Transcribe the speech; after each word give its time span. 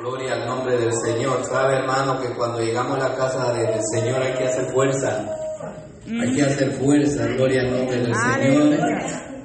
Gloria 0.00 0.34
al 0.34 0.46
nombre 0.46 0.76
del 0.76 0.92
Señor. 0.92 1.44
Sabe, 1.44 1.76
hermano, 1.76 2.20
que 2.20 2.34
cuando 2.34 2.60
llegamos 2.60 2.96
a 2.96 3.08
la 3.08 3.14
casa 3.14 3.52
del 3.52 3.80
Señor 3.94 4.22
hay 4.22 4.34
que 4.34 4.44
hacer 4.44 4.64
fuerza. 4.72 5.24
Hay 6.20 6.34
que 6.34 6.42
hacer 6.42 6.72
fuerza, 6.72 7.26
gloria 7.28 7.62
al 7.62 7.70
nombre 7.70 8.00
del 8.00 8.14
Señor. 8.14 8.78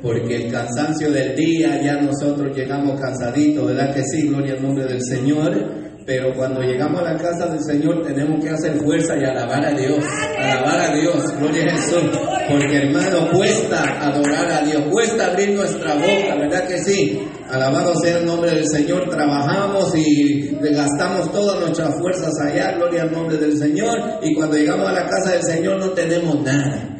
Porque 0.01 0.35
el 0.35 0.51
cansancio 0.51 1.11
del 1.11 1.35
día, 1.35 1.81
ya 1.81 2.01
nosotros 2.01 2.55
llegamos 2.55 2.99
cansaditos, 2.99 3.67
¿verdad 3.67 3.93
que 3.93 4.03
sí? 4.03 4.27
Gloria 4.29 4.53
al 4.53 4.63
nombre 4.63 4.85
del 4.85 5.01
Señor 5.03 5.87
pero 6.07 6.33
cuando 6.33 6.61
llegamos 6.61 7.01
a 7.01 7.11
la 7.11 7.17
casa 7.17 7.47
del 7.47 7.61
Señor 7.61 8.01
tenemos 8.01 8.41
que 8.41 8.49
hacer 8.49 8.77
fuerza 8.77 9.13
y 9.17 9.25
alabar 9.25 9.65
a 9.65 9.71
Dios, 9.71 9.99
alabar 10.37 10.79
a 10.79 10.95
Dios, 10.95 11.37
gloria 11.37 11.65
a 11.65 11.75
Jesús, 11.75 12.17
porque 12.49 12.77
hermano, 12.77 13.29
cuesta 13.31 13.83
adorar 14.01 14.51
a 14.51 14.61
Dios, 14.61 14.83
cuesta 14.89 15.27
abrir 15.27 15.55
nuestra 15.55 15.95
boca, 15.95 16.35
¿verdad 16.39 16.67
que 16.67 16.79
sí? 16.79 17.21
Alabado 17.49 17.93
sea 17.95 18.19
el 18.19 18.25
nombre 18.25 18.51
del 18.51 18.67
Señor, 18.67 19.09
trabajamos 19.09 19.95
y 19.95 20.57
gastamos 20.61 21.31
todas 21.31 21.59
nuestras 21.59 21.95
fuerzas 21.99 22.33
allá, 22.41 22.73
gloria 22.73 23.03
al 23.03 23.11
nombre 23.11 23.37
del 23.37 23.57
Señor, 23.57 24.19
y 24.21 24.33
cuando 24.35 24.57
llegamos 24.57 24.87
a 24.87 24.93
la 24.93 25.05
casa 25.07 25.31
del 25.31 25.43
Señor 25.43 25.79
no 25.79 25.91
tenemos 25.91 26.41
nada. 26.43 26.93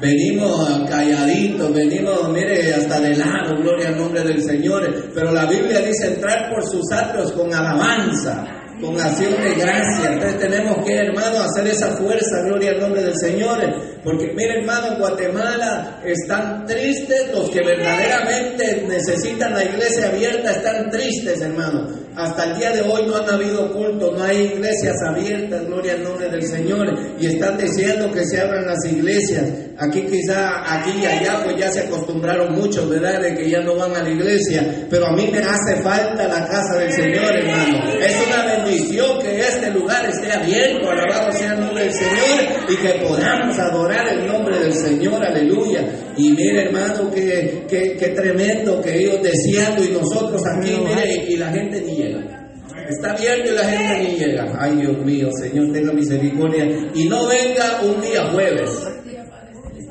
Venimos 0.00 0.88
calladitos, 0.88 1.72
venimos, 1.72 2.28
mire, 2.30 2.74
hasta 2.74 3.00
de 3.00 3.16
lado, 3.16 3.56
gloria 3.56 3.88
al 3.88 3.96
nombre 3.96 4.22
del 4.22 4.42
Señor. 4.42 4.82
Pero 5.14 5.32
la 5.32 5.46
Biblia 5.46 5.80
dice 5.80 6.08
entrar 6.08 6.50
por 6.52 6.62
sus 6.68 6.90
atrios 6.92 7.32
con 7.32 7.54
alabanza 7.54 8.44
con 8.80 9.00
acción 9.00 9.32
de 9.42 9.54
gracia. 9.54 10.12
Entonces 10.12 10.38
tenemos 10.38 10.84
que, 10.84 10.94
hermano, 10.94 11.42
hacer 11.42 11.66
esa 11.66 11.96
fuerza, 11.96 12.42
gloria 12.46 12.72
al 12.72 12.80
nombre 12.80 13.02
del 13.02 13.16
Señor. 13.16 13.60
Porque, 14.04 14.34
mire, 14.34 14.58
hermano, 14.60 14.88
en 14.88 14.98
Guatemala 14.98 16.00
están 16.04 16.66
tristes 16.66 17.32
los 17.32 17.48
que 17.48 17.60
verdaderamente 17.64 18.84
necesitan 18.86 19.54
la 19.54 19.64
iglesia 19.64 20.08
abierta, 20.08 20.50
están 20.50 20.90
tristes, 20.90 21.40
hermano. 21.40 21.88
Hasta 22.14 22.44
el 22.44 22.58
día 22.58 22.70
de 22.70 22.82
hoy 22.82 23.06
no 23.08 23.16
han 23.16 23.28
habido 23.28 23.72
culto, 23.72 24.12
no 24.12 24.22
hay 24.22 24.42
iglesias 24.42 24.94
abiertas, 25.08 25.66
gloria 25.66 25.94
al 25.94 26.04
nombre 26.04 26.28
del 26.28 26.42
Señor. 26.42 26.86
Y 27.18 27.26
están 27.26 27.56
diciendo 27.56 28.12
que 28.12 28.24
se 28.26 28.40
abran 28.40 28.66
las 28.66 28.84
iglesias. 28.84 29.44
Aquí 29.78 30.02
quizá, 30.02 30.62
aquí 30.72 30.92
y 31.00 31.06
allá, 31.06 31.42
pues 31.42 31.56
ya 31.58 31.72
se 31.72 31.80
acostumbraron 31.80 32.54
mucho, 32.54 32.88
¿verdad? 32.88 33.20
De 33.20 33.34
que 33.34 33.50
ya 33.50 33.60
no 33.60 33.74
van 33.74 33.96
a 33.96 34.02
la 34.02 34.10
iglesia. 34.10 34.86
Pero 34.88 35.06
a 35.06 35.12
mí 35.12 35.28
me 35.32 35.38
hace 35.38 35.82
falta 35.82 36.28
la 36.28 36.46
casa 36.46 36.78
del 36.78 36.92
Señor, 36.92 37.34
hermano. 37.34 37.94
Es 37.98 38.26
una 38.26 38.44
bendición 38.44 39.18
que 39.20 39.40
este 39.40 39.70
lugar 39.70 40.08
esté 40.08 40.30
abierto, 40.30 40.90
alabado 40.90 41.32
sea 41.32 41.54
el 41.54 41.60
nombre 41.60 41.84
del 41.84 41.94
Señor, 41.94 42.68
y 42.68 42.76
que 42.76 43.04
podamos 43.04 43.58
adorar 43.58 43.93
el 44.02 44.26
nombre 44.26 44.58
del 44.58 44.72
Señor, 44.72 45.24
aleluya. 45.24 45.86
Y 46.16 46.30
mire, 46.30 46.66
hermano, 46.66 47.10
que, 47.10 47.64
que, 47.68 48.08
tremendo 48.08 48.80
que 48.80 48.98
ellos 48.98 49.22
deseando 49.22 49.84
y 49.84 49.88
nosotros 49.88 50.42
aquí, 50.46 50.72
mire, 50.78 51.26
y 51.28 51.36
la 51.36 51.50
gente 51.50 51.80
ni 51.80 51.96
llega. 51.96 52.50
Está 52.88 53.12
abierto 53.12 53.50
y 53.50 53.54
la 53.54 53.64
gente 53.64 53.98
ni 54.02 54.18
llega. 54.18 54.56
Ay, 54.58 54.76
Dios 54.76 54.98
mío, 55.04 55.28
Señor, 55.40 55.72
tenga 55.72 55.92
misericordia. 55.92 56.66
Y 56.94 57.08
no 57.08 57.26
venga 57.26 57.80
un 57.82 58.00
día 58.00 58.30
jueves. 58.30 58.70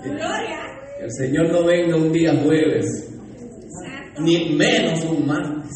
Que 0.03 1.03
el 1.03 1.11
Señor 1.11 1.51
no 1.51 1.65
venga 1.65 1.95
un 1.95 2.11
día 2.11 2.33
jueves, 2.43 2.85
ni 4.19 4.55
menos 4.55 5.03
un 5.05 5.25
martes. 5.25 5.71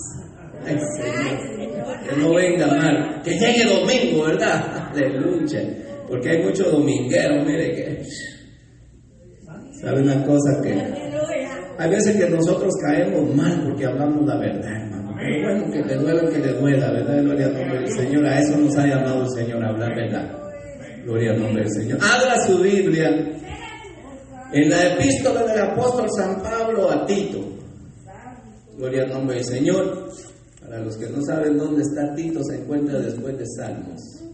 Que 0.66 2.16
no 2.18 2.34
venga 2.34 2.68
mal. 2.68 3.22
Que 3.24 3.32
llegue 3.32 3.66
domingo, 3.66 4.24
¿verdad? 4.26 4.92
Aleluya. 4.94 5.87
Porque 6.08 6.30
hay 6.30 6.44
muchos 6.44 6.72
domingueros, 6.72 7.46
mire 7.46 7.72
que. 7.74 8.04
¿Sabe 9.82 10.02
una 10.02 10.24
cosa 10.24 10.62
que.? 10.62 11.08
Hay 11.80 11.90
veces 11.92 12.18
que 12.18 12.30
nosotros 12.30 12.74
caemos 12.82 13.36
mal 13.36 13.64
porque 13.64 13.86
hablamos 13.86 14.26
la 14.26 14.38
verdad, 14.40 14.84
hermano. 14.84 15.16
Pero 15.18 15.44
bueno, 15.44 15.72
que 15.72 15.84
le 15.84 15.96
duela, 15.96 16.30
que 16.30 16.40
le 16.40 16.54
duela, 16.54 16.92
¿verdad? 16.92 17.24
Gloria 17.24 17.46
al 17.46 17.54
nombre 17.54 17.80
del 17.80 17.92
Señor. 17.92 18.26
A 18.26 18.40
eso 18.40 18.58
nos 18.58 18.78
ha 18.78 18.88
llamado 18.88 19.24
el 19.24 19.30
Señor, 19.30 19.64
a 19.64 19.70
hablar 19.70 19.96
verdad. 19.96 20.32
Gloria 21.04 21.32
al 21.32 21.40
nombre 21.40 21.64
del 21.64 21.72
Señor. 21.72 22.00
Abra 22.02 22.48
su 22.48 22.60
Biblia 22.60 23.10
en 24.54 24.70
la 24.70 24.94
epístola 24.94 25.44
del 25.44 25.60
apóstol 25.60 26.08
San 26.18 26.42
Pablo 26.42 26.90
a 26.90 27.06
Tito. 27.06 27.40
Gloria 28.78 29.04
al 29.04 29.10
nombre 29.10 29.36
del 29.36 29.46
Señor. 29.46 30.10
Para 30.62 30.80
los 30.80 30.98
que 30.98 31.08
no 31.10 31.22
saben 31.22 31.58
dónde 31.58 31.84
está 31.84 32.14
Tito, 32.16 32.40
se 32.44 32.62
encuentra 32.62 33.00
después 33.00 33.38
de 33.38 33.46
Salmos. 33.56 34.27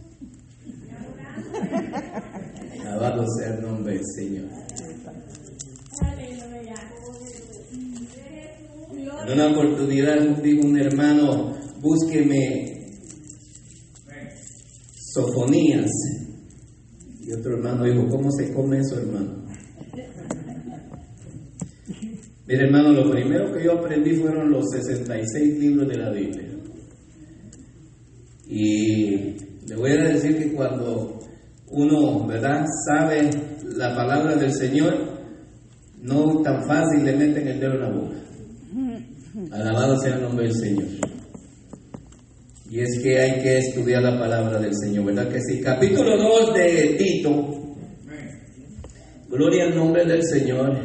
Alabado 2.82 3.26
sea 3.38 3.56
el 3.56 3.62
nombre 3.62 3.94
del 3.94 4.04
Señor. 4.16 4.50
En 9.26 9.32
una 9.32 9.52
oportunidad 9.52 10.20
dijo 10.42 10.68
un 10.68 10.78
hermano, 10.78 11.56
búsqueme 11.80 12.74
sofonías. 15.14 15.90
Y 17.22 17.32
otro 17.32 17.56
hermano 17.56 17.86
dijo, 17.86 18.08
¿cómo 18.10 18.30
se 18.32 18.52
come 18.54 18.80
eso, 18.80 19.00
hermano? 19.00 19.44
Mire, 22.46 22.66
hermano, 22.66 22.92
lo 22.92 23.10
primero 23.10 23.54
que 23.54 23.64
yo 23.64 23.80
aprendí 23.80 24.16
fueron 24.16 24.52
los 24.52 24.66
66 24.72 25.60
libros 25.60 25.88
de 25.88 25.98
la 25.98 26.12
Biblia. 26.12 26.50
Y 28.46 29.16
le 29.68 29.76
voy 29.78 29.92
a 29.92 30.04
decir 30.04 30.38
que 30.38 30.52
cuando 30.52 31.23
uno, 31.70 32.28
¿verdad?, 32.28 32.66
sabe 32.88 33.30
la 33.76 33.96
palabra 33.96 34.36
del 34.36 34.54
Señor, 34.54 34.94
no 36.02 36.42
tan 36.42 36.66
fácil 36.68 37.06
le 37.06 37.16
meten 37.16 37.48
el 37.48 37.60
dedo 37.60 37.74
en 37.74 37.82
la 37.82 37.90
boca. 37.90 38.16
Alabado 39.52 39.98
sea 39.98 40.16
el 40.16 40.22
nombre 40.22 40.48
del 40.48 40.56
Señor. 40.56 40.86
Y 42.70 42.80
es 42.80 43.00
que 43.04 43.20
hay 43.20 43.42
que 43.42 43.58
estudiar 43.60 44.02
la 44.02 44.18
palabra 44.18 44.60
del 44.60 44.74
Señor, 44.76 45.06
¿verdad 45.06 45.30
que 45.30 45.40
sí? 45.42 45.62
Capítulo 45.62 46.18
2 46.18 46.54
de 46.56 46.96
Tito. 46.98 47.54
Gloria 49.30 49.66
al 49.66 49.76
nombre 49.76 50.06
del 50.06 50.24
Señor. 50.24 50.76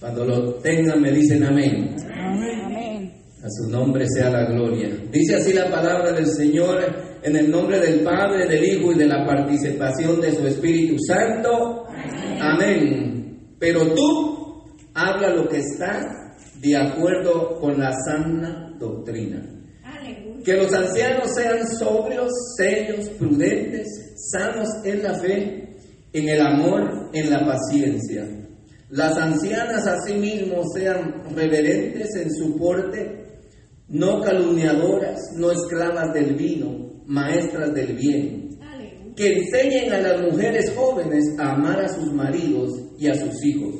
Cuando 0.00 0.24
lo 0.24 0.54
tengan 0.54 1.00
me 1.00 1.12
dicen 1.12 1.44
amén. 1.44 1.94
Amén. 2.12 3.12
A 3.40 3.48
su 3.48 3.70
nombre 3.70 4.04
sea 4.08 4.30
la 4.30 4.44
gloria. 4.46 4.88
Dice 5.12 5.36
así 5.36 5.52
la 5.52 5.70
palabra 5.70 6.12
del 6.12 6.26
Señor 6.26 7.11
en 7.22 7.36
el 7.36 7.50
nombre 7.50 7.78
del 7.78 8.00
Padre, 8.00 8.46
del 8.46 8.64
Hijo 8.64 8.92
y 8.92 8.98
de 8.98 9.06
la 9.06 9.24
participación 9.24 10.20
de 10.20 10.34
su 10.34 10.46
Espíritu 10.46 10.96
Santo. 11.06 11.86
Amén. 12.40 13.56
Pero 13.58 13.94
tú 13.94 14.64
habla 14.94 15.34
lo 15.34 15.48
que 15.48 15.58
está 15.58 16.34
de 16.60 16.76
acuerdo 16.76 17.58
con 17.60 17.78
la 17.78 17.92
sana 18.04 18.74
doctrina. 18.78 19.42
Que 20.44 20.56
los 20.56 20.72
ancianos 20.72 21.32
sean 21.34 21.66
sobrios, 21.78 22.30
serios, 22.56 23.08
prudentes, 23.10 23.86
sanos 24.32 24.68
en 24.84 25.02
la 25.02 25.14
fe, 25.20 25.76
en 26.12 26.28
el 26.28 26.40
amor, 26.40 27.10
en 27.12 27.30
la 27.30 27.46
paciencia. 27.46 28.26
Las 28.90 29.16
ancianas 29.16 29.86
asimismo 29.86 30.62
sean 30.74 31.22
reverentes 31.34 32.14
en 32.16 32.30
su 32.32 32.58
porte, 32.58 33.24
no 33.88 34.20
calumniadoras, 34.20 35.20
no 35.36 35.52
esclavas 35.52 36.12
del 36.12 36.34
vino, 36.34 36.91
maestras 37.06 37.74
del 37.74 37.96
bien, 37.96 38.48
que 39.16 39.32
enseñen 39.32 39.92
a 39.92 40.00
las 40.00 40.22
mujeres 40.22 40.72
jóvenes 40.74 41.24
a 41.38 41.52
amar 41.52 41.80
a 41.80 41.88
sus 41.88 42.12
maridos 42.12 42.70
y 42.98 43.08
a 43.08 43.14
sus 43.14 43.44
hijos, 43.44 43.74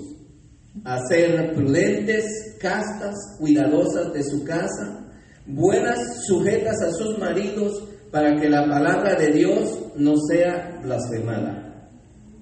a 0.85 0.99
ser 1.09 1.53
prudentes, 1.55 2.57
castas, 2.61 3.15
cuidadosas 3.39 4.13
de 4.13 4.23
su 4.23 4.45
casa, 4.45 5.09
buenas, 5.47 5.99
sujetas 6.27 6.77
a 6.83 6.93
sus 6.93 7.19
maridos, 7.19 7.89
para 8.11 8.39
que 8.39 8.49
la 8.49 8.69
palabra 8.69 9.15
de 9.15 9.33
Dios 9.33 9.79
no 9.97 10.15
sea 10.29 10.79
blasfemada. 10.83 11.89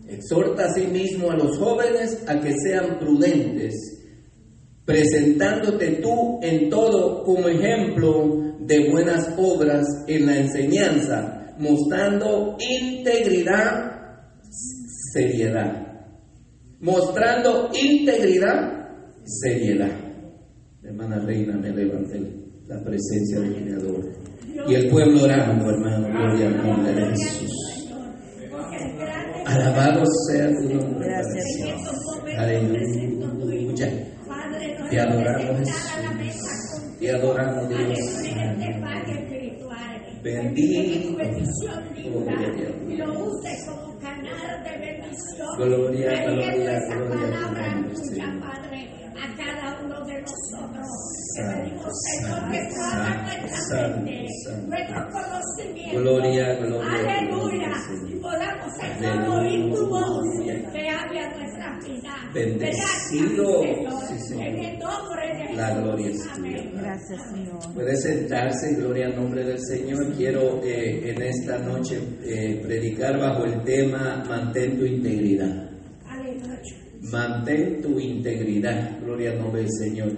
Exhorta 0.08 0.64
asimismo 0.64 1.30
a 1.30 1.36
los 1.36 1.56
jóvenes 1.56 2.24
a 2.26 2.40
que 2.40 2.52
sean 2.64 2.98
prudentes, 2.98 3.74
presentándote 4.84 6.00
tú 6.02 6.40
en 6.42 6.68
todo 6.68 7.22
como 7.22 7.46
ejemplo 7.46 8.49
de 8.60 8.90
buenas 8.90 9.34
obras 9.38 9.86
en 10.06 10.26
la 10.26 10.36
enseñanza, 10.38 11.54
mostrando 11.58 12.56
integridad, 12.58 13.90
seriedad. 15.12 15.86
Mostrando 16.80 17.70
integridad, 17.74 18.88
seriedad. 19.24 19.90
Hermana 20.82 21.18
Reina, 21.20 21.56
me 21.58 21.70
levanté 21.70 22.20
la 22.66 22.82
presencia 22.82 23.40
del 23.40 23.54
Creador. 23.62 24.30
Y 24.68 24.74
el 24.74 24.90
pueblo 24.90 25.24
orando, 25.24 25.70
hermano, 25.70 26.08
gloria 26.08 26.48
al 26.48 26.66
nombre 26.66 26.92
de 26.92 27.06
Jesús. 27.10 27.70
Alabado 29.46 30.02
sea 30.28 30.48
tu 30.48 30.74
nombre. 30.74 31.08
Aleluya. 32.38 33.88
Te 34.90 35.00
adoramos 35.00 35.58
Jesús. 35.58 36.50
Te 36.98 37.10
adoramos 37.10 37.68
Dios. 37.68 38.19
Bendito. 40.22 41.16
Gloria 42.10 42.46
a 42.46 42.50
Dios. 42.50 42.74
Gloria, 45.56 46.22
gloria, 46.26 46.78
gloria 46.78 46.78
a 46.78 47.48
tu 47.48 47.72
nombre, 47.74 47.96
Señor. 47.96 48.99
A 49.22 49.36
cada 49.36 49.80
uno 49.84 50.04
de 50.06 50.20
nosotros. 50.22 50.86
Que 51.36 51.42
pedimos, 51.42 51.92
Señor, 52.18 52.50
que 52.50 52.58
tú 52.68 52.82
abras 52.82 53.40
nuestra 53.40 53.88
mente, 53.96 54.26
nuestro 54.66 55.08
conocimiento. 55.12 56.00
Gloria, 56.00 56.54
gloria. 56.56 57.18
Aleluya. 57.18 57.72
Y 58.08 58.14
podamos, 58.16 58.72
Señor, 58.80 59.28
oír 59.38 59.74
tu 59.74 59.86
voz 59.86 60.24
que 60.72 60.88
hable 60.88 61.20
a 61.20 61.36
nuestra 61.36 61.78
vida. 61.86 62.14
Bendecido. 62.34 63.62
En 63.64 64.58
el 64.58 64.78
nombre 64.78 65.26
de 65.36 65.54
La 65.56 65.66
Jesús. 65.68 65.82
gloria 65.82 66.08
es 66.10 66.26
Amén. 66.28 66.70
tuya. 66.70 66.82
Gracias, 66.82 67.20
Señor. 67.30 67.74
Puede 67.74 67.96
sentarse, 67.96 68.74
gloria 68.74 69.06
al 69.06 69.16
nombre 69.16 69.44
del 69.44 69.58
Señor. 69.60 70.12
Quiero 70.16 70.60
eh, 70.64 71.10
en 71.10 71.22
esta 71.22 71.58
noche 71.58 72.00
eh, 72.24 72.60
predicar 72.64 73.18
bajo 73.18 73.44
el 73.44 73.62
tema 73.64 74.22
Mantén 74.28 74.78
tu 74.78 74.84
integridad. 74.84 75.70
Mantén 77.00 77.80
tu 77.80 77.98
integridad, 77.98 79.00
gloria 79.00 79.32
al 79.32 79.38
nombre 79.38 79.62
del 79.62 79.70
Señor. 79.70 80.12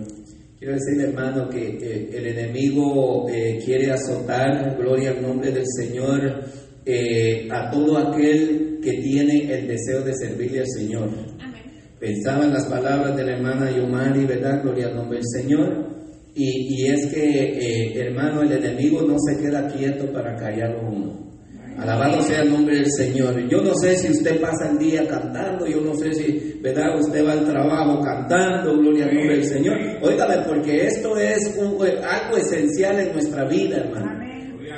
Quiero 0.59 0.75
decirle, 0.75 1.05
hermano, 1.05 1.49
que 1.49 1.79
eh, 1.81 2.11
el 2.13 2.27
enemigo 2.27 3.29
eh, 3.29 3.61
quiere 3.65 3.91
azotar, 3.91 4.77
gloria 4.77 5.11
al 5.11 5.23
nombre 5.23 5.51
del 5.51 5.65
Señor, 5.67 6.45
eh, 6.85 7.49
a 7.51 7.71
todo 7.71 7.99
aquel 7.99 8.79
que 8.83 8.93
tiene 8.95 9.53
el 9.53 9.69
deseo 9.69 10.03
de 10.03 10.13
servirle 10.15 10.61
al 10.61 10.69
Señor. 10.69 11.09
Amén. 11.41 11.63
Pensaba 12.01 12.45
en 12.45 12.53
las 12.53 12.67
palabras 12.67 13.17
de 13.17 13.25
la 13.25 13.37
hermana 13.37 13.71
Yomari, 13.71 14.25
¿verdad? 14.27 14.63
Gloria 14.63 14.89
al 14.89 14.97
nombre 14.97 15.19
del 15.19 15.43
Señor. 15.43 15.93
Y, 16.35 16.75
y 16.75 16.87
es 16.89 17.13
que, 17.13 17.23
eh, 17.23 18.01
hermano, 18.01 18.43
el 18.43 18.53
enemigo 18.53 19.03
no 19.03 19.17
se 19.19 19.41
queda 19.41 19.69
quieto 19.69 20.13
para 20.13 20.35
callarlo 20.35 20.81
a 20.81 20.91
uno. 20.91 21.32
Alabado 21.79 22.23
sea 22.23 22.43
el 22.43 22.51
nombre 22.53 22.77
del 22.77 22.91
Señor. 22.91 23.49
Yo 23.49 23.61
no 23.63 23.75
sé 23.75 23.97
si 23.97 24.11
usted 24.11 24.41
pasa 24.41 24.71
el 24.71 24.79
día 24.79 25.07
cantando, 25.09 25.67
yo 25.67 25.81
no 25.81 25.95
sé 25.95 26.13
si, 26.15 26.59
¿verdad? 26.61 26.99
Usted 27.01 27.27
va 27.27 27.33
al 27.33 27.45
trabajo 27.45 28.01
cantando, 28.01 28.77
gloria 28.79 29.07
al 29.07 29.15
nombre 29.15 29.37
del 29.37 29.45
Señor. 29.47 29.77
Óigame, 30.03 30.37
porque 30.47 30.87
esto 30.87 31.17
es 31.19 31.57
un- 31.59 31.79
algo 32.05 32.37
esencial 32.37 33.01
en 33.01 33.13
nuestra 33.13 33.45
vida, 33.47 33.79
hermano. 33.79 34.23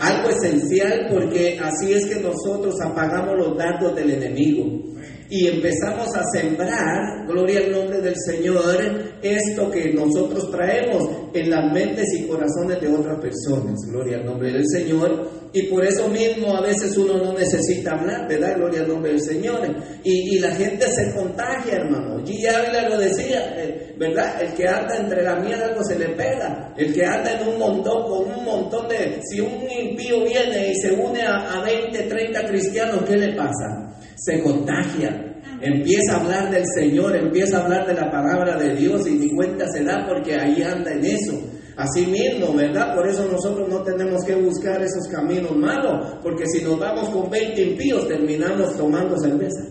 Algo 0.01 0.31
esencial 0.31 1.07
porque 1.11 1.57
así 1.63 1.93
es 1.93 2.07
que 2.07 2.21
nosotros 2.21 2.75
apagamos 2.83 3.37
los 3.39 3.57
dardos 3.57 3.95
del 3.95 4.11
enemigo 4.11 4.83
y 5.31 5.49
empezamos 5.49 6.15
a 6.15 6.23
sembrar, 6.33 7.27
gloria 7.27 7.61
al 7.61 7.73
nombre 7.73 8.01
del 8.01 8.15
Señor, 8.17 8.79
esto 9.23 9.71
que 9.71 9.93
nosotros 9.93 10.51
traemos 10.51 11.09
en 11.33 11.51
las 11.51 11.73
mentes 11.73 12.07
y 12.15 12.27
corazones 12.27 12.81
de 12.81 12.89
otras 12.89 13.19
personas, 13.21 13.81
gloria 13.89 14.19
al 14.19 14.27
nombre 14.27 14.53
del 14.53 14.65
Señor. 14.69 15.45
Y 15.53 15.69
por 15.69 15.85
eso 15.85 16.09
mismo 16.09 16.57
a 16.57 16.61
veces 16.61 16.97
uno 16.97 17.17
no 17.17 17.33
necesita 17.33 17.93
hablar, 17.93 18.29
¿verdad? 18.29 18.57
Gloria 18.57 18.81
al 18.81 18.89
nombre 18.89 19.13
del 19.13 19.21
Señor. 19.21 19.61
Y, 20.03 20.35
y 20.35 20.39
la 20.41 20.51
gente 20.51 20.85
se 20.87 21.15
contagia, 21.15 21.77
hermano. 21.77 22.25
G. 22.25 22.89
Lo 22.89 22.99
decía, 22.99 23.55
eh, 23.57 23.95
¿verdad? 23.97 24.43
El 24.43 24.53
que 24.55 24.67
anda 24.67 24.97
entre 24.97 25.23
la 25.23 25.37
miel 25.37 25.63
algo 25.63 25.85
se 25.85 25.97
le 25.97 26.09
pega. 26.09 26.75
El 26.77 26.93
que 26.93 27.05
anda 27.07 27.41
en 27.41 27.49
un 27.49 27.59
montón, 27.61 28.03
con 28.03 28.37
un 28.37 28.45
montón 28.45 28.89
de... 28.89 29.21
Si 29.31 29.39
un 29.39 29.63
impío 29.71 30.25
viene 30.25 30.73
y 30.73 30.75
se 30.75 30.93
une 30.93 31.23
a, 31.23 31.61
a 31.61 31.65
20, 31.65 32.03
30 32.03 32.47
cristianos, 32.49 33.05
¿qué 33.09 33.17
le 33.17 33.33
pasa? 33.37 33.95
Se 34.17 34.43
contagia. 34.43 35.31
Empieza 35.61 36.17
a 36.17 36.21
hablar 36.21 36.51
del 36.51 36.65
Señor, 36.75 37.17
empieza 37.17 37.59
a 37.59 37.65
hablar 37.65 37.87
de 37.87 37.95
la 37.95 38.11
palabra 38.11 38.57
de 38.57 38.75
Dios 38.77 39.07
y 39.07 39.13
ni 39.13 39.35
cuenta 39.35 39.67
se 39.69 39.85
da 39.85 40.05
porque 40.07 40.35
ahí 40.35 40.63
anda 40.63 40.93
en 40.93 41.05
eso. 41.05 41.41
Así 41.77 42.07
mismo, 42.07 42.55
¿verdad? 42.55 42.95
Por 42.95 43.09
eso 43.09 43.27
nosotros 43.31 43.69
no 43.69 43.83
tenemos 43.83 44.25
que 44.25 44.35
buscar 44.37 44.81
esos 44.83 45.09
caminos 45.09 45.57
malos, 45.57 46.19
porque 46.23 46.47
si 46.47 46.63
nos 46.63 46.79
vamos 46.79 47.09
con 47.09 47.29
20 47.29 47.61
impíos 47.61 48.07
terminamos 48.07 48.77
tomando 48.77 49.17
cerveza. 49.19 49.65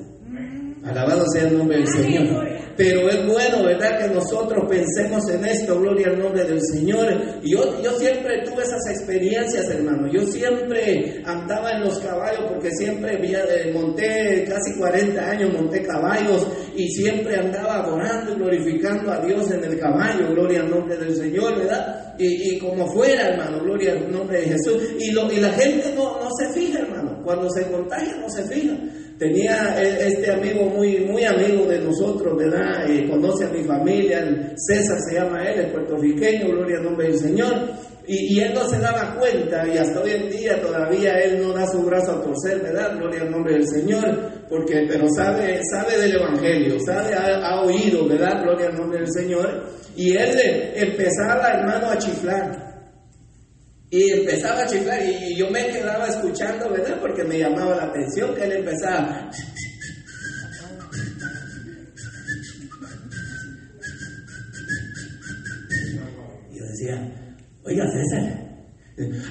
Alabado 0.85 1.23
sea 1.31 1.47
el 1.47 1.57
nombre 1.57 1.77
del 1.77 1.87
Señor. 1.87 2.45
Pero 2.75 3.07
es 3.07 3.25
bueno, 3.27 3.63
¿verdad? 3.63 3.99
Que 3.99 4.13
nosotros 4.13 4.65
pensemos 4.67 5.29
en 5.29 5.45
esto, 5.45 5.79
gloria 5.79 6.07
al 6.07 6.19
nombre 6.19 6.43
del 6.43 6.59
Señor. 6.73 7.07
Y 7.41 7.51
yo, 7.51 7.81
yo 7.81 7.91
siempre 7.97 8.41
tuve 8.43 8.63
esas 8.63 8.81
experiencias, 8.89 9.69
hermano. 9.69 10.11
Yo 10.11 10.25
siempre 10.25 11.21
andaba 11.25 11.71
en 11.71 11.83
los 11.83 11.99
caballos 11.99 12.45
porque 12.51 12.71
siempre 12.71 13.13
eh, 13.21 13.71
monté 13.71 14.45
casi 14.49 14.77
40 14.77 15.29
años, 15.29 15.53
monté 15.53 15.83
caballos 15.83 16.47
y 16.75 16.87
siempre 16.89 17.37
andaba 17.37 17.83
adorando 17.83 18.33
y 18.33 18.35
glorificando 18.35 19.11
a 19.11 19.19
Dios 19.19 19.51
en 19.51 19.63
el 19.63 19.79
caballo, 19.79 20.31
gloria 20.31 20.61
al 20.61 20.69
nombre 20.71 20.97
del 20.97 21.15
Señor, 21.15 21.57
¿verdad? 21.59 22.15
Y, 22.17 22.55
y 22.55 22.59
como 22.59 22.87
fuera, 22.91 23.29
hermano, 23.29 23.59
gloria 23.63 23.93
al 23.93 24.11
nombre 24.11 24.39
de 24.41 24.47
Jesús. 24.47 24.81
Y, 24.99 25.11
lo, 25.11 25.31
y 25.31 25.37
la 25.37 25.51
gente 25.53 25.93
no, 25.95 26.19
no 26.19 26.29
se 26.37 26.51
fija, 26.59 26.79
hermano. 26.79 27.21
Cuando 27.23 27.49
se 27.51 27.65
contagia 27.67 28.17
no 28.17 28.29
se 28.29 28.43
fija. 28.43 28.73
Tenía 29.23 29.81
e- 29.81 30.07
este 30.07 30.31
amigo 30.33 30.65
muy, 30.65 30.97
muy 30.99 31.23
amigo 31.23 31.65
de 31.65 31.79
nosotros, 31.79 32.37
¿verdad? 32.37 32.89
Eh, 32.89 33.07
conoce 33.09 33.45
a 33.45 33.49
mi 33.51 33.63
familia, 33.63 34.19
César 34.57 34.97
se 34.99 35.15
llama 35.15 35.41
él, 35.47 35.61
es 35.61 35.71
puertorriqueño, 35.71 36.49
gloria 36.49 36.79
al 36.79 36.83
nombre 36.83 37.07
del 37.07 37.17
Señor. 37.17 37.53
Y, 38.05 38.37
él 38.41 38.53
no 38.53 38.67
se 38.67 38.79
daba 38.79 39.15
cuenta, 39.17 39.65
y 39.65 39.77
hasta 39.77 40.01
hoy 40.01 40.11
en 40.11 40.29
día 40.29 40.59
todavía 40.59 41.13
él 41.19 41.39
no 41.41 41.53
da 41.53 41.65
su 41.65 41.81
brazo 41.83 42.11
a 42.11 42.21
torcer, 42.21 42.59
¿verdad? 42.61 42.97
Gloria 42.97 43.21
al 43.21 43.31
nombre 43.31 43.53
del 43.53 43.65
Señor, 43.65 44.03
porque, 44.49 44.85
pero 44.89 45.07
sabe, 45.15 45.61
sabe 45.71 45.97
del 45.97 46.17
Evangelio, 46.17 46.75
sabe, 46.85 47.13
ha, 47.13 47.37
ha 47.37 47.61
oído, 47.61 48.05
¿verdad? 48.05 48.43
Gloria 48.43 48.67
al 48.67 48.75
nombre 48.75 48.99
del 48.99 49.09
Señor. 49.09 49.63
Y 49.95 50.17
él 50.17 50.37
empezaba, 50.75 51.47
hermano, 51.47 51.91
a 51.91 51.97
chiflar. 51.97 52.72
Y 53.93 54.09
empezaba 54.09 54.63
a 54.63 54.65
chiflar 54.65 55.05
y, 55.05 55.35
yo 55.35 55.51
me 55.51 55.67
quedaba 55.67 56.07
escuchando, 56.07 56.67
¿verdad? 56.71 56.99
Porque 56.99 57.23
me 57.25 57.37
llamaba 57.37 57.75
la 57.75 57.83
atención 57.83 58.33
que 58.33 58.43
él 58.43 58.53
empezaba. 58.53 59.29
Y 66.49 66.57
yo 66.57 66.65
decía, 66.65 67.11
oiga 67.65 67.85
César, 67.91 68.33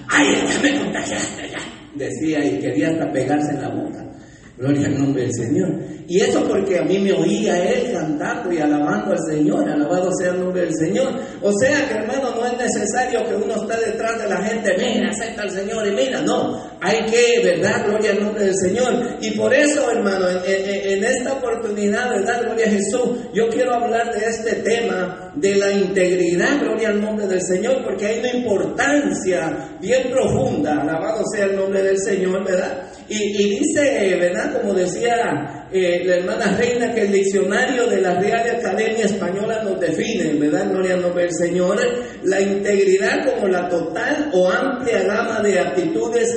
ay, 0.07 0.27
ya 0.47 0.61
me 0.63 0.79
contagiaste, 0.79 1.51
ya. 1.51 1.59
Decía 1.97 2.45
y 2.45 2.61
quería 2.61 2.91
hasta 2.91 3.11
pegarse 3.11 3.51
en 3.51 3.63
la 3.63 3.69
boca. 3.69 4.12
Gloria 4.59 4.87
al 4.87 4.99
nombre 4.99 5.23
del 5.23 5.33
Señor. 5.33 5.69
Y 6.07 6.21
eso 6.21 6.45
porque 6.47 6.79
a 6.79 6.83
mí 6.83 6.99
me 6.99 7.13
oía 7.13 7.73
él 7.73 7.91
cantando 7.91 8.53
y 8.53 8.59
alabando 8.59 9.13
al 9.13 9.19
Señor. 9.27 9.67
Alabado 9.67 10.11
sea 10.21 10.33
el 10.33 10.41
nombre 10.41 10.63
del 10.63 10.75
Señor. 10.75 11.09
O 11.41 11.51
sea 11.59 11.89
que 11.89 11.95
hermano, 11.95 12.35
no 12.35 12.45
es 12.45 12.59
necesario 12.59 13.25
que 13.25 13.35
uno 13.35 13.55
esté 13.55 13.91
detrás 13.91 14.21
de 14.21 14.29
la 14.29 14.43
gente. 14.43 14.77
Mira, 14.77 15.11
acepta 15.11 15.43
al 15.43 15.51
Señor 15.51 15.87
y 15.87 15.93
mira. 15.93 16.21
No, 16.21 16.63
hay 16.83 16.99
que, 17.07 17.41
¿verdad? 17.43 17.87
Gloria 17.87 18.11
al 18.11 18.25
nombre 18.25 18.45
del 18.45 18.55
Señor. 18.57 19.17
Y 19.23 19.31
por 19.31 19.55
eso, 19.55 19.91
hermano, 19.91 20.27
en, 20.45 21.03
esta 21.03 21.33
oportunidad, 21.33 22.11
¿verdad? 22.11 22.43
Gloria 22.43 22.67
a 22.67 22.71
Jesús. 22.71 23.31
Yo 23.33 23.49
quiero 23.49 23.73
hablar 23.73 24.13
de 24.13 24.27
este 24.27 24.57
tema 24.57 25.33
de 25.35 25.57
la 25.57 25.73
integridad. 25.73 26.61
Gloria 26.61 26.91
al 26.91 27.01
nombre 27.01 27.27
del 27.27 27.41
Señor. 27.41 27.83
Porque 27.85 28.07
hay 28.07 28.19
una 28.19 28.35
importancia 28.35 29.79
bien 29.81 30.11
profunda. 30.11 30.83
Alabado 30.83 31.23
sea 31.35 31.47
el 31.47 31.57
nombre 31.57 31.83
del 31.83 31.99
Señor, 31.99 32.45
¿verdad? 32.45 32.92
Y, 33.09 33.59
dice, 33.59 34.17
¿verdad? 34.19 34.61
Como 34.61 34.75
decía 34.75 35.69
eh, 35.73 36.03
la 36.05 36.17
hermana 36.17 36.57
Reina, 36.57 36.95
que 36.95 37.03
el 37.03 37.13
diccionario 37.13 37.87
de 37.87 38.01
la 38.01 38.21
Real 38.21 38.49
Academia 38.59 39.05
Española 39.05 39.63
nos 39.65 39.81
define, 39.81 40.35
¿verdad? 40.35 40.71
Gloria 40.71 40.97
nombre 40.97 41.25
del 41.25 41.35
Señor. 41.35 41.79
La 42.25 42.41
integridad 42.41 43.25
como 43.25 43.49
la 43.49 43.69
total 43.69 44.31
o 44.33 44.51
amplia 44.51 45.03
gama 45.03 45.41
de 45.41 45.59
actitudes 45.59 46.29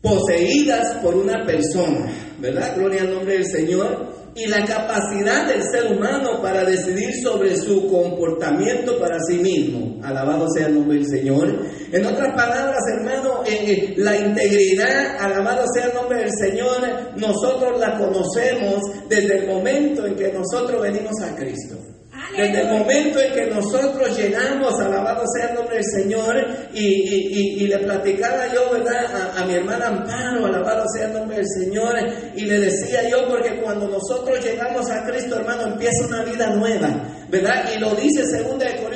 poseídas 0.00 0.96
por 1.02 1.16
una 1.16 1.44
persona, 1.44 2.10
¿verdad? 2.38 2.76
Gloria 2.76 3.02
al 3.02 3.14
nombre 3.14 3.34
del 3.34 3.46
Señor. 3.46 4.17
Y 4.38 4.46
la 4.46 4.64
capacidad 4.64 5.48
del 5.48 5.62
ser 5.64 5.92
humano 5.92 6.40
para 6.40 6.64
decidir 6.64 7.10
sobre 7.24 7.56
su 7.56 7.88
comportamiento 7.88 8.96
para 9.00 9.18
sí 9.28 9.38
mismo. 9.38 10.00
Alabado 10.02 10.46
sea 10.54 10.68
el 10.68 10.76
nombre 10.76 10.98
del 10.98 11.08
Señor. 11.08 11.58
En 11.90 12.06
otras 12.06 12.36
palabras, 12.36 12.78
hermano, 12.96 13.42
eh, 13.44 13.64
eh, 13.66 13.94
la 13.96 14.16
integridad, 14.16 15.16
alabado 15.18 15.64
sea 15.74 15.86
el 15.86 15.94
nombre 15.94 16.20
del 16.20 16.30
Señor, 16.38 16.76
nosotros 17.16 17.80
la 17.80 17.98
conocemos 17.98 18.80
desde 19.08 19.38
el 19.38 19.48
momento 19.48 20.06
en 20.06 20.14
que 20.14 20.32
nosotros 20.32 20.82
venimos 20.82 21.20
a 21.20 21.34
Cristo. 21.34 21.97
Desde 22.36 22.60
el 22.62 22.68
momento 22.78 23.20
en 23.20 23.32
que 23.32 23.46
nosotros 23.46 24.16
llegamos, 24.16 24.78
alabado 24.80 25.22
sea 25.34 25.48
el 25.50 25.54
nombre 25.54 25.76
del 25.76 25.84
Señor, 25.84 26.36
y, 26.74 26.84
y- 26.84 27.28
y- 27.32 27.64
y 27.64 27.66
le 27.68 27.78
platicaba 27.78 28.52
yo, 28.52 28.70
¿verdad?, 28.72 29.06
a, 29.36 29.40
a 29.40 29.44
mi 29.46 29.54
hermana 29.54 29.86
Amparo, 29.88 30.46
alabado 30.46 30.84
sea 30.94 31.06
el 31.06 31.14
nombre 31.14 31.38
del 31.38 31.46
Señor, 31.48 31.94
y 32.34 32.44
le 32.44 32.60
decía 32.60 33.08
yo, 33.08 33.26
porque 33.28 33.56
cuando 33.62 33.88
nosotros 33.88 34.44
llegamos 34.44 34.90
a 34.90 35.04
Cristo, 35.04 35.36
hermano, 35.36 35.72
empieza 35.72 36.06
una 36.06 36.22
vida 36.24 36.50
nueva, 36.50 36.90
¿verdad? 37.28 37.70
Y 37.74 37.78
lo 37.80 37.94
dice 37.94 38.22
2 38.22 38.58
de 38.58 38.76
Corintios 38.76 38.76
5, 38.78 38.87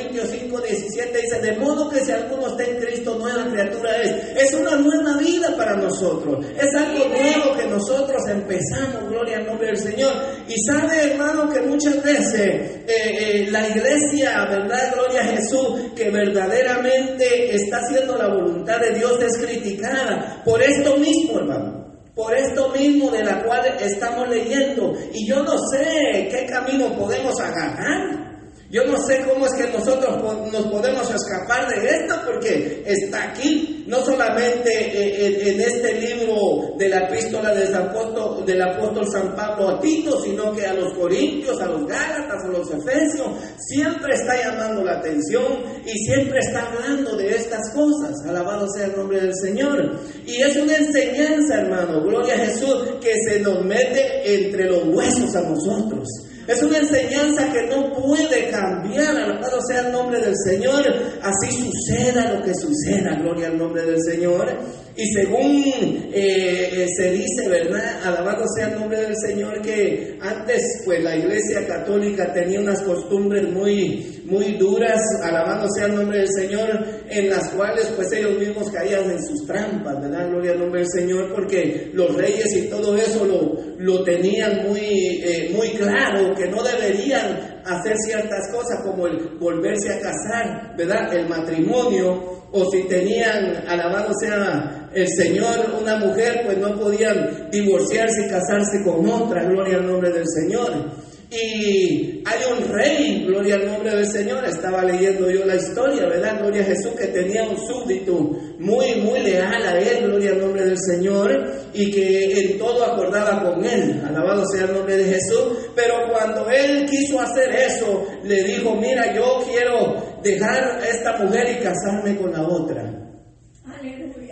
17, 0.72 1.20
dice, 1.20 1.38
de 1.40 1.56
modo 1.58 1.88
que 1.90 2.00
si 2.00 2.12
alguno 2.12 2.48
está 2.48 2.64
en 2.64 2.76
Cristo, 2.76 3.16
nueva 3.18 3.50
criatura 3.50 3.96
es. 4.02 4.42
Es 4.44 4.54
una 4.54 4.76
nueva 4.76 5.16
vida 5.18 5.54
para 5.56 5.76
nosotros, 5.76 6.44
es 6.56 6.74
algo 6.74 7.08
nuevo 7.08 7.56
que 7.56 7.66
nosotros 7.66 8.22
empezamos, 8.28 9.08
gloria 9.08 9.38
al 9.38 9.46
nombre 9.46 9.68
del 9.68 9.78
Señor. 9.78 10.12
Y 10.48 10.54
sabe, 10.64 11.12
hermano, 11.12 11.50
que 11.50 11.60
muchas 11.62 12.02
veces 12.02 12.36
eh, 12.36 12.84
eh, 12.86 13.48
la 13.50 13.68
iglesia, 13.68 14.46
¿verdad? 14.48 14.92
Gloria 14.94 15.22
a 15.22 15.36
Jesús, 15.36 15.92
que 15.94 16.10
verdaderamente 16.10 17.54
está 17.54 17.78
haciendo 17.78 18.16
la 18.16 18.28
voluntad 18.28 18.78
de 18.80 18.98
Dios 18.98 19.20
es 19.22 19.38
criticada 19.38 20.42
por 20.44 20.62
esto 20.62 20.96
mismo, 20.96 21.38
hermano. 21.38 21.82
Por 22.14 22.36
esto 22.36 22.68
mismo 22.68 23.10
de 23.10 23.24
la 23.24 23.42
cual 23.42 23.62
estamos 23.80 24.28
leyendo. 24.28 24.92
Y 25.14 25.26
yo 25.26 25.42
no 25.42 25.56
sé 25.70 26.28
qué 26.30 26.46
camino 26.46 26.94
podemos 26.94 27.40
agarrar. 27.40 28.31
Yo 28.72 28.86
no 28.86 28.96
sé 29.06 29.22
cómo 29.28 29.44
es 29.44 29.52
que 29.52 29.70
nosotros 29.70 30.16
nos 30.50 30.66
podemos 30.68 31.02
escapar 31.14 31.68
de 31.68 31.90
esto 31.90 32.14
porque 32.24 32.82
está 32.86 33.24
aquí, 33.24 33.84
no 33.86 33.98
solamente 34.02 35.50
en, 35.50 35.60
este 35.60 36.00
libro 36.00 36.74
de 36.78 36.88
la 36.88 37.00
epístola 37.00 37.54
del 37.54 37.74
apóstol, 37.74 38.46
del 38.46 38.62
apóstol 38.62 39.06
San 39.12 39.36
Pablo 39.36 39.68
a 39.68 39.78
Tito, 39.78 40.18
sino 40.22 40.56
que 40.56 40.64
a 40.66 40.72
los 40.72 40.94
Corintios, 40.94 41.60
a 41.60 41.66
los 41.66 41.86
Gálatas, 41.86 42.44
a 42.44 42.48
los 42.48 42.70
Efesios, 42.70 43.28
siempre 43.58 44.14
está 44.14 44.42
llamando 44.42 44.82
la 44.82 45.00
atención 45.00 45.64
y 45.84 46.06
siempre 46.06 46.38
está 46.38 46.62
hablando 46.62 47.14
de 47.18 47.28
estas 47.28 47.74
cosas. 47.74 48.14
Alabado 48.26 48.66
sea 48.74 48.86
el 48.86 48.96
nombre 48.96 49.20
del 49.20 49.34
Señor. 49.36 50.00
Y 50.24 50.40
es 50.40 50.56
una 50.56 50.76
enseñanza, 50.76 51.60
hermano, 51.60 52.02
gloria 52.04 52.36
a 52.36 52.38
Jesús, 52.38 52.94
que 53.02 53.12
se 53.28 53.40
nos 53.40 53.62
mete 53.66 54.46
entre 54.46 54.70
los 54.70 54.84
huesos 54.86 55.36
a 55.36 55.42
nosotros. 55.42 56.08
Es 56.46 56.62
una 56.62 56.78
enseñanza 56.78 57.52
que 57.52 57.66
no 57.68 57.92
puede 57.92 58.50
cambiar, 58.50 59.16
alabado 59.16 59.60
sea 59.66 59.86
el 59.86 59.92
nombre 59.92 60.20
del 60.20 60.34
Señor. 60.44 60.82
Así 61.22 61.52
suceda 61.52 62.32
lo 62.32 62.42
que 62.44 62.52
suceda, 62.54 63.14
gloria 63.14 63.48
al 63.48 63.58
nombre 63.58 63.82
del 63.82 64.02
Señor. 64.02 64.48
Y 64.94 65.06
según 65.12 66.10
eh, 66.12 66.86
se 66.96 67.12
dice, 67.12 67.48
¿verdad? 67.48 68.02
Alabado 68.04 68.44
sea 68.54 68.68
el 68.68 68.78
nombre 68.78 69.00
del 69.00 69.14
Señor, 69.16 69.62
que 69.62 70.18
antes 70.20 70.62
pues 70.84 71.02
la 71.02 71.16
iglesia 71.16 71.66
católica 71.66 72.30
tenía 72.32 72.60
unas 72.60 72.82
costumbres 72.82 73.50
muy, 73.50 74.22
muy 74.26 74.58
duras, 74.58 75.00
alabado 75.22 75.66
sea 75.74 75.86
el 75.86 75.94
nombre 75.94 76.18
del 76.18 76.28
Señor, 76.28 76.68
en 77.08 77.30
las 77.30 77.48
cuales 77.50 77.86
pues 77.96 78.12
ellos 78.12 78.38
mismos 78.38 78.70
caían 78.70 79.10
en 79.10 79.22
sus 79.24 79.46
trampas, 79.46 79.98
¿verdad? 80.00 80.28
Gloria 80.28 80.52
al 80.52 80.58
nombre 80.58 80.80
del 80.80 80.90
Señor, 80.90 81.32
porque 81.34 81.90
los 81.94 82.14
reyes 82.14 82.54
y 82.54 82.68
todo 82.68 82.94
eso 82.96 83.24
lo, 83.24 83.56
lo 83.78 84.04
tenían 84.04 84.68
muy, 84.68 85.22
eh, 85.24 85.50
muy 85.54 85.70
claro, 85.70 86.34
que 86.34 86.48
no 86.48 86.62
deberían 86.62 87.62
hacer 87.64 87.96
ciertas 88.06 88.50
cosas 88.52 88.80
como 88.84 89.06
el 89.06 89.38
volverse 89.38 89.90
a 89.92 90.00
casar, 90.00 90.76
¿verdad? 90.76 91.14
El 91.14 91.28
matrimonio 91.28 92.42
o 92.52 92.70
si 92.70 92.82
tenían, 92.84 93.64
alabado 93.66 94.12
sea 94.20 94.81
el 94.94 95.08
Señor, 95.08 95.74
una 95.80 95.96
mujer, 95.96 96.42
pues 96.44 96.58
no 96.58 96.78
podían 96.78 97.48
divorciarse 97.50 98.26
y 98.26 98.30
casarse 98.30 98.82
con 98.84 99.08
otra, 99.08 99.44
gloria 99.44 99.78
al 99.78 99.86
nombre 99.86 100.10
del 100.10 100.24
Señor. 100.26 101.02
Y 101.34 102.22
hay 102.26 102.40
un 102.52 102.68
rey, 102.68 103.24
gloria 103.26 103.54
al 103.54 103.66
nombre 103.66 103.96
del 103.96 104.06
Señor, 104.06 104.44
estaba 104.44 104.84
leyendo 104.84 105.30
yo 105.30 105.46
la 105.46 105.56
historia, 105.56 106.04
¿verdad? 106.06 106.38
Gloria 106.40 106.60
a 106.60 106.66
Jesús, 106.66 106.92
que 106.92 107.06
tenía 107.06 107.44
un 107.44 107.56
súbdito 107.56 108.12
muy, 108.58 108.96
muy 108.96 109.20
leal 109.20 109.62
a 109.62 109.78
él, 109.78 110.04
gloria 110.04 110.32
al 110.32 110.40
nombre 110.40 110.66
del 110.66 110.78
Señor, 110.78 111.30
y 111.72 111.90
que 111.90 112.38
en 112.38 112.58
todo 112.58 112.84
acordaba 112.84 113.42
con 113.42 113.64
él, 113.64 114.02
alabado 114.06 114.44
sea 114.52 114.66
el 114.66 114.74
nombre 114.74 114.98
de 114.98 115.04
Jesús, 115.04 115.70
pero 115.74 116.06
cuando 116.10 116.50
él 116.50 116.84
quiso 116.84 117.18
hacer 117.18 117.50
eso, 117.54 118.06
le 118.24 118.44
dijo, 118.44 118.74
mira, 118.76 119.14
yo 119.14 119.42
quiero 119.50 120.20
dejar 120.22 120.82
a 120.82 120.86
esta 120.86 121.16
mujer 121.16 121.56
y 121.58 121.64
casarme 121.64 122.14
con 122.18 122.30
la 122.30 122.46
otra. 122.46 123.01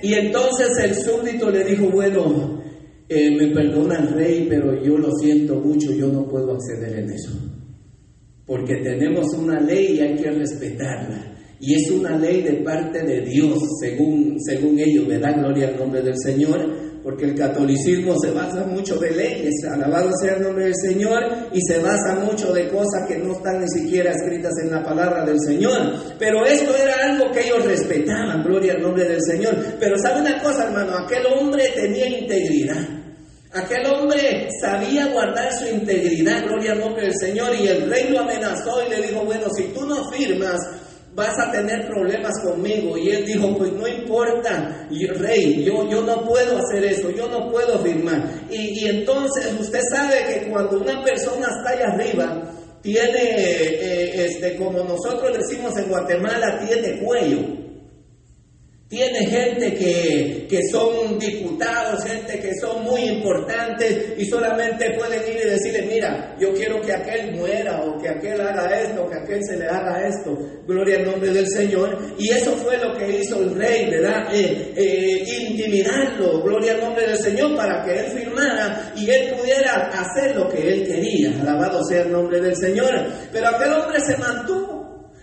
Y 0.03 0.15
entonces 0.15 0.69
el 0.83 0.95
súbdito 0.95 1.51
le 1.51 1.65
dijo, 1.65 1.91
bueno, 1.91 2.63
eh, 3.09 3.31
me 3.31 3.49
perdona 3.49 3.99
el 3.99 4.09
rey, 4.15 4.47
pero 4.49 4.83
yo 4.83 4.97
lo 4.97 5.11
siento 5.17 5.57
mucho, 5.57 5.93
yo 5.93 6.09
no 6.09 6.27
puedo 6.27 6.53
acceder 6.53 7.01
en 7.01 7.11
eso. 7.11 7.33
Porque 8.47 8.77
tenemos 8.77 9.35
una 9.35 9.61
ley 9.61 9.97
y 9.97 10.01
hay 10.01 10.17
que 10.17 10.31
respetarla. 10.31 11.37
Y 11.61 11.75
es 11.75 11.91
una 11.91 12.17
ley 12.17 12.43
de 12.43 12.55
parte 12.63 13.03
de 13.05 13.21
Dios, 13.23 13.59
según, 13.81 14.37
según 14.41 14.79
ellos, 14.79 15.07
¿verdad? 15.07 15.37
Gloria 15.39 15.69
al 15.69 15.77
nombre 15.77 16.03
del 16.03 16.17
Señor 16.17 16.90
porque 17.03 17.25
el 17.25 17.35
catolicismo 17.35 18.15
se 18.23 18.31
basa 18.31 18.65
mucho 18.65 18.97
de 18.99 19.11
leyes, 19.11 19.55
alabado 19.71 20.11
sea 20.21 20.35
el 20.35 20.43
nombre 20.43 20.65
del 20.65 20.75
Señor, 20.75 21.23
y 21.53 21.61
se 21.61 21.79
basa 21.79 22.17
mucho 22.17 22.53
de 22.53 22.69
cosas 22.69 23.07
que 23.09 23.19
no 23.19 23.33
están 23.33 23.61
ni 23.61 23.69
siquiera 23.69 24.13
escritas 24.13 24.53
en 24.63 24.71
la 24.71 24.85
palabra 24.85 25.25
del 25.25 25.41
Señor. 25.41 25.95
Pero 26.19 26.45
esto 26.45 26.77
era 26.77 27.11
algo 27.11 27.31
que 27.33 27.41
ellos 27.41 27.65
respetaban, 27.65 28.43
gloria 28.43 28.75
al 28.75 28.83
nombre 28.83 29.05
del 29.05 29.23
Señor. 29.23 29.57
Pero 29.79 29.97
sabe 29.99 30.21
una 30.21 30.43
cosa, 30.43 30.65
hermano, 30.65 30.97
aquel 30.99 31.25
hombre 31.27 31.65
tenía 31.75 32.07
integridad. 32.09 33.01
Aquel 33.53 33.85
hombre 33.87 34.49
sabía 34.61 35.07
guardar 35.07 35.53
su 35.53 35.67
integridad, 35.67 36.45
gloria 36.45 36.73
al 36.73 36.81
nombre 36.81 37.07
del 37.07 37.15
Señor, 37.19 37.53
y 37.57 37.67
el 37.67 37.91
rey 37.91 38.09
lo 38.09 38.21
amenazó 38.21 38.87
y 38.87 38.91
le 38.91 39.09
dijo, 39.09 39.25
bueno, 39.25 39.47
si 39.57 39.65
tú 39.75 39.87
no 39.87 40.09
firmas, 40.09 40.61
vas 41.15 41.39
a 41.39 41.51
tener 41.51 41.87
problemas 41.87 42.33
conmigo. 42.43 42.97
Y 42.97 43.11
él 43.11 43.25
dijo, 43.27 43.57
pues 43.57 43.73
no 43.73 43.87
importa, 43.87 44.89
rey, 45.19 45.65
yo, 45.65 45.89
yo 45.89 46.03
no 46.03 46.25
puedo 46.25 46.59
hacer 46.59 46.85
eso, 46.85 47.11
yo 47.11 47.29
no 47.29 47.51
puedo 47.51 47.79
firmar. 47.81 48.23
Y, 48.51 48.89
entonces 48.89 49.53
usted 49.59 49.81
sabe 49.91 50.25
que 50.27 50.51
cuando 50.51 50.79
una 50.79 51.03
persona 51.03 51.49
está 51.49 51.71
allá 51.71 51.93
arriba, 51.95 52.43
tiene, 52.83 53.23
eh, 53.23 54.25
este, 54.27 54.57
como 54.57 54.83
nosotros 54.85 55.37
decimos 55.37 55.77
en 55.77 55.89
Guatemala, 55.89 56.61
tiene 56.67 57.01
cuello. 57.01 57.70
Tiene 58.91 59.25
gente 59.25 59.73
que, 59.75 60.49
que, 60.49 60.69
son 60.69 61.17
diputados, 61.17 62.03
gente 62.05 62.41
que 62.41 62.59
son 62.61 62.83
muy 62.83 63.03
importantes 63.03 64.19
y 64.19 64.25
solamente 64.25 64.97
pueden 64.99 65.23
ir 65.31 65.47
y 65.47 65.51
decirle, 65.51 65.83
mira, 65.83 66.35
yo 66.41 66.53
quiero 66.53 66.81
que 66.81 66.93
aquel 66.93 67.37
muera 67.37 67.85
o 67.85 67.97
que 68.03 68.09
aquel 68.09 68.41
haga 68.41 68.81
esto, 68.81 69.09
que 69.09 69.17
aquel 69.17 69.45
se 69.45 69.59
le 69.59 69.69
haga 69.69 70.09
esto. 70.09 70.37
Gloria 70.67 70.99
al 70.99 71.05
nombre 71.05 71.31
del 71.31 71.47
Señor. 71.47 71.97
Y 72.19 72.31
eso 72.31 72.51
fue 72.57 72.79
lo 72.79 72.99
que 72.99 73.21
hizo 73.21 73.39
el 73.41 73.55
rey, 73.55 73.89
¿verdad? 73.89 74.35
Eh, 74.35 74.73
eh, 74.77 75.25
intimidarlo, 75.49 76.43
gloria 76.43 76.73
al 76.73 76.81
nombre 76.81 77.07
del 77.07 77.19
Señor, 77.19 77.55
para 77.55 77.85
que 77.85 77.93
él 77.97 78.07
firmara 78.07 78.93
y 78.97 79.09
él 79.09 79.37
pudiera 79.37 79.89
hacer 79.93 80.35
lo 80.35 80.49
que 80.49 80.69
él 80.69 80.85
quería. 80.85 81.41
Alabado 81.41 81.85
sea 81.85 82.03
el 82.03 82.11
nombre 82.11 82.41
del 82.41 82.57
Señor. 82.57 82.91
Pero 83.33 83.47
aquel 83.51 83.73
hombre 83.73 84.01
se 84.01 84.17
mantuvo 84.17 84.80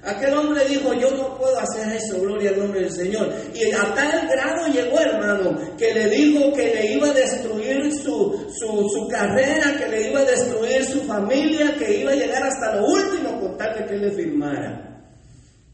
Aquel 0.07 0.33
hombre 0.35 0.63
dijo, 0.65 0.93
yo 0.93 1.11
no 1.11 1.37
puedo 1.37 1.59
hacer 1.59 1.97
eso, 1.97 2.21
gloria 2.21 2.51
al 2.51 2.59
nombre 2.59 2.79
del 2.79 2.93
Señor. 2.93 3.29
Y 3.53 3.69
a 3.73 3.93
tal 3.93 4.25
grado 4.29 4.67
llegó, 4.67 5.01
hermano, 5.01 5.57
que 5.77 5.93
le 5.93 6.07
dijo 6.09 6.53
que 6.53 6.73
le 6.73 6.93
iba 6.93 7.09
a 7.09 7.13
destruir 7.13 7.91
su, 7.91 8.47
su, 8.55 9.07
carrera, 9.09 9.75
que 9.77 9.89
le 9.89 10.09
iba 10.09 10.21
a 10.21 10.23
destruir 10.23 10.85
su 10.85 11.01
familia, 11.01 11.75
que 11.77 11.99
iba 11.99 12.13
a 12.13 12.15
llegar 12.15 12.41
hasta 12.41 12.77
lo 12.77 12.87
último 12.87 13.37
con 13.41 13.57
tal 13.57 13.79
de 13.79 13.85
que 13.85 13.97
le 13.97 14.11
firmara. 14.11 15.03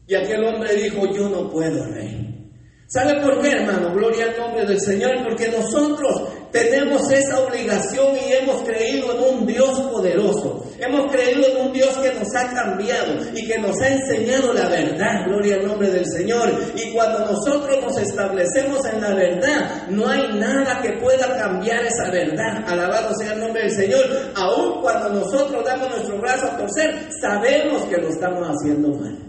Y 0.08 0.16
aquel 0.16 0.44
hombre 0.44 0.74
dijo, 0.74 1.06
yo 1.14 1.28
no 1.28 1.48
puedo, 1.48 1.86
rey. 1.92 2.50
¿Sabe 2.88 3.20
por 3.20 3.40
qué, 3.40 3.52
hermano? 3.52 3.94
Gloria 3.94 4.24
al 4.24 4.36
nombre 4.36 4.66
del 4.66 4.80
Señor, 4.80 5.12
porque 5.22 5.48
nosotros 5.48 6.28
tenemos 6.54 7.10
esa 7.10 7.40
obligación 7.40 8.16
y 8.16 8.32
hemos 8.32 8.62
creído 8.62 9.10
en 9.10 9.34
un 9.34 9.44
Dios 9.44 9.80
poderoso. 9.90 10.64
Hemos 10.78 11.10
creído 11.10 11.48
en 11.48 11.66
un 11.66 11.72
Dios 11.72 11.90
que 11.96 12.14
nos 12.14 12.28
ha 12.36 12.48
cambiado 12.54 13.12
y 13.34 13.44
que 13.44 13.58
nos 13.58 13.76
ha 13.80 13.88
enseñado 13.88 14.52
la 14.52 14.68
verdad. 14.68 15.26
Gloria 15.26 15.56
al 15.56 15.66
nombre 15.66 15.90
del 15.90 16.06
Señor. 16.06 16.48
Y 16.76 16.92
cuando 16.92 17.26
nosotros 17.26 17.80
nos 17.82 17.98
establecemos 17.98 18.84
en 18.86 19.00
la 19.00 19.14
verdad, 19.14 19.88
no 19.88 20.08
hay 20.08 20.32
nada 20.34 20.80
que 20.80 20.92
pueda 21.00 21.36
cambiar 21.36 21.84
esa 21.86 22.08
verdad. 22.12 22.62
Alabado 22.68 23.12
sea 23.16 23.32
el 23.32 23.40
nombre 23.40 23.62
del 23.62 23.72
Señor. 23.72 24.04
Aun 24.36 24.80
cuando 24.80 25.08
nosotros 25.08 25.64
damos 25.64 25.90
nuestro 25.90 26.20
brazo 26.20 26.46
a 26.46 26.56
torcer, 26.56 27.08
sabemos 27.20 27.82
que 27.86 27.96
lo 27.96 28.10
estamos 28.10 28.48
haciendo 28.48 28.90
mal. 28.90 29.23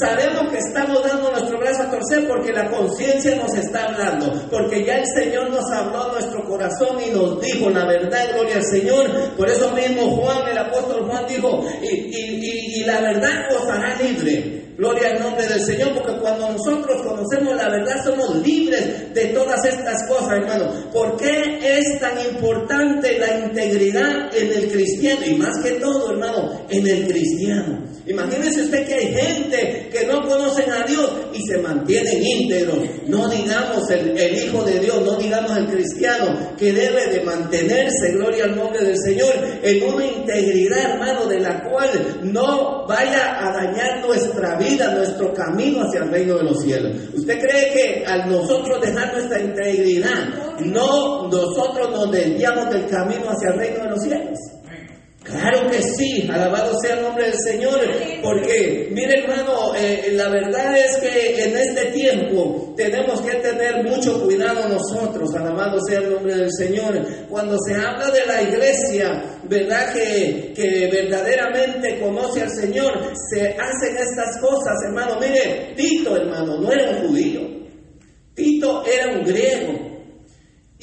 Sabemos 0.00 0.50
que 0.50 0.58
estamos 0.58 1.04
dando 1.04 1.30
nuestro 1.30 1.58
brazo 1.58 1.82
a 1.84 1.90
torcer 1.90 2.26
porque 2.26 2.52
la 2.52 2.68
conciencia 2.68 3.36
nos 3.36 3.54
está 3.54 3.84
hablando, 3.84 4.48
porque 4.50 4.84
ya 4.84 4.96
el 4.96 5.06
Señor 5.06 5.50
nos 5.50 5.70
habló 5.70 6.04
a 6.04 6.12
nuestro 6.12 6.42
corazón 6.44 6.98
y 7.00 7.10
nos 7.10 7.40
dijo 7.40 7.70
la 7.70 7.86
verdad, 7.86 8.30
gloria 8.34 8.56
al 8.56 8.64
Señor. 8.64 9.36
Por 9.36 9.48
eso 9.48 9.70
mismo 9.70 10.16
Juan, 10.16 10.48
el 10.48 10.58
apóstol 10.58 11.06
Juan 11.08 11.26
dijo, 11.28 11.64
y, 11.82 12.80
y 12.80 12.84
la 12.84 13.00
verdad 13.00 13.46
os 13.56 13.68
hará 13.68 13.96
libre. 14.02 14.63
Gloria 14.76 15.10
al 15.10 15.22
nombre 15.22 15.46
del 15.46 15.60
Señor, 15.60 15.94
porque 15.94 16.18
cuando 16.20 16.50
nosotros 16.50 17.02
conocemos 17.02 17.54
la 17.54 17.68
verdad 17.68 18.04
somos 18.04 18.36
libres 18.44 19.14
de 19.14 19.26
todas 19.26 19.64
estas 19.64 20.08
cosas, 20.08 20.32
hermano. 20.32 20.90
¿Por 20.92 21.16
qué 21.16 21.60
es 21.62 22.00
tan 22.00 22.18
importante 22.32 23.18
la 23.18 23.46
integridad 23.46 24.36
en 24.36 24.52
el 24.52 24.70
cristiano? 24.70 25.20
Y 25.26 25.34
más 25.34 25.62
que 25.62 25.72
todo, 25.72 26.10
hermano, 26.10 26.66
en 26.68 26.86
el 26.86 27.06
cristiano. 27.06 27.84
Imagínese 28.06 28.64
usted 28.64 28.86
que 28.86 28.94
hay 28.94 29.14
gente 29.14 29.88
que 29.90 30.06
no 30.06 30.26
conocen 30.28 30.70
a 30.70 30.84
Dios 30.84 31.10
y 31.32 31.46
se 31.46 31.56
mantienen 31.58 32.22
íntegros. 32.22 32.78
No 33.06 33.28
digamos 33.30 33.88
el, 33.90 34.16
el, 34.18 34.44
Hijo 34.44 34.62
de 34.62 34.78
Dios, 34.78 35.00
no 35.02 35.16
digamos 35.16 35.56
el 35.56 35.66
cristiano 35.68 36.54
que 36.58 36.72
debe 36.72 37.06
de 37.06 37.20
mantenerse, 37.22 38.12
gloria 38.12 38.44
al 38.44 38.56
nombre 38.56 38.84
del 38.84 38.98
Señor, 38.98 39.32
en 39.62 39.82
una 39.84 40.04
integridad, 40.04 40.92
hermano, 40.92 41.26
de 41.26 41.40
la 41.40 41.62
cual 41.62 41.88
no 42.24 42.86
vaya 42.86 43.38
a 43.40 43.52
dañar 43.52 44.04
nuestra 44.06 44.58
vida, 44.58 44.63
nuestro 44.94 45.32
camino 45.32 45.82
hacia 45.82 46.02
el 46.02 46.10
reino 46.10 46.36
de 46.36 46.44
los 46.44 46.62
cielos. 46.62 46.96
¿Usted 47.14 47.40
cree 47.40 47.72
que 47.72 48.04
al 48.06 48.28
nosotros 48.28 48.80
dejar 48.80 49.12
nuestra 49.12 49.40
integridad, 49.40 50.28
no 50.60 51.28
nosotros 51.28 51.90
nos 51.90 52.10
desviamos 52.10 52.70
del 52.70 52.86
camino 52.86 53.26
hacia 53.30 53.50
el 53.50 53.58
reino 53.58 53.84
de 53.84 53.90
los 53.90 54.02
cielos? 54.02 54.38
Claro 55.24 55.70
que 55.70 55.80
sí, 55.80 56.28
alabado 56.30 56.78
sea 56.82 56.96
el 56.96 57.02
nombre 57.02 57.24
del 57.24 57.38
Señor, 57.38 57.80
porque 58.22 58.88
mire 58.92 59.20
hermano, 59.20 59.74
eh, 59.74 60.10
la 60.12 60.28
verdad 60.28 60.76
es 60.76 60.98
que 60.98 61.44
en 61.44 61.56
este 61.56 61.86
tiempo 61.92 62.74
tenemos 62.76 63.22
que 63.22 63.36
tener 63.36 63.82
mucho 63.84 64.22
cuidado 64.22 64.68
nosotros, 64.68 65.34
alabado 65.34 65.78
sea 65.88 66.00
el 66.00 66.12
nombre 66.12 66.34
del 66.34 66.52
Señor. 66.52 67.02
Cuando 67.30 67.56
se 67.66 67.74
habla 67.74 68.10
de 68.10 68.26
la 68.26 68.42
iglesia, 68.42 69.40
verdad 69.44 69.94
que, 69.94 70.52
que 70.54 70.90
verdaderamente 70.92 72.00
conoce 72.00 72.42
al 72.42 72.50
Señor, 72.50 72.92
se 73.30 73.48
hacen 73.48 73.96
estas 73.96 74.38
cosas, 74.42 74.74
hermano. 74.86 75.18
Mire, 75.18 75.72
Tito, 75.74 76.18
hermano, 76.18 76.58
no 76.60 76.70
era 76.70 76.90
un 76.90 77.08
judío, 77.08 77.40
Tito 78.34 78.84
era 78.84 79.16
un 79.16 79.24
griego. 79.24 79.93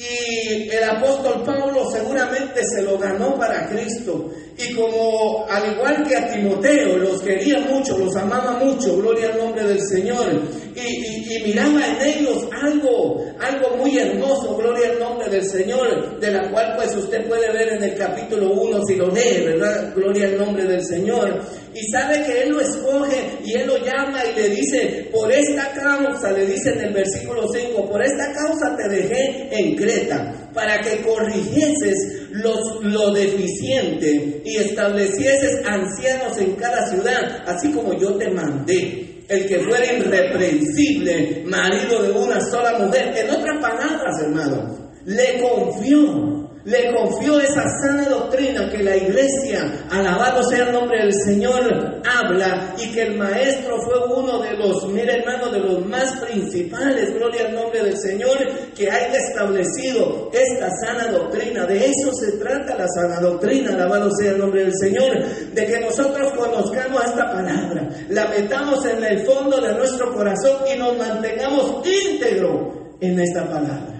Y 0.02 0.68
el 0.68 0.82
apóstol 0.82 1.44
Pablo 1.44 1.88
seguramente 1.92 2.60
se 2.64 2.82
lo 2.82 2.98
ganó 2.98 3.38
para 3.38 3.68
Cristo. 3.68 4.30
Y 4.58 4.74
como 4.74 5.46
al 5.48 5.74
igual 5.74 6.02
que 6.08 6.16
a 6.16 6.32
Timoteo, 6.32 6.96
los 6.98 7.22
quería 7.22 7.60
mucho, 7.60 7.96
los 7.96 8.16
amaba 8.16 8.58
mucho, 8.58 8.96
gloria 8.96 9.28
al 9.28 9.38
nombre 9.38 9.64
del 9.64 9.80
Señor. 9.80 10.42
Y, 10.74 11.22
miraba 11.44 11.80
en 11.86 12.06
ellos 12.06 12.48
algo, 12.52 13.24
algo 13.40 13.76
muy 13.76 13.98
hermoso, 13.98 14.56
gloria 14.56 14.90
al 14.90 14.98
nombre 14.98 15.28
del 15.28 15.48
Señor, 15.48 16.18
de 16.20 16.30
la 16.30 16.50
cual 16.50 16.74
pues 16.76 16.94
usted 16.96 17.26
puede 17.26 17.52
ver 17.52 17.74
en 17.74 17.84
el 17.84 17.94
capítulo 17.94 18.52
1 18.52 18.84
si 18.86 18.96
lo 18.96 19.08
lee, 19.08 19.44
¿verdad? 19.44 19.92
Gloria 19.94 20.26
al 20.26 20.38
nombre 20.38 20.64
del 20.64 20.84
Señor. 20.84 21.40
Y 21.74 21.90
sabe 21.90 22.22
que 22.24 22.42
Él 22.42 22.50
lo 22.50 22.60
escoge 22.60 23.38
y 23.44 23.54
Él 23.54 23.66
lo 23.66 23.78
llama 23.78 24.22
y 24.24 24.38
le 24.38 24.48
dice, 24.50 25.08
por 25.10 25.32
esta 25.32 25.72
causa, 25.72 26.30
le 26.32 26.46
dice 26.46 26.70
en 26.70 26.80
el 26.82 26.92
versículo 26.92 27.48
5, 27.50 27.90
por 27.90 28.02
esta 28.04 28.32
causa 28.32 28.76
te 28.76 28.88
dejé 28.88 29.48
en 29.50 29.74
Creta, 29.74 30.50
para 30.52 30.80
que 30.80 31.02
corrigieses 31.02 32.28
los, 32.32 32.82
lo 32.82 33.12
deficiente 33.12 34.42
y 34.44 34.56
establecieses 34.56 35.66
ancianos 35.66 36.38
en 36.38 36.52
cada 36.56 36.88
ciudad, 36.90 37.42
así 37.46 37.70
como 37.72 37.98
yo 37.98 38.14
te 38.16 38.30
mandé. 38.30 39.08
El 39.28 39.46
que 39.46 39.60
fuera 39.60 39.90
irreprensible, 39.90 41.42
marido 41.46 42.02
de 42.02 42.10
una 42.10 42.38
sola 42.50 42.78
mujer. 42.78 43.14
En 43.16 43.30
otras 43.30 43.62
palabras, 43.62 44.20
hermano, 44.20 44.90
le 45.06 45.40
confió 45.40 46.41
le 46.64 46.94
confió 46.94 47.40
esa 47.40 47.64
sana 47.80 48.08
doctrina 48.08 48.70
que 48.70 48.82
la 48.82 48.96
iglesia, 48.96 49.86
alabado 49.90 50.42
sea 50.44 50.66
el 50.66 50.72
nombre 50.72 50.98
del 51.02 51.12
Señor, 51.12 52.02
habla 52.04 52.74
y 52.78 52.92
que 52.92 53.02
el 53.02 53.16
maestro 53.16 53.80
fue 53.82 53.94
uno 54.06 54.40
de 54.40 54.56
los, 54.56 54.86
mire 54.88 55.18
hermano, 55.18 55.50
de 55.50 55.58
los 55.58 55.84
más 55.86 56.12
principales, 56.20 57.12
gloria 57.14 57.46
al 57.46 57.54
nombre 57.54 57.82
del 57.82 57.98
Señor, 57.98 58.38
que 58.76 58.90
haya 58.90 59.18
establecido 59.18 60.30
esta 60.32 60.70
sana 60.84 61.08
doctrina. 61.10 61.66
De 61.66 61.86
eso 61.86 62.12
se 62.14 62.32
trata 62.32 62.76
la 62.76 62.86
sana 62.88 63.20
doctrina, 63.20 63.72
alabado 63.72 64.10
sea 64.12 64.32
el 64.32 64.38
nombre 64.38 64.64
del 64.64 64.74
Señor, 64.78 65.18
de 65.52 65.66
que 65.66 65.80
nosotros 65.80 66.32
conozcamos 66.32 67.04
esta 67.04 67.32
palabra, 67.32 67.88
la 68.08 68.26
metamos 68.28 68.84
en 68.86 69.02
el 69.02 69.26
fondo 69.26 69.60
de 69.60 69.74
nuestro 69.74 70.14
corazón 70.14 70.58
y 70.72 70.78
nos 70.78 70.96
mantengamos 70.96 71.82
íntegro 71.86 72.96
en 73.00 73.18
esta 73.18 73.44
palabra. 73.48 73.91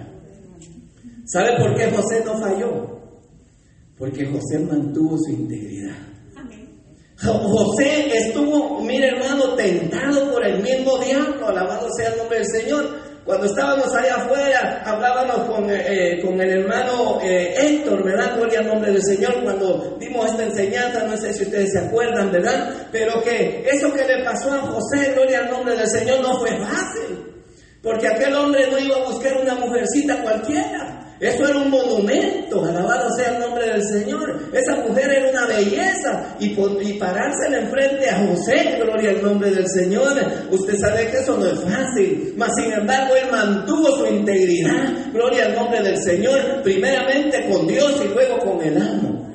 ¿Sabe 1.25 1.57
por 1.57 1.75
qué 1.75 1.89
José 1.91 2.21
no 2.25 2.37
falló? 2.37 2.99
Porque 3.97 4.25
José 4.25 4.59
mantuvo 4.59 5.17
su 5.17 5.31
integridad. 5.31 5.95
José 7.21 8.17
estuvo, 8.17 8.81
mire 8.81 9.07
hermano, 9.07 9.53
tentado 9.55 10.31
por 10.31 10.45
el 10.45 10.61
mismo 10.61 10.97
diablo, 10.97 11.47
alabado 11.47 11.87
sea 11.95 12.09
el 12.09 12.17
nombre 12.17 12.39
del 12.39 12.47
Señor. 12.47 13.13
Cuando 13.23 13.45
estábamos 13.45 13.95
allá 13.95 14.15
afuera, 14.15 14.83
hablábamos 14.85 15.49
con, 15.49 15.69
eh, 15.69 15.85
eh, 15.87 16.21
con 16.21 16.41
el 16.41 16.59
hermano 16.59 17.21
eh, 17.23 17.55
Héctor, 17.57 18.03
¿verdad? 18.03 18.35
Gloria 18.35 18.59
al 18.59 18.67
nombre 18.67 18.91
del 18.91 19.01
Señor, 19.01 19.41
cuando 19.41 19.95
dimos 19.97 20.29
esta 20.29 20.43
enseñanza, 20.43 21.07
no 21.07 21.15
sé 21.15 21.33
si 21.33 21.43
ustedes 21.43 21.71
se 21.71 21.79
acuerdan, 21.79 22.33
¿verdad? 22.33 22.87
Pero 22.91 23.23
que 23.23 23.63
eso 23.71 23.93
que 23.93 24.03
le 24.03 24.25
pasó 24.25 24.51
a 24.51 24.59
José, 24.59 25.13
gloria 25.13 25.39
al 25.39 25.51
nombre 25.51 25.77
del 25.77 25.87
Señor, 25.87 26.19
no 26.19 26.37
fue 26.39 26.49
fácil. 26.57 27.33
Porque 27.81 28.07
aquel 28.09 28.35
hombre 28.35 28.69
no 28.69 28.77
iba 28.77 28.97
a 28.97 29.09
buscar 29.09 29.37
una 29.41 29.55
mujercita 29.55 30.21
cualquiera. 30.21 30.92
Eso 31.23 31.47
era 31.47 31.57
un 31.57 31.69
monumento, 31.69 32.65
alabado 32.65 33.07
sea 33.15 33.35
el 33.35 33.39
nombre 33.39 33.65
del 33.65 33.81
Señor. 33.81 34.41
Esa 34.51 34.75
mujer 34.75 35.09
era 35.09 35.29
una 35.29 35.47
belleza 35.47 36.35
y, 36.37 36.47
y 36.47 36.93
parársela 36.99 37.59
enfrente 37.59 38.09
a 38.09 38.27
José, 38.27 38.77
gloria 38.77 39.11
al 39.11 39.23
nombre 39.23 39.49
del 39.51 39.65
Señor. 39.69 40.13
Usted 40.51 40.77
sabe 40.77 41.07
que 41.07 41.19
eso 41.19 41.37
no 41.37 41.45
es 41.45 41.59
fácil, 41.61 42.33
mas 42.35 42.51
sin 42.57 42.73
embargo 42.73 43.15
él 43.15 43.31
mantuvo 43.31 43.95
su 43.95 44.05
integridad, 44.05 45.11
gloria 45.13 45.45
al 45.45 45.55
nombre 45.55 45.81
del 45.81 45.97
Señor, 45.97 46.61
primeramente 46.61 47.47
con 47.49 47.67
Dios 47.67 48.01
y 48.03 48.09
luego 48.09 48.39
con 48.39 48.61
el 48.61 48.77
amo. 48.81 49.29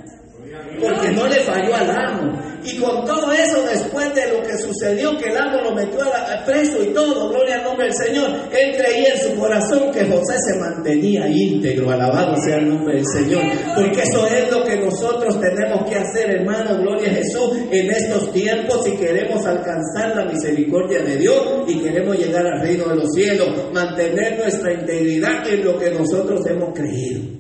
Porque 0.79 1.11
no 1.13 1.27
le 1.27 1.37
falló 1.37 1.75
al 1.75 1.91
amo. 1.91 2.38
Y 2.65 2.77
con 2.79 3.05
todo 3.05 3.33
eso, 3.33 3.63
después 3.63 4.15
de 4.15 4.33
lo 4.33 4.43
que 4.43 4.57
sucedió, 4.59 5.17
que 5.19 5.31
el 5.31 5.37
amo 5.37 5.61
lo 5.63 5.75
metió 5.75 6.01
a, 6.03 6.45
preso 6.45 6.83
y 6.83 6.93
todo, 6.93 7.31
gloria 7.31 7.57
al 7.57 7.65
nombre 7.65 7.87
del 7.87 7.95
Señor, 7.95 8.31
él 8.51 8.77
creía 8.77 9.15
en 9.15 9.21
su 9.21 9.39
corazón 9.39 9.93
que 9.93 10.05
José 10.05 10.35
se 10.47 10.59
mantenía 10.59 11.29
íntegro, 11.29 11.91
alabado 11.91 12.37
sea 12.43 12.57
el 12.57 12.69
nombre 12.69 12.97
del 12.97 13.07
Señor. 13.07 13.43
Porque 13.75 14.03
eso 14.03 14.27
es 14.27 14.51
lo 14.51 14.65
que 14.65 14.77
nosotros 14.77 15.41
tenemos 15.41 15.89
que 15.89 15.97
hacer, 15.97 16.31
hermano, 16.31 16.79
gloria 16.81 17.11
a 17.11 17.15
Jesús, 17.15 17.59
en 17.71 17.91
estos 17.91 18.33
tiempos 18.33 18.85
si 18.85 18.97
queremos 18.97 19.45
alcanzar 19.47 20.17
la 20.17 20.25
misericordia 20.25 21.01
de 21.01 21.17
Dios 21.17 21.65
y 21.67 21.79
queremos 21.81 22.17
llegar 22.17 22.47
al 22.47 22.61
reino 22.61 22.89
de 22.89 22.97
los 22.97 23.13
cielos, 23.15 23.49
mantener 23.73 24.39
nuestra 24.39 24.73
integridad 24.73 25.49
en 25.49 25.65
lo 25.65 25.79
que 25.79 25.91
nosotros 25.91 26.47
hemos 26.47 26.75
creído. 26.75 27.39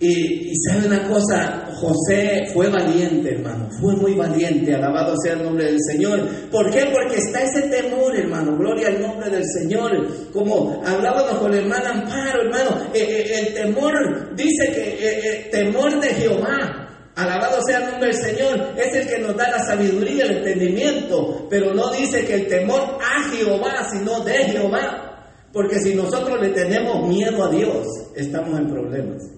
Y, 0.00 0.52
sabe 0.64 0.86
una 0.86 1.08
cosa, 1.08 1.67
José 1.80 2.46
fue 2.52 2.68
valiente, 2.68 3.34
hermano, 3.34 3.68
fue 3.80 3.94
muy 3.94 4.14
valiente, 4.14 4.74
alabado 4.74 5.14
sea 5.22 5.34
el 5.34 5.44
nombre 5.44 5.64
del 5.64 5.78
Señor. 5.80 6.26
¿Por 6.50 6.70
qué? 6.70 6.86
Porque 6.92 7.16
está 7.16 7.42
ese 7.42 7.62
temor, 7.68 8.16
hermano, 8.16 8.56
gloria 8.56 8.88
al 8.88 9.00
nombre 9.00 9.30
del 9.30 9.44
Señor. 9.44 9.90
Como 10.32 10.82
hablábamos 10.84 11.38
con 11.38 11.54
el 11.54 11.60
hermano 11.60 11.88
Amparo, 11.88 12.42
hermano, 12.42 12.70
eh, 12.94 13.00
eh, 13.00 13.38
el 13.38 13.54
temor, 13.54 14.34
dice 14.34 14.72
que 14.72 14.98
eh, 15.00 15.48
temor 15.50 16.00
de 16.00 16.08
Jehová, 16.08 16.84
Alabado 17.18 17.60
sea 17.66 17.78
el 17.78 17.90
nombre 17.90 18.10
del 18.10 18.16
Señor, 18.16 18.74
es 18.76 18.94
el 18.94 19.08
que 19.08 19.18
nos 19.18 19.36
da 19.36 19.50
la 19.50 19.58
sabiduría, 19.58 20.24
el 20.24 20.36
entendimiento, 20.36 21.48
pero 21.50 21.74
no 21.74 21.90
dice 21.90 22.24
que 22.24 22.34
el 22.34 22.46
temor 22.46 22.80
a 22.80 23.28
Jehová, 23.32 23.88
sino 23.90 24.20
de 24.20 24.34
Jehová. 24.34 25.26
Porque 25.52 25.80
si 25.80 25.96
nosotros 25.96 26.40
le 26.40 26.50
tenemos 26.50 27.08
miedo 27.08 27.42
a 27.42 27.50
Dios, 27.50 27.88
estamos 28.14 28.56
en 28.60 28.70
problemas. 28.70 29.37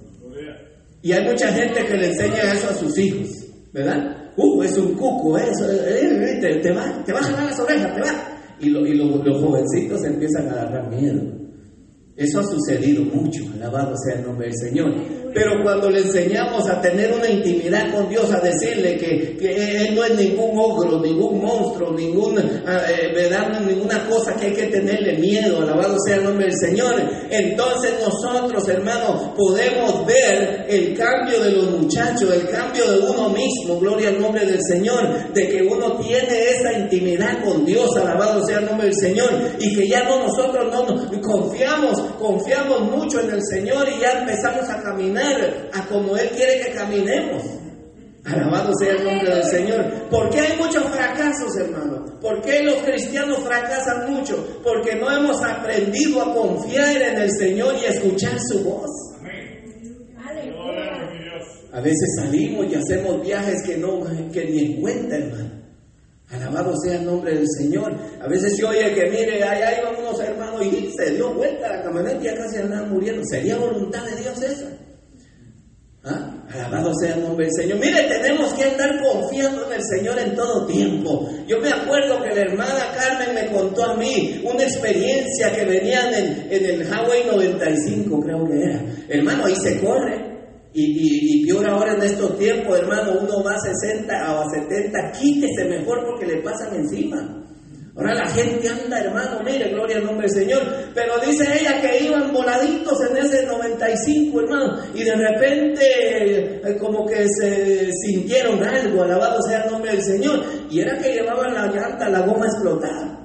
Y 1.03 1.13
hay 1.13 1.25
mucha 1.25 1.53
gente 1.53 1.85
que 1.85 1.97
le 1.97 2.09
enseña 2.09 2.53
eso 2.53 2.71
a 2.71 2.75
sus 2.75 2.97
hijos, 2.99 3.29
¿verdad? 3.73 4.33
Uh, 4.37 4.63
es 4.63 4.77
un 4.77 4.95
cuco, 4.95 5.39
eso, 5.39 5.71
eh, 5.71 6.01
eh, 6.03 6.39
te, 6.41 6.57
te, 6.57 6.73
va, 6.73 7.03
te 7.05 7.13
va 7.13 7.21
a 7.21 7.23
jalar 7.23 7.45
las 7.45 7.61
orejas, 7.61 7.95
te 7.95 8.01
va. 8.01 8.39
Y, 8.61 8.69
y 8.69 8.95
los 8.95 9.41
jovencitos 9.41 10.05
empiezan 10.05 10.49
a 10.49 10.53
agarrar 10.53 10.91
miedo. 10.95 11.23
Eso 12.17 12.41
ha 12.41 12.45
sucedido 12.45 13.03
mucho, 13.05 13.45
alabado 13.55 13.95
sea 13.97 14.21
el 14.21 14.27
nombre 14.27 14.49
del 14.49 14.57
Señor. 14.57 14.95
Pero 15.33 15.62
cuando 15.62 15.90
le 15.90 16.01
enseñamos 16.01 16.69
a 16.69 16.81
tener 16.81 17.12
una 17.12 17.29
intimidad 17.29 17.93
con 17.93 18.09
Dios, 18.09 18.33
a 18.33 18.40
decirle 18.40 18.97
que, 18.97 19.37
Él 19.40 19.95
no 19.95 20.05
es 20.05 20.16
ningún 20.16 20.59
ogro, 20.59 21.01
ningún 21.01 21.40
monstruo, 21.40 21.93
ningún, 21.93 22.38
ah, 22.66 22.83
eh, 22.88 23.31
ninguna 23.66 24.09
cosa 24.09 24.35
que 24.35 24.47
hay 24.47 24.53
que 24.53 24.66
tenerle 24.66 25.19
miedo, 25.19 25.61
alabado 25.61 25.97
sea 26.05 26.16
el 26.16 26.25
nombre 26.25 26.47
del 26.47 26.57
Señor, 26.57 26.95
entonces 27.31 27.93
nosotros, 28.01 28.69
hermanos, 28.69 29.31
podemos 29.37 30.05
ver 30.07 30.66
el 30.69 30.97
cambio 30.97 31.40
de 31.40 31.53
los 31.53 31.71
muchachos, 31.71 32.33
el 32.33 32.49
cambio 32.49 32.90
de 32.90 32.99
uno 32.99 33.31
mismo, 33.31 33.79
gloria 33.79 34.09
al 34.09 34.21
nombre 34.21 34.45
del 34.45 34.61
Señor, 34.62 35.33
de 35.33 35.49
que 35.49 35.62
uno 35.62 35.97
tiene 35.99 36.51
esa 36.57 36.73
intimidad 36.73 37.45
con 37.45 37.64
Dios, 37.64 37.97
alabado 37.97 38.45
sea 38.45 38.59
el 38.59 38.66
nombre 38.66 38.87
del 38.87 38.97
Señor, 38.97 39.31
y 39.59 39.77
que 39.77 39.88
ya 39.88 40.05
no 40.05 40.27
nosotros 40.27 40.66
no 40.73 40.87
nos 40.87 41.19
confiamos, 41.21 42.01
confiamos 42.19 42.81
mucho 42.90 43.21
en 43.21 43.31
el 43.31 43.40
Señor 43.43 43.88
y 43.88 44.01
ya 44.01 44.21
empezamos 44.21 44.69
a 44.69 44.83
caminar 44.83 45.20
a 45.73 45.87
como 45.87 46.17
Él 46.17 46.29
quiere 46.31 46.61
que 46.61 46.73
caminemos. 46.73 47.43
Alabado 48.25 48.73
sea 48.79 48.93
el 48.93 49.05
nombre 49.05 49.35
del 49.35 49.45
Señor. 49.45 50.09
¿Por 50.11 50.31
qué 50.31 50.41
hay 50.41 50.59
muchos 50.59 50.85
fracasos, 50.85 51.57
hermano? 51.57 52.19
¿Por 52.21 52.43
qué 52.43 52.63
los 52.63 52.77
cristianos 52.83 53.39
fracasan 53.39 54.13
mucho? 54.13 54.61
Porque 54.63 54.95
no 54.97 55.11
hemos 55.11 55.43
aprendido 55.43 56.21
a 56.21 56.35
confiar 56.35 57.01
en 57.01 57.19
el 57.23 57.31
Señor 57.31 57.75
y 57.81 57.87
escuchar 57.87 58.39
su 58.39 58.63
voz. 58.63 58.91
A 61.73 61.81
veces 61.81 62.17
salimos 62.17 62.67
y 62.71 62.75
hacemos 62.75 63.23
viajes 63.23 63.63
que, 63.65 63.79
no, 63.79 64.03
que 64.33 64.45
ni 64.45 64.59
en 64.59 64.81
cuenta, 64.81 65.17
hermano. 65.17 65.61
Alabado 66.29 66.75
sea 66.85 66.97
el 66.97 67.07
nombre 67.07 67.35
del 67.35 67.47
Señor. 67.59 67.93
A 68.21 68.29
veces 68.29 68.57
se 68.57 68.65
oye 68.65 68.93
que, 68.95 69.11
mire, 69.11 69.43
ahí 69.43 69.83
van 69.83 69.97
unos 69.97 70.21
hermanos 70.21 70.65
y 70.65 70.93
se 70.97 71.15
dio 71.15 71.33
vuelta 71.33 71.77
la 71.77 71.83
camioneta 71.83 72.21
y 72.21 72.25
ya 72.25 72.37
casi 72.37 72.59
andaban 72.59 72.91
muriendo. 72.91 73.23
¿Sería 73.25 73.57
voluntad 73.57 74.05
de 74.05 74.17
Dios 74.21 74.43
esa? 74.43 74.69
¿Ah? 76.03 76.35
Alabado 76.51 76.93
sea 76.95 77.15
el 77.15 77.23
nombre 77.23 77.45
del 77.47 77.55
Señor. 77.55 77.79
Mire, 77.79 78.05
tenemos 78.05 78.55
que 78.55 78.65
andar 78.65 78.91
confiando 79.03 79.67
en 79.67 79.73
el 79.75 79.85
Señor 79.85 80.19
en 80.19 80.35
todo 80.35 80.67
tiempo. 80.67 81.29
Yo 81.47 81.61
me 81.61 81.71
acuerdo 81.71 82.23
que 82.23 82.35
la 82.35 82.41
hermana 82.41 82.93
Carmen 82.97 83.35
me 83.35 83.53
contó 83.53 83.85
a 83.85 83.97
mí 83.97 84.43
una 84.45 84.63
experiencia 84.63 85.55
que 85.55 85.65
venían 85.65 86.13
en, 86.15 86.65
el 86.65 86.83
Highway 86.83 87.25
95, 87.31 88.21
creo 88.21 88.49
que 88.49 88.63
era. 88.63 88.83
Hermano, 89.09 89.45
ahí 89.45 89.57
se 89.57 89.79
corre. 89.79 90.31
Y, 90.73 91.43
y, 91.43 91.47
peor 91.47 91.69
ahora 91.69 91.95
en 91.95 92.03
estos 92.03 92.39
tiempos, 92.39 92.79
hermano, 92.79 93.19
uno 93.21 93.43
va 93.43 93.55
a 93.55 93.61
60 93.61 94.35
o 94.35 94.41
a 94.41 94.51
70, 94.51 95.13
quítese 95.13 95.65
mejor 95.65 96.07
porque 96.07 96.27
le 96.27 96.43
pasan 96.43 96.75
encima. 96.77 97.50
Ahora 97.96 98.14
la 98.14 98.26
gente 98.29 98.68
anda, 98.68 99.00
hermano, 99.00 99.40
mire, 99.44 99.68
gloria 99.70 99.96
al 99.96 100.05
nombre 100.05 100.29
del 100.29 100.42
Señor. 100.42 100.62
Pero 100.94 101.18
dice 101.18 101.44
ella 101.61 101.81
que 101.81 102.05
iban 102.05 102.33
voladitos 102.33 102.98
en 103.11 103.16
ese 103.16 103.46
95, 103.46 104.40
hermano. 104.40 104.79
Y 104.94 105.03
de 105.03 105.16
repente 105.16 105.83
eh, 106.70 106.76
como 106.79 107.05
que 107.05 107.26
se 107.29 107.90
sintieron 107.92 108.62
algo, 108.62 109.03
alabado 109.03 109.42
sea 109.42 109.64
el 109.64 109.72
nombre 109.72 109.92
del 109.92 110.03
Señor. 110.03 110.44
Y 110.70 110.81
era 110.81 110.98
que 110.98 111.12
llevaban 111.12 111.53
la 111.53 111.66
llanta, 111.66 112.09
la 112.09 112.20
goma 112.20 112.46
explotada. 112.46 113.16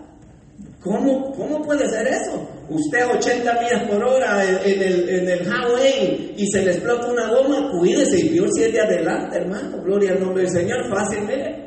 ¿Cómo, 0.81 1.31
¿Cómo 1.31 1.63
puede 1.63 1.87
ser 1.89 2.07
eso? 2.07 2.47
Usted 2.69 3.01
a 3.01 3.13
80 3.13 3.53
millas 3.59 3.89
por 3.89 4.03
hora 4.03 4.43
en, 4.43 4.81
el, 4.81 5.09
en 5.09 5.29
el 5.29 5.39
highway 5.41 6.33
y 6.37 6.47
se 6.47 6.61
le 6.61 6.71
explota 6.71 7.07
una 7.07 7.27
goma, 7.29 7.71
cuídese 7.71 8.19
y 8.19 8.29
peor 8.29 8.49
si 8.53 8.63
es 8.63 8.73
de 8.73 8.81
adelante, 8.81 9.37
hermano. 9.37 9.81
Gloria 9.83 10.11
al 10.11 10.19
nombre 10.19 10.43
del 10.43 10.51
Señor, 10.51 10.87
fácil, 10.89 11.21
mire. 11.21 11.64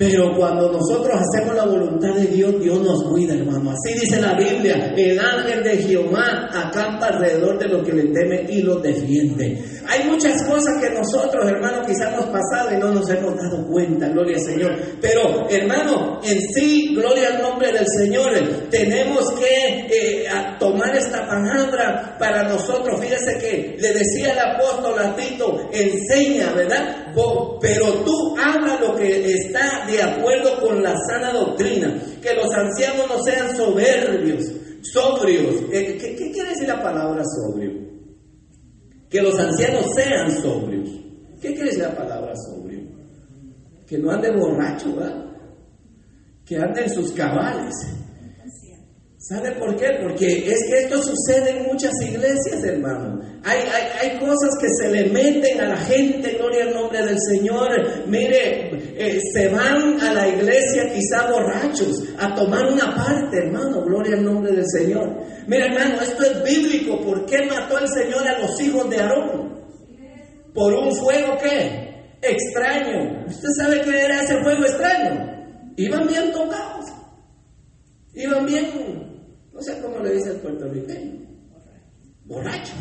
Pero 0.00 0.34
cuando 0.34 0.72
nosotros 0.72 1.14
hacemos 1.14 1.54
la 1.54 1.66
voluntad 1.66 2.14
de 2.14 2.26
Dios, 2.28 2.58
Dios 2.58 2.80
nos 2.80 3.04
cuida, 3.04 3.34
hermano. 3.34 3.72
Así 3.72 3.92
dice 4.00 4.18
la 4.18 4.32
Biblia, 4.32 4.94
el 4.96 5.20
ángel 5.20 5.62
de 5.62 5.76
Jehová 5.76 6.48
acampa 6.54 7.08
alrededor 7.08 7.58
de 7.58 7.68
los 7.68 7.86
que 7.86 7.92
le 7.92 8.04
temen 8.04 8.46
y 8.48 8.62
los 8.62 8.82
defiende. 8.82 9.62
Hay 9.90 10.04
muchas 10.04 10.40
cosas 10.44 10.80
que 10.80 10.88
nosotros, 10.90 11.44
hermano, 11.48 11.82
quizás 11.84 12.12
hemos 12.12 12.26
pasado 12.26 12.72
y 12.72 12.78
no 12.78 12.92
nos 12.92 13.10
hemos 13.10 13.34
dado 13.36 13.66
cuenta, 13.66 14.06
gloria 14.06 14.36
al 14.36 14.42
Señor. 14.44 14.76
Pero, 15.00 15.48
hermano, 15.50 16.20
en 16.22 16.38
sí, 16.54 16.94
gloria 16.94 17.30
al 17.30 17.42
nombre 17.42 17.72
del 17.72 17.86
Señor, 17.98 18.30
tenemos 18.70 19.32
que 19.32 19.88
eh, 19.90 20.28
tomar 20.60 20.94
esta 20.94 21.26
palabra 21.26 22.14
para 22.20 22.44
nosotros. 22.44 23.00
Fíjese 23.00 23.36
que 23.38 23.76
le 23.80 23.92
decía 23.92 24.32
el 24.32 24.38
apóstol 24.38 24.96
a 24.96 25.16
Tito, 25.16 25.68
enseña, 25.72 26.52
¿verdad? 26.52 27.12
Pero 27.60 27.92
tú 28.04 28.36
habla 28.38 28.78
lo 28.80 28.94
que 28.94 29.32
está 29.32 29.86
de 29.90 30.00
acuerdo 30.00 30.60
con 30.60 30.80
la 30.84 30.94
sana 31.08 31.32
doctrina, 31.32 32.00
que 32.22 32.34
los 32.34 32.54
ancianos 32.54 33.08
no 33.08 33.20
sean 33.24 33.56
soberbios, 33.56 34.52
sobrios. 34.82 35.64
Eh, 35.72 35.98
¿Qué, 36.00 36.30
quiere 36.30 36.50
decir 36.50 36.68
la 36.68 36.80
palabra 36.80 37.24
sobrio? 37.24 37.89
Que 39.10 39.20
los 39.20 39.38
ancianos 39.38 39.86
sean 39.94 40.30
sobrios. 40.40 40.88
¿Qué 41.40 41.48
quiere 41.48 41.70
decir 41.70 41.82
la 41.82 41.96
palabra 41.96 42.32
sobrio? 42.36 42.80
Que 43.86 43.98
no 43.98 44.10
ande 44.10 44.30
borracho, 44.30 44.94
¿verdad? 44.94 45.24
Que 46.46 46.56
ande 46.56 46.84
en 46.84 46.90
sus 46.90 47.12
cabales 47.12 47.74
¿Sabe 49.20 49.52
por 49.52 49.76
qué? 49.76 49.98
Porque 50.02 50.50
es 50.50 50.64
que 50.66 50.78
esto 50.78 51.02
sucede 51.02 51.50
en 51.50 51.64
muchas 51.64 51.92
iglesias, 52.00 52.64
hermano. 52.64 53.20
Hay, 53.44 53.58
hay, 54.00 54.18
cosas 54.18 54.48
que 54.58 54.66
se 54.80 54.90
le 54.90 55.10
meten 55.10 55.60
a 55.60 55.68
la 55.68 55.76
gente, 55.76 56.38
gloria 56.38 56.64
al 56.64 56.72
nombre 56.72 57.04
del 57.04 57.18
Señor. 57.28 57.68
Mire, 58.06 58.70
eh, 58.96 59.20
se 59.34 59.48
van 59.48 60.00
a 60.00 60.14
la 60.14 60.26
iglesia 60.26 60.90
quizá 60.94 61.30
borrachos 61.30 62.02
a 62.18 62.34
tomar 62.34 62.64
una 62.72 62.94
parte, 62.94 63.36
hermano, 63.36 63.84
gloria 63.84 64.16
al 64.16 64.24
nombre 64.24 64.52
del 64.52 64.64
Señor. 64.66 65.22
Mire, 65.46 65.66
hermano, 65.66 66.00
esto 66.00 66.22
es 66.22 66.42
bíblico. 66.42 66.98
¿Por 67.02 67.26
qué 67.26 67.44
mató 67.44 67.78
el 67.78 67.88
Señor 67.88 68.26
a 68.26 68.38
los 68.38 68.58
hijos 68.58 68.88
de 68.88 69.00
Aarón? 69.00 69.60
¿Por 70.54 70.72
un 70.72 70.96
fuego 70.96 71.36
qué? 71.42 72.16
Extraño. 72.22 73.26
¿Usted 73.26 73.48
sabe 73.54 73.82
qué 73.82 74.02
era 74.02 74.22
ese 74.22 74.42
fuego 74.42 74.64
extraño? 74.64 75.72
Iban 75.76 76.06
bien 76.06 76.32
tocados. 76.32 76.86
Iban 78.14 78.46
bien 78.46 79.09
o 79.54 79.62
sea, 79.62 79.80
como 79.82 79.98
le 80.00 80.14
dice 80.14 80.30
el 80.30 80.40
puertorriqueño, 80.40 81.26
borracho. 82.24 82.74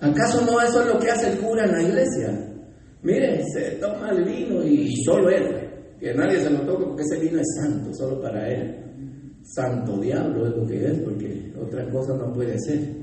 ¿Acaso 0.00 0.44
no 0.44 0.60
eso 0.60 0.82
es 0.82 0.88
lo 0.88 0.98
que 0.98 1.10
hace 1.10 1.30
el 1.30 1.38
cura 1.38 1.64
en 1.64 1.72
la 1.72 1.82
iglesia? 1.82 2.52
Mire, 3.02 3.42
se 3.52 3.70
toma 3.72 4.10
el 4.10 4.24
vino 4.24 4.64
y, 4.64 4.92
solo 5.04 5.30
él, 5.30 5.44
que 6.00 6.12
nadie 6.14 6.40
se 6.40 6.50
lo 6.50 6.60
toque 6.62 6.84
porque 6.86 7.02
ese 7.02 7.20
vino 7.20 7.40
es 7.40 7.46
santo, 7.60 7.94
solo 7.94 8.20
para 8.20 8.48
él. 8.48 8.78
Santo 9.44 9.98
diablo 9.98 10.46
es 10.46 10.56
lo 10.56 10.66
que 10.66 10.86
es, 10.86 10.98
porque 10.98 11.52
otra 11.60 11.88
cosa 11.90 12.14
no 12.14 12.32
puede 12.32 12.56
ser. 12.58 13.01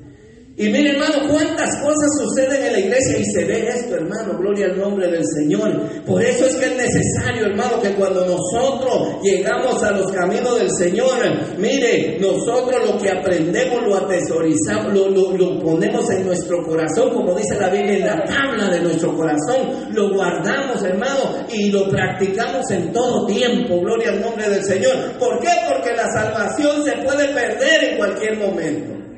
Y 0.60 0.67
mire, 0.67 0.91
hermano, 0.91 1.26
cuántas 1.30 1.74
cosas 1.78 2.10
suceden 2.19 2.62
en 2.65 2.74
la 2.74 2.80
iglesia 2.80 3.17
y 3.17 3.24
se 3.24 3.45
ve 3.45 3.69
esto, 3.69 3.95
hermano, 3.95 4.38
gloria 4.38 4.65
al 4.65 4.78
nombre 4.78 5.10
del 5.10 5.24
Señor. 5.26 5.72
Por 6.06 6.22
eso 6.22 6.48
es 6.48 6.56
que 6.58 6.65
es 6.65 6.76
necesario, 6.76 7.45
hermano, 7.45 7.82
que 7.82 7.93
cuando 7.93 8.26
nosotros 8.26 9.24
llegamos 9.24 9.82
a 9.82 9.91
los 9.91 10.12
caminos 10.12 10.60
del 10.60 10.69
Señor, 10.72 11.15
mire, 11.58 12.17
nosotros 12.19 12.76
lo 12.86 12.98
que 13.00 13.10
aprendemos 13.10 13.88
lo 13.88 13.95
atesorizamos, 13.95 14.93
lo, 14.93 15.32
lo 15.38 15.60
ponemos 15.62 16.10
en 16.10 16.26
nuestro 16.26 16.62
corazón, 16.67 17.13
como 17.13 17.36
dice 17.36 17.58
la 17.58 17.69
Biblia, 17.69 17.93
en 17.95 18.06
la 18.06 18.24
tabla 18.26 18.67
de 18.69 18.82
nuestro 18.82 19.15
corazón, 19.15 19.93
lo 19.93 20.13
guardamos, 20.13 20.84
hermano, 20.84 21.45
y 21.54 21.72
lo 21.72 21.88
practicamos 21.88 22.69
en 22.72 22.91
todo 22.91 23.26
tiempo, 23.28 23.80
gloria 23.80 24.10
al 24.10 24.19
nombre 24.19 24.50
del 24.50 24.65
Señor. 24.65 25.13
¿Por 25.17 25.39
qué? 25.39 25.52
Porque 25.69 25.95
la 25.95 26.12
salvación 26.12 26.84
se 26.84 26.98
puede 27.02 27.30
perder 27.30 27.91
en 27.91 27.98
cualquier 27.98 28.38
momento. 28.38 29.09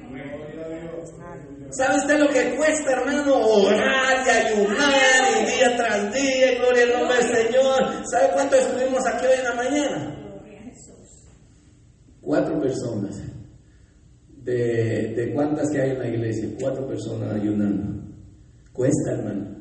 ¿Sabe 1.71 1.99
usted 1.99 2.19
lo 2.19 2.27
que 2.27 2.55
cuesta, 2.57 2.91
hermano? 2.91 3.35
Orar 3.37 4.25
y 4.25 4.29
ayunar 4.29 5.41
y 5.41 5.45
día 5.45 5.75
tras 5.77 6.13
día, 6.13 6.59
gloria 6.59 6.83
al 6.83 6.99
nombre 6.99 7.17
del 7.17 7.47
Señor. 7.47 8.05
¿Sabe 8.11 8.33
cuánto 8.33 8.55
estuvimos 8.55 8.99
aquí 9.07 9.25
hoy 9.25 9.37
en 9.37 9.43
la 9.43 9.53
mañana? 9.55 10.21
Cuatro 12.19 12.59
personas. 12.59 13.21
De, 14.43 15.31
cuántas 15.33 15.69
hay 15.71 15.91
en 15.91 15.99
la 15.99 16.07
iglesia, 16.09 16.49
cuatro 16.59 16.85
personas 16.87 17.35
ayunando. 17.35 18.03
Cuesta, 18.73 19.11
hermano. 19.11 19.55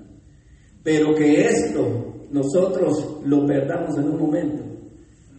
Pero 0.83 1.14
que 1.14 1.46
esto 1.46 2.27
nosotros 2.31 3.20
lo 3.25 3.46
perdamos 3.46 3.96
en 3.99 4.05
un 4.05 4.18
momento. 4.18 4.69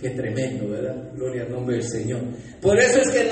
Qué 0.01 0.09
tremendo, 0.09 0.67
¿verdad? 0.67 0.95
Gloria 1.13 1.43
al 1.43 1.51
nombre 1.51 1.75
del 1.75 1.87
Señor. 1.87 2.21
Por 2.59 2.79
eso 2.79 3.01
es 3.01 3.11
que, 3.11 3.29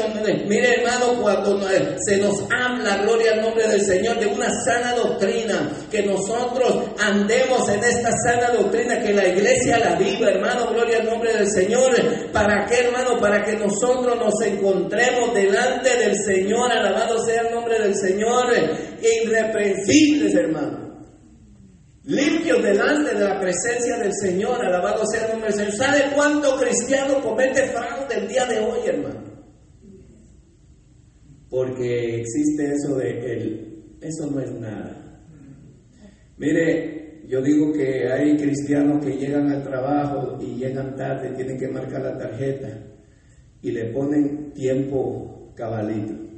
mire 0.47 0.75
hermano, 0.75 1.19
cuando 1.19 1.60
se 2.05 2.17
nos 2.17 2.43
habla, 2.43 3.01
gloria 3.01 3.32
al 3.34 3.41
nombre 3.41 3.67
del 3.67 3.82
Señor, 3.82 4.19
de 4.19 4.27
una 4.27 4.51
sana 4.63 4.93
doctrina, 4.93 5.67
que 5.89 6.03
nosotros 6.03 6.91
andemos 6.99 7.67
en 7.69 7.84
esta 7.84 8.12
sana 8.23 8.51
doctrina, 8.51 8.99
que 8.99 9.13
la 9.13 9.27
iglesia 9.27 9.79
la 9.79 9.95
viva, 9.95 10.29
hermano, 10.29 10.71
gloria 10.71 10.99
al 10.99 11.05
nombre 11.08 11.34
del 11.34 11.49
Señor. 11.49 11.89
¿Para 12.32 12.67
qué, 12.67 12.82
hermano? 12.82 13.19
Para 13.19 13.43
que 13.43 13.53
nosotros 13.53 14.15
nos 14.17 14.39
encontremos 14.45 15.34
delante 15.34 15.97
del 15.97 16.15
Señor, 16.15 16.71
alabado 16.71 17.25
sea 17.25 17.41
el 17.47 17.51
nombre 17.51 17.79
del 17.79 17.95
Señor, 17.95 18.45
irreprensibles, 19.01 20.36
hermano 20.36 20.88
limpios 22.10 22.62
delante 22.63 23.13
de 23.13 23.24
la 23.24 23.39
presencia 23.39 23.98
del 23.98 24.12
Señor, 24.13 24.65
alabado 24.65 25.06
sea 25.06 25.26
el 25.26 25.32
nombre 25.34 25.50
del 25.50 25.60
Señor. 25.60 25.74
¿Sabe 25.74 26.00
cuánto 26.15 26.58
cristiano 26.58 27.22
comete 27.22 27.67
fraude 27.67 28.15
el 28.15 28.28
día 28.28 28.45
de 28.45 28.60
hoy, 28.60 28.80
hermano? 28.88 29.30
Porque 31.50 32.22
existe 32.22 32.74
eso 32.74 32.95
de 32.95 33.10
el, 33.32 33.84
eso 34.02 34.30
no 34.30 34.39
es 34.39 34.52
nada. 34.60 34.95
Mire, 36.38 37.22
yo 37.28 37.41
digo 37.41 37.74
que 37.74 38.12
hay 38.12 38.38
cristianos 38.38 39.04
que 39.06 39.17
llegan 39.17 39.52
al 39.52 39.63
trabajo 39.63 40.39
y 40.41 40.56
llegan 40.56 40.95
tarde, 40.95 41.36
tienen 41.36 41.60
que 41.60 41.67
marcar 41.67 42.02
la 42.02 42.17
tarjeta 42.17 42.69
y 43.62 43.72
le 43.72 43.86
ponen 43.86 44.52
tiempo 44.54 45.54
cabalito. 45.56 46.28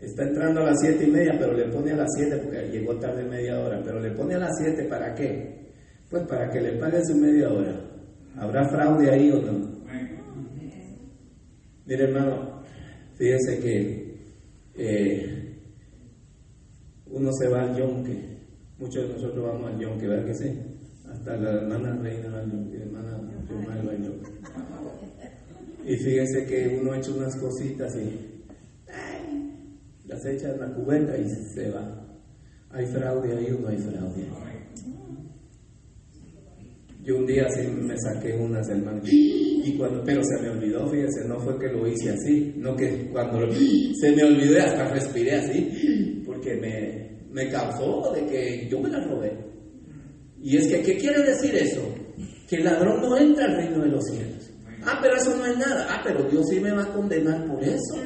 Está 0.00 0.22
entrando 0.22 0.60
a 0.60 0.64
las 0.64 0.80
siete 0.80 1.04
y 1.04 1.10
media, 1.10 1.36
pero 1.38 1.52
le 1.52 1.64
pone 1.66 1.92
a 1.92 1.96
las 1.96 2.08
siete 2.16 2.38
porque 2.38 2.68
llegó 2.70 2.96
tarde 2.96 3.22
media 3.24 3.60
hora. 3.60 3.82
Pero 3.84 4.00
le 4.00 4.10
pone 4.12 4.34
a 4.34 4.38
las 4.38 4.56
siete 4.58 4.84
para 4.84 5.14
qué? 5.14 5.72
Pues 6.08 6.26
para 6.26 6.48
que 6.50 6.60
le 6.60 6.72
pague 6.78 7.04
su 7.04 7.16
media 7.16 7.50
hora. 7.50 7.78
¿Habrá 8.36 8.68
fraude 8.70 9.10
ahí 9.10 9.30
o 9.30 9.42
no? 9.42 9.80
Mire 11.86 12.04
hermano, 12.04 12.62
fíjese 13.16 13.58
que 13.60 14.14
eh, 14.76 15.58
uno 17.06 17.30
se 17.32 17.48
va 17.48 17.62
al 17.62 17.76
yonque. 17.76 18.38
Muchos 18.78 19.06
de 19.06 19.14
nosotros 19.14 19.44
vamos 19.44 19.72
al 19.72 19.78
yonque, 19.78 20.06
¿verdad 20.06 20.26
que 20.26 20.34
sí? 20.34 20.58
Hasta 21.10 21.36
la 21.36 21.50
hermana 21.50 21.96
reina 22.00 22.38
al 22.38 22.50
yonque, 22.50 22.76
hermana 22.78 23.18
va 23.18 23.92
yonque. 23.94 24.30
Y 25.84 25.96
fíjese 25.96 26.46
que 26.46 26.78
uno 26.80 26.94
echa 26.94 27.10
unas 27.10 27.36
cositas 27.36 27.94
y 27.96 28.29
las 30.10 30.26
echa 30.26 30.50
en 30.50 30.60
la 30.60 30.74
cubeta 30.74 31.16
y 31.16 31.24
se 31.54 31.70
va. 31.70 32.06
¿Hay 32.70 32.86
fraude 32.86 33.36
ahí 33.36 33.50
o 33.52 33.60
no 33.60 33.68
hay 33.68 33.78
fraude? 33.78 34.26
Yo 37.02 37.16
un 37.16 37.26
día 37.26 37.48
sí 37.50 37.66
me 37.66 37.96
saqué 37.96 38.34
unas 38.34 38.68
hermanas 38.68 39.08
y 39.10 39.74
cuando, 39.76 40.02
pero 40.04 40.20
se 40.22 40.42
me 40.42 40.50
olvidó, 40.50 40.86
fíjese, 40.88 41.26
no 41.26 41.38
fue 41.40 41.58
que 41.58 41.68
lo 41.68 41.86
hice 41.86 42.10
así, 42.10 42.54
no 42.56 42.76
que 42.76 43.08
cuando 43.10 43.38
se 43.52 44.12
me 44.12 44.24
olvidó 44.24 44.60
hasta 44.60 44.92
respiré 44.92 45.36
así, 45.36 46.22
porque 46.26 46.56
me, 46.56 47.10
me 47.32 47.50
causó 47.50 48.12
de 48.14 48.26
que 48.26 48.68
yo 48.68 48.80
me 48.80 48.90
la 48.90 49.02
robé. 49.06 49.32
Y 50.42 50.56
es 50.56 50.68
que, 50.68 50.82
¿qué 50.82 50.96
quiere 50.96 51.22
decir 51.22 51.54
eso? 51.54 51.82
Que 52.48 52.56
el 52.56 52.64
ladrón 52.64 53.00
no 53.00 53.16
entra 53.16 53.46
al 53.46 53.56
reino 53.56 53.82
de 53.82 53.88
los 53.88 54.04
cielos. 54.04 54.50
Ah, 54.84 54.98
pero 55.02 55.16
eso 55.16 55.36
no 55.36 55.46
es 55.46 55.56
nada. 55.56 55.86
Ah, 55.90 56.00
pero 56.04 56.24
Dios 56.24 56.46
sí 56.48 56.58
me 56.60 56.72
va 56.72 56.82
a 56.82 56.92
condenar 56.92 57.46
por 57.46 57.62
eso. 57.62 57.96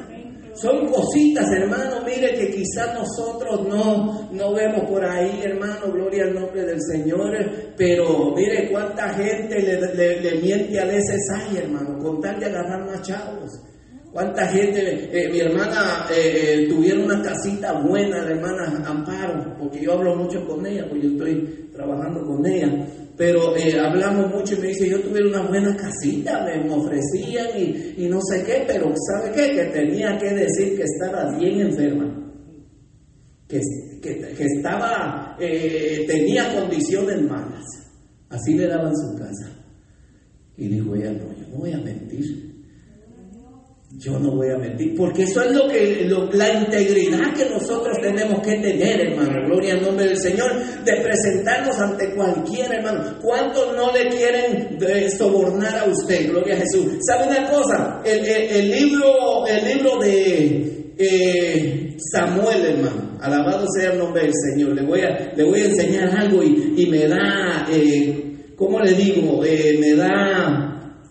Son 0.55 0.89
cositas, 0.89 1.45
hermano, 1.51 2.01
mire 2.05 2.33
que 2.33 2.49
quizás 2.49 2.93
nosotros 2.93 3.67
no, 3.67 4.29
no 4.31 4.53
vemos 4.53 4.89
por 4.89 5.03
ahí, 5.03 5.41
hermano, 5.43 5.91
gloria 5.91 6.23
al 6.23 6.33
nombre 6.33 6.63
del 6.63 6.79
Señor, 6.81 7.73
pero 7.77 8.33
mire 8.33 8.69
cuánta 8.71 9.09
gente 9.09 9.61
le, 9.61 10.41
miente 10.41 10.79
a 10.79 10.85
veces 10.85 11.19
hay, 11.35 11.57
hermano, 11.57 11.99
con 11.99 12.21
tal 12.21 12.39
de 12.39 12.45
agarrar 12.45 12.85
más 12.85 13.01
chavos. 13.01 13.51
¿Cuánta 14.15 14.47
gente, 14.47 15.09
eh, 15.11 15.29
mi 15.29 15.41
hermana 15.41 16.07
eh, 16.09 16.63
eh, 16.63 16.67
tuvieron 16.69 17.03
una 17.03 17.21
casita 17.21 17.81
buena, 17.81 18.23
la 18.23 18.31
hermana 18.31 18.81
Amparo, 18.87 19.57
porque 19.59 19.81
yo 19.81 19.91
hablo 19.91 20.15
mucho 20.15 20.47
con 20.47 20.65
ella, 20.65 20.87
porque 20.87 21.03
yo 21.03 21.09
estoy 21.09 21.69
trabajando 21.73 22.25
con 22.25 22.45
ella, 22.45 22.87
pero 23.17 23.53
hablamos 23.83 24.33
mucho 24.33 24.55
y 24.55 24.59
me 24.59 24.67
dice, 24.67 24.89
yo 24.89 25.01
tuviera 25.01 25.27
una 25.27 25.41
buena 25.49 25.75
casita, 25.75 26.45
me, 26.45 26.73
ofrecían 26.73 27.47
y, 27.57 28.07
no 28.07 28.21
sé 28.21 28.41
qué, 28.45 28.63
pero 28.65 28.93
¿sabe 28.95 29.33
qué? 29.35 29.53
Que 29.53 29.65
tenía 29.65 30.17
que 30.17 30.33
decir 30.33 30.77
que 30.77 30.83
estaba 30.83 31.37
bien 31.37 31.59
enferma, 31.59 32.31
que, 33.49 33.59
que 34.01 34.45
estaba, 34.45 35.35
tenía 35.37 36.55
condiciones 36.55 37.21
malas, 37.21 37.65
así 38.29 38.53
le 38.53 38.65
daban 38.65 38.95
su 38.95 39.13
casa. 39.17 39.51
Y 40.55 40.69
dijo 40.69 40.95
ella, 40.95 41.11
no, 41.11 41.33
yo 41.37 41.49
no 41.51 41.57
voy 41.57 41.73
a 41.73 41.79
mentir. 41.79 42.54
Yo 43.97 44.19
no 44.19 44.31
voy 44.31 44.49
a 44.49 44.57
mentir, 44.57 44.93
porque 44.93 45.23
eso 45.23 45.41
es 45.41 45.53
lo 45.53 45.69
que 45.69 46.05
la 46.33 46.53
integridad 46.53 47.33
que 47.33 47.49
nosotros 47.49 47.97
tenemos 48.01 48.41
que 48.41 48.55
tener, 48.57 48.99
hermano. 48.99 49.47
Gloria 49.47 49.75
al 49.75 49.83
nombre 49.83 50.07
del 50.07 50.17
Señor, 50.17 50.51
de 50.83 50.97
presentarnos 50.97 51.79
ante 51.79 52.13
cualquier 52.13 52.73
hermano. 52.73 53.17
¿Cuántos 53.21 53.73
no 53.73 53.93
le 53.93 54.09
quieren 54.09 54.77
eh, 54.81 55.09
sobornar 55.09 55.77
a 55.77 55.85
usted? 55.85 56.29
Gloria 56.29 56.55
a 56.55 56.57
Jesús. 56.57 56.97
¿Sabe 57.07 57.27
una 57.29 57.49
cosa? 57.49 58.01
El, 58.03 58.69
libro, 58.69 59.47
el 59.47 59.65
libro 59.65 59.97
de 59.99 60.91
eh, 60.97 61.97
Samuel, 62.11 62.65
hermano. 62.65 63.17
Alabado 63.21 63.65
sea 63.77 63.93
el 63.93 63.97
nombre 63.97 64.23
del 64.23 64.33
Señor. 64.33 64.75
Le 64.75 64.81
voy 64.81 65.01
a, 65.01 65.33
le 65.33 65.43
voy 65.45 65.61
a 65.61 65.65
enseñar 65.65 66.09
algo 66.09 66.43
y, 66.43 66.85
me 66.87 67.07
da, 67.07 67.65
eh, 67.71 68.51
¿cómo 68.57 68.81
le 68.81 68.91
digo? 68.91 69.41
Me 69.41 69.95
da, 69.95 71.01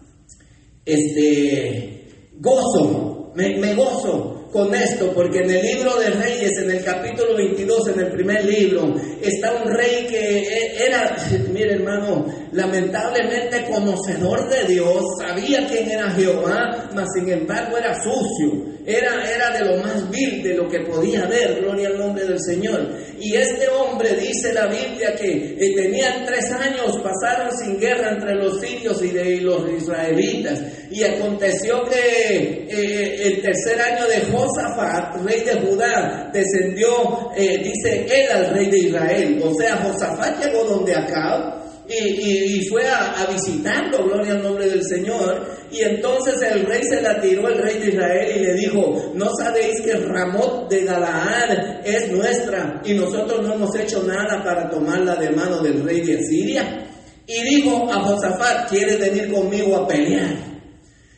este 0.84 1.93
gozo, 2.38 3.32
me, 3.34 3.74
gozo 3.74 4.48
con 4.52 4.72
esto, 4.74 5.12
porque 5.12 5.40
en 5.40 5.50
el 5.50 5.62
libro 5.62 5.98
de 5.98 6.10
Reyes, 6.10 6.52
en 6.62 6.70
el 6.70 6.84
capítulo 6.84 7.36
22, 7.36 7.88
en 7.88 8.00
el 8.00 8.12
primer 8.12 8.44
libro, 8.44 8.94
está 9.20 9.52
un 9.52 9.68
rey 9.72 10.06
que 10.08 10.38
e, 10.38 10.86
era, 10.86 11.16
mire 11.52 11.74
hermano, 11.74 12.26
lamentablemente 12.52 13.64
conocedor 13.68 14.48
de 14.48 14.72
Dios, 14.72 15.02
sabía 15.18 15.66
quién 15.66 15.90
era 15.90 16.10
Jehová, 16.12 16.90
mas 16.94 17.08
sin 17.14 17.28
embargo 17.28 17.76
era 17.78 18.00
sucio, 18.00 18.74
era, 18.86 19.28
era 19.28 19.50
de 19.58 19.64
lo 19.64 19.82
más 19.82 20.10
vil 20.10 20.42
de 20.42 20.54
lo 20.54 20.68
que 20.68 20.80
podía 20.80 21.26
ver, 21.26 21.60
gloria 21.60 21.88
al 21.88 21.98
nombre 21.98 22.24
del 22.24 22.38
Señor. 22.40 22.86
Y 23.18 23.34
este 23.34 23.66
hombre, 23.68 24.14
dice 24.14 24.52
la 24.52 24.66
Biblia, 24.66 25.14
que 25.16 25.56
eh, 25.58 25.74
tenían 25.74 26.26
tres 26.26 26.52
años, 26.52 26.98
pasaron 27.02 27.56
sin 27.56 27.80
guerra 27.80 28.10
entre 28.10 28.34
los 28.34 28.60
sirios 28.60 29.02
y, 29.02 29.08
de, 29.08 29.40
los 29.40 29.68
israelitas. 29.70 30.60
Y 30.94 31.02
aconteció 31.02 31.82
que 31.90 32.68
eh, 32.70 33.26
el 33.26 33.42
tercer 33.42 33.80
año 33.80 34.06
de 34.06 34.20
Josafat, 34.30 35.16
rey 35.24 35.40
de 35.40 35.54
Judá, 35.54 36.30
descendió, 36.32 37.32
eh, 37.36 37.58
dice 37.58 38.06
él 38.08 38.30
al 38.32 38.54
rey 38.54 38.70
de 38.70 38.78
Israel. 38.78 39.42
O 39.44 39.52
sea, 39.56 39.76
Josafat 39.78 40.40
llegó 40.40 40.62
donde 40.62 40.94
acá 40.94 41.64
y, 41.88 42.64
fue 42.68 42.86
a, 42.86 43.26
visitarlo, 43.28 44.04
gloria 44.04 44.34
al 44.34 44.42
nombre 44.44 44.68
del 44.68 44.84
Señor. 44.84 45.44
Y 45.72 45.80
entonces 45.80 46.40
el 46.42 46.64
rey 46.64 46.82
se 46.84 47.02
la 47.02 47.20
tiró, 47.20 47.48
el 47.48 47.58
rey 47.58 47.80
de 47.80 47.88
Israel, 47.88 48.36
y 48.36 48.38
le 48.44 48.54
dijo, 48.54 49.12
¿no 49.14 49.34
sabéis 49.36 49.80
que 49.80 49.94
Ramot 49.94 50.70
de 50.70 50.84
Galaad 50.84 51.84
es 51.84 52.12
nuestra 52.12 52.80
y 52.84 52.94
nosotros 52.94 53.42
no 53.42 53.54
hemos 53.54 53.74
hecho 53.74 54.00
nada 54.04 54.44
para 54.44 54.70
tomarla 54.70 55.16
de 55.16 55.30
mano 55.30 55.60
del 55.60 55.82
rey 55.82 56.02
de 56.02 56.18
Asiria? 56.18 56.86
Y 57.26 57.42
dijo 57.42 57.90
a 57.90 58.00
Josafat, 58.00 58.70
¿quieres 58.70 59.00
venir 59.00 59.32
conmigo 59.32 59.74
a 59.74 59.88
pelear? 59.88 60.53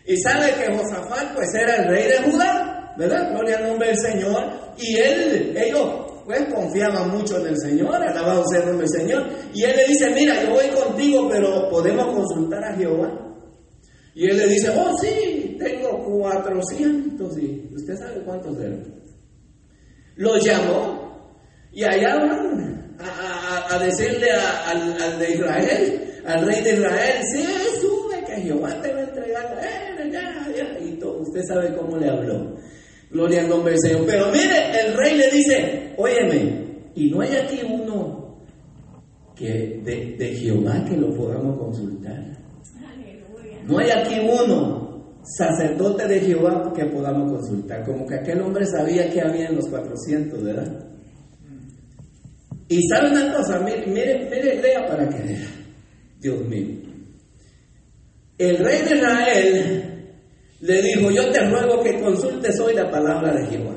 Y 0.06 0.16
sabe 0.18 0.54
que 0.54 0.74
Josafat 0.76 1.34
pues 1.34 1.54
era 1.54 1.76
el 1.76 1.88
rey 1.88 2.08
de 2.08 2.30
Judá, 2.30 2.94
¿verdad? 2.96 3.30
Gloria 3.30 3.58
al 3.58 3.68
nombre 3.68 3.88
del 3.88 3.98
Señor. 3.98 4.44
Y 4.78 4.96
él, 4.96 5.56
ellos 5.56 6.06
pues 6.24 6.44
confiaba 6.52 7.06
mucho 7.06 7.38
en 7.38 7.46
el 7.48 7.58
Señor, 7.58 7.94
alabado 7.94 8.42
sea 8.50 8.60
el 8.60 8.66
nombre 8.68 8.86
del 8.90 9.00
Señor. 9.00 9.28
Y 9.54 9.62
él 9.64 9.76
le 9.76 9.86
dice, 9.86 10.10
mira, 10.10 10.42
yo 10.42 10.50
voy 10.50 10.68
contigo, 10.68 11.28
pero 11.30 11.68
podemos 11.70 12.06
consultar 12.06 12.64
a 12.64 12.74
Jehová. 12.76 13.26
Y 14.14 14.30
él 14.30 14.36
le 14.38 14.48
dice, 14.48 14.70
oh 14.70 14.96
sí, 14.98 15.56
tengo 15.58 16.02
400. 16.04 17.38
Y 17.38 17.70
usted 17.74 17.96
sabe 17.96 18.22
cuántos 18.24 18.58
eran. 18.58 18.82
Lo 20.16 20.38
llamó 20.38 21.06
y 21.72 21.84
allá 21.84 22.16
van 22.16 22.96
a, 22.98 23.78
decirle 23.78 24.30
al, 24.32 25.18
de 25.18 25.30
Israel, 25.30 26.22
al 26.24 26.46
rey 26.46 26.62
de 26.62 26.72
Israel, 26.72 27.22
sí, 27.30 27.46
sube, 27.78 28.24
que 28.24 28.40
Jehová 28.40 28.80
te 28.80 28.94
va 28.94 29.00
a 29.00 29.04
entregar. 29.04 29.46
Y 29.58 29.58
todo, 29.58 29.85
usted 31.36 31.54
sabe 31.54 31.76
cómo 31.76 31.96
le 31.98 32.08
habló. 32.08 32.56
Gloria 33.10 33.42
al 33.42 33.48
nombre 33.48 33.72
del 33.72 33.80
Señor. 33.80 34.06
Pero 34.06 34.26
mire, 34.32 34.80
el 34.80 34.96
rey 34.96 35.16
le 35.16 35.30
dice, 35.30 35.94
óyeme, 35.96 36.66
y 36.94 37.10
no 37.10 37.20
hay 37.20 37.34
aquí 37.34 37.60
uno 37.62 38.38
que 39.34 39.80
de, 39.84 40.34
Jehová 40.34 40.84
que 40.88 40.96
lo 40.96 41.14
podamos 41.14 41.58
consultar. 41.58 42.24
No 43.66 43.78
hay 43.78 43.90
aquí 43.90 44.18
uno, 44.20 45.20
sacerdote 45.24 46.06
de 46.06 46.20
Jehová, 46.20 46.72
que 46.74 46.84
podamos 46.86 47.32
consultar. 47.32 47.84
Como 47.84 48.06
que 48.06 48.14
aquel 48.14 48.40
hombre 48.40 48.64
sabía 48.66 49.10
que 49.10 49.20
había 49.20 49.48
en 49.48 49.56
los 49.56 49.68
400, 49.68 50.42
¿verdad? 50.42 50.86
Y 52.68 52.80
sabe 52.88 53.10
una 53.10 53.32
cosa, 53.34 53.60
mire, 53.60 53.86
mire, 53.86 54.28
mire, 54.30 54.62
lea 54.62 54.86
para 54.86 55.08
que 55.08 55.22
vea. 55.22 55.48
Dios 56.20 56.44
mío. 56.48 56.76
El 58.38 58.58
rey 58.58 58.82
de 58.82 58.96
Israel 58.96 59.95
le 60.60 60.82
dijo, 60.82 61.10
yo 61.10 61.30
te 61.30 61.40
ruego 61.48 61.82
que 61.82 62.00
consultes 62.00 62.58
hoy 62.60 62.74
la 62.74 62.90
palabra 62.90 63.32
de 63.32 63.46
Jehová. 63.46 63.74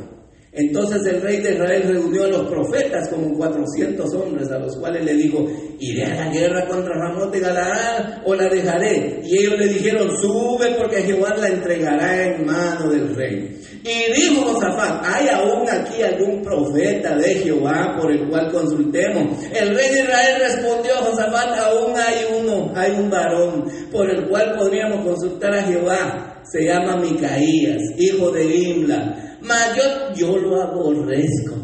Entonces 0.52 1.06
el 1.06 1.22
rey 1.22 1.38
de 1.38 1.54
Israel 1.54 1.84
reunió 1.86 2.24
a 2.24 2.28
los 2.28 2.50
profetas 2.50 3.08
como 3.10 3.38
400 3.38 4.14
hombres, 4.16 4.50
a 4.50 4.58
los 4.58 4.76
cuales 4.78 5.06
le 5.06 5.14
dijo, 5.14 5.46
iré 5.80 6.06
a 6.06 6.26
la 6.26 6.32
guerra 6.32 6.68
contra 6.68 6.96
Ramón 6.96 7.30
de 7.32 7.40
Galaad 7.40 8.24
o 8.26 8.34
la 8.34 8.50
dejaré. 8.50 9.22
Y 9.24 9.38
ellos 9.38 9.60
le 9.60 9.68
dijeron, 9.68 10.10
sube 10.20 10.74
porque 10.76 11.04
Jehová 11.04 11.36
la 11.38 11.50
entregará 11.50 12.26
en 12.26 12.46
mano 12.46 12.90
del 12.90 13.16
rey. 13.16 13.62
Y 13.84 14.12
dijo 14.12 14.42
Josafat, 14.42 15.06
¿hay 15.06 15.28
aún 15.30 15.70
aquí 15.70 16.02
algún 16.02 16.42
profeta 16.42 17.16
de 17.16 17.36
Jehová 17.36 17.96
por 18.00 18.12
el 18.12 18.28
cual 18.28 18.52
consultemos? 18.52 19.38
El 19.54 19.76
rey 19.76 19.90
de 19.90 20.00
Israel 20.00 20.42
respondió 20.42 20.96
a 20.96 21.04
Josafat, 21.04 21.60
aún 21.60 21.94
hay 21.96 22.42
uno, 22.42 22.74
hay 22.76 22.92
un 22.92 23.10
varón 23.10 23.66
por 23.92 24.10
el 24.10 24.28
cual 24.28 24.56
podríamos 24.58 25.06
consultar 25.06 25.54
a 25.54 25.64
Jehová. 25.64 26.42
Se 26.52 26.66
llama 26.66 26.98
Micaías, 26.98 27.82
hijo 27.98 28.32
de 28.32 28.46
Imla. 28.46 29.29
Mas 29.42 29.78
yo, 30.16 30.38
lo 30.38 30.62
aborrezco. 30.62 31.56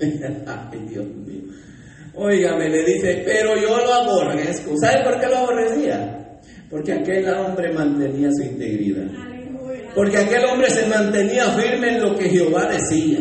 Ay, 0.00 0.78
Dios 0.88 1.06
mío. 1.06 1.42
Óigame, 2.14 2.68
le 2.68 2.84
dice, 2.84 3.22
pero 3.24 3.56
yo 3.60 3.76
lo 3.76 3.92
aborrezco. 3.92 4.76
¿Sabe 4.80 5.02
por 5.04 5.20
qué 5.20 5.26
lo 5.26 5.38
aborrecía? 5.38 6.38
Porque 6.70 6.92
aquel 6.92 7.28
hombre 7.28 7.72
mantenía 7.72 8.28
su 8.32 8.42
integridad. 8.44 9.06
Porque 9.94 10.18
aquel 10.18 10.44
hombre 10.44 10.70
se 10.70 10.86
mantenía 10.86 11.44
firme 11.52 11.88
en 11.96 12.02
lo 12.02 12.16
que 12.16 12.28
Jehová 12.28 12.66
decía. 12.66 13.20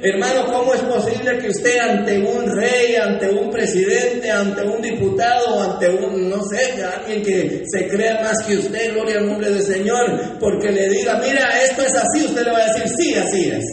Hermano, 0.00 0.46
¿cómo 0.46 0.74
es 0.74 0.80
posible 0.82 1.38
que 1.38 1.48
usted 1.48 1.76
ante 1.80 2.18
un 2.18 2.48
rey, 2.54 2.94
ante 2.94 3.30
un 3.30 3.50
presidente, 3.50 4.30
ante 4.30 4.62
un 4.62 4.80
diputado, 4.80 5.60
ante 5.60 5.88
un, 5.88 6.30
no 6.30 6.40
sé, 6.44 6.80
alguien 6.84 7.20
que 7.20 7.64
se 7.66 7.88
crea 7.88 8.20
más 8.22 8.46
que 8.46 8.58
usted, 8.58 8.92
gloria 8.94 9.18
al 9.18 9.26
nombre 9.26 9.50
del 9.50 9.62
Señor, 9.62 10.38
porque 10.38 10.70
le 10.70 10.88
diga, 10.88 11.20
mira, 11.20 11.50
esto 11.64 11.82
es 11.82 11.92
así, 11.94 12.26
usted 12.26 12.44
le 12.44 12.52
va 12.52 12.58
a 12.58 12.72
decir, 12.72 12.92
sí, 12.96 13.14
así 13.14 13.50
es. 13.50 13.64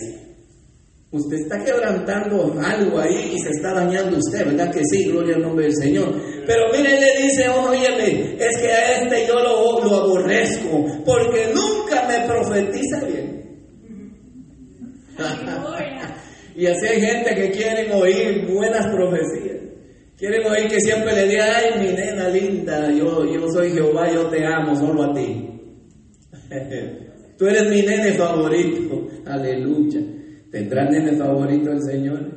Usted 1.11 1.38
está 1.38 1.63
quebrantando 1.63 2.55
algo 2.59 2.99
ahí 2.99 3.33
y 3.35 3.39
se 3.39 3.51
está 3.51 3.75
dañando 3.75 4.17
usted, 4.17 4.47
¿verdad 4.47 4.73
que 4.73 4.81
sí? 4.83 5.05
Gloria 5.05 5.35
al 5.35 5.43
nombre 5.43 5.65
del 5.65 5.75
Señor. 5.75 6.11
Pero 6.47 6.71
mire, 6.75 6.99
le 6.99 7.21
dice, 7.21 7.47
óyeme, 7.49 8.35
es 8.39 8.57
que 8.57 8.71
a 8.71 8.99
este 8.99 9.27
yo 9.27 9.35
lo, 9.35 9.79
lo 9.83 9.95
aborrezco, 9.95 11.03
porque 11.05 11.53
nunca 11.53 12.07
me 12.07 12.27
profetiza 12.27 13.05
bien. 13.05 13.44
Y 16.56 16.65
así 16.65 16.88
hay 16.88 17.01
gente 17.01 17.36
que 17.36 17.51
quieren 17.51 17.91
oír 17.91 18.47
buenas 18.47 18.88
profecías. 18.88 19.58
Quieren 20.17 20.45
oír 20.47 20.67
que 20.69 20.80
siempre 20.80 21.13
le 21.13 21.28
diga, 21.28 21.45
ay, 21.58 21.82
mi 21.82 21.93
nena 21.93 22.30
linda, 22.30 22.89
yo, 22.91 23.25
yo 23.25 23.49
soy 23.51 23.71
Jehová, 23.71 24.10
yo 24.12 24.28
te 24.28 24.45
amo 24.45 24.75
solo 24.75 25.04
a 25.04 25.13
ti. 25.13 25.49
Tú 27.38 27.47
eres 27.47 27.69
mi 27.69 27.82
nene 27.82 28.13
favorito. 28.13 29.08
Aleluya. 29.25 29.99
¿Tendrá 30.49 30.89
nene 30.89 31.17
favorito 31.17 31.71
el 31.71 31.82
Señor? 31.82 32.32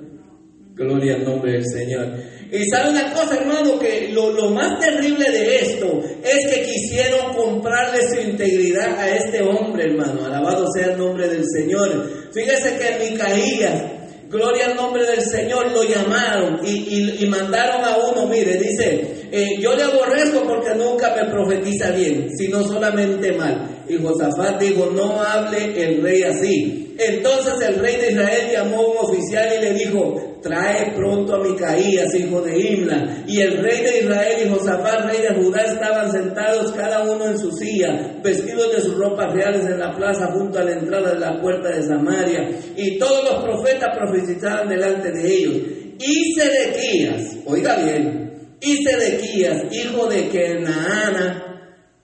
Gloria 0.75 1.15
al 1.15 1.25
nombre 1.25 1.53
del 1.53 1.65
Señor. 1.67 2.07
Y 2.51 2.65
sabe 2.69 2.91
una 2.91 3.13
cosa, 3.13 3.37
hermano, 3.37 3.79
que 3.79 4.09
lo, 4.13 4.33
lo, 4.33 4.51
más 4.51 4.81
terrible 4.81 5.31
de 5.31 5.57
esto 5.57 6.03
es 6.25 6.53
que 6.53 6.63
quisieron 6.63 7.35
comprarle 7.35 8.01
su 8.09 8.21
integridad 8.21 8.99
a 8.99 9.15
este 9.15 9.43
hombre, 9.43 9.85
hermano. 9.85 10.25
Alabado 10.25 10.67
sea 10.75 10.93
el 10.93 10.99
nombre 10.99 11.29
del 11.29 11.45
Señor. 11.47 12.18
Fíjese 12.33 12.79
que 12.79 13.11
Micaías, 13.11 13.83
gloria 14.29 14.67
al 14.67 14.77
nombre 14.77 15.07
del 15.07 15.23
Señor, 15.23 15.73
lo 15.73 15.83
llamaron 15.85 16.61
y, 16.65 17.23
y, 17.25 17.27
mandaron 17.27 17.85
a 17.85 17.97
uno, 17.97 18.27
mire, 18.27 18.57
dice, 18.59 19.29
eh, 19.33 19.59
yo 19.61 19.75
le 19.75 19.85
aborrezco 19.85 20.43
porque 20.43 20.75
nunca 20.75 21.15
me 21.15 21.31
profetiza 21.31 21.91
bien, 21.91 22.29
sino 22.37 22.63
solamente 22.65 23.33
mal. 23.33 23.85
Y 23.89 23.97
Josafat 23.97 24.61
dijo, 24.61 24.91
no 24.95 25.23
hable 25.23 25.83
el 25.83 26.03
rey 26.03 26.23
así. 26.23 26.88
Entonces 26.99 27.55
el 27.61 27.79
rey 27.79 27.95
de 27.95 28.11
Israel 28.11 28.51
llamó 28.53 28.79
a 28.79 28.87
un 28.89 28.97
oficial 28.99 29.49
y 29.57 29.65
le 29.65 29.73
dijo, 29.73 30.41
trae 30.43 30.95
pronto 30.97 31.37
a 31.37 31.45
Micaías, 31.45 32.13
hijo 32.17 32.41
de 32.43 32.59
Imla. 32.59 33.23
Y 33.29 33.41
el 33.41 33.59
rey 33.59 33.83
de 33.85 33.99
Israel 34.01 34.37
y 34.45 34.49
Josafat, 34.49 35.05
rey 35.07 35.23
de 35.23 35.35
Judá, 35.37 35.61
estaban 35.61 36.11
sentados 36.11 36.73
cada 36.73 37.05
uno 37.05 37.27
en 37.27 37.39
su 37.39 37.53
silla, 37.53 38.19
vestidos 38.21 38.73
de 38.75 38.81
sus 38.81 38.97
ropas 38.97 39.33
reales 39.33 39.65
en 39.67 39.79
la 39.79 39.95
plaza 39.95 40.33
junto 40.33 40.59
a 40.59 40.65
la 40.65 40.73
entrada 40.73 41.13
de 41.13 41.21
la 41.21 41.41
puerta 41.41 41.69
de 41.69 41.85
Samaria. 41.85 42.51
Y 42.77 42.99
todos 42.99 43.31
los 43.31 43.45
profetas 43.45 43.97
profetizaban 43.97 44.69
delante 44.69 45.13
de 45.13 45.33
ellos. 45.33 45.57
Y 46.01 46.33
Sedequías, 46.35 47.37
oiga 47.47 47.77
bien, 47.77 48.57
y 48.61 48.83
Sedequías, 48.83 49.73
hijo 49.73 50.09
de 50.09 50.29
Kenaana, 50.31 51.45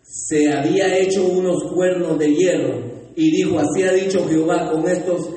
se 0.03 0.53
había 0.53 0.97
hecho 0.99 1.25
unos 1.25 1.65
cuernos 1.73 2.17
de 2.17 2.33
hierro 2.33 2.94
y 3.17 3.31
dijo, 3.31 3.59
así 3.59 3.83
ha 3.83 3.93
dicho 3.93 4.27
Jehová, 4.29 4.71
con 4.71 4.89
estos 4.89 5.31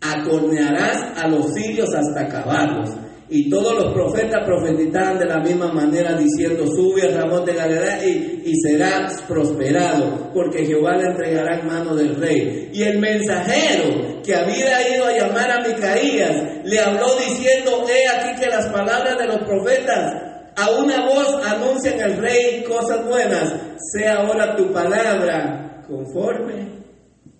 acornearás 0.00 1.22
a 1.22 1.28
los 1.28 1.52
sirios 1.52 1.88
hasta 1.94 2.20
acabarlos. 2.20 2.90
Y 3.28 3.50
todos 3.50 3.76
los 3.76 3.92
profetas 3.92 4.44
profetizaban 4.46 5.18
de 5.18 5.26
la 5.26 5.40
misma 5.40 5.72
manera, 5.72 6.16
diciendo, 6.16 6.64
sube 6.68 7.02
al 7.02 7.14
Ramón 7.14 7.44
de 7.44 7.54
Galilea 7.54 8.06
y, 8.06 8.42
y, 8.44 8.54
serás 8.54 9.20
prosperado, 9.22 10.30
porque 10.32 10.64
Jehová 10.64 10.96
le 10.96 11.08
entregará 11.08 11.58
en 11.58 11.66
mano 11.66 11.96
del 11.96 12.14
rey. 12.14 12.70
Y 12.72 12.84
el 12.84 13.00
mensajero 13.00 14.22
que 14.22 14.32
había 14.32 14.94
ido 14.94 15.06
a 15.06 15.12
llamar 15.12 15.50
a 15.50 15.60
Micaías, 15.60 16.64
le 16.64 16.78
habló 16.78 17.16
diciendo, 17.16 17.84
he 17.88 18.08
aquí 18.08 18.40
que 18.40 18.48
las 18.48 18.68
palabras 18.68 19.18
de 19.18 19.26
los 19.26 19.38
profetas 19.38 20.22
a 20.54 20.70
una 20.70 21.04
voz 21.06 21.44
anuncian 21.44 22.00
al 22.00 22.18
rey 22.18 22.62
cosas 22.62 23.04
buenas, 23.06 23.54
sea 23.92 24.18
ahora 24.18 24.54
tu 24.54 24.72
palabra 24.72 25.82
conforme 25.88 26.85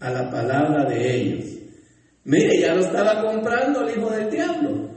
a 0.00 0.10
la 0.10 0.30
palabra 0.30 0.84
de 0.84 1.16
ellos. 1.16 1.44
Mire, 2.24 2.60
ya 2.60 2.74
lo 2.74 2.84
estaba 2.84 3.22
comprando 3.22 3.86
el 3.86 3.96
hijo 3.96 4.10
del 4.10 4.30
diablo. 4.30 4.90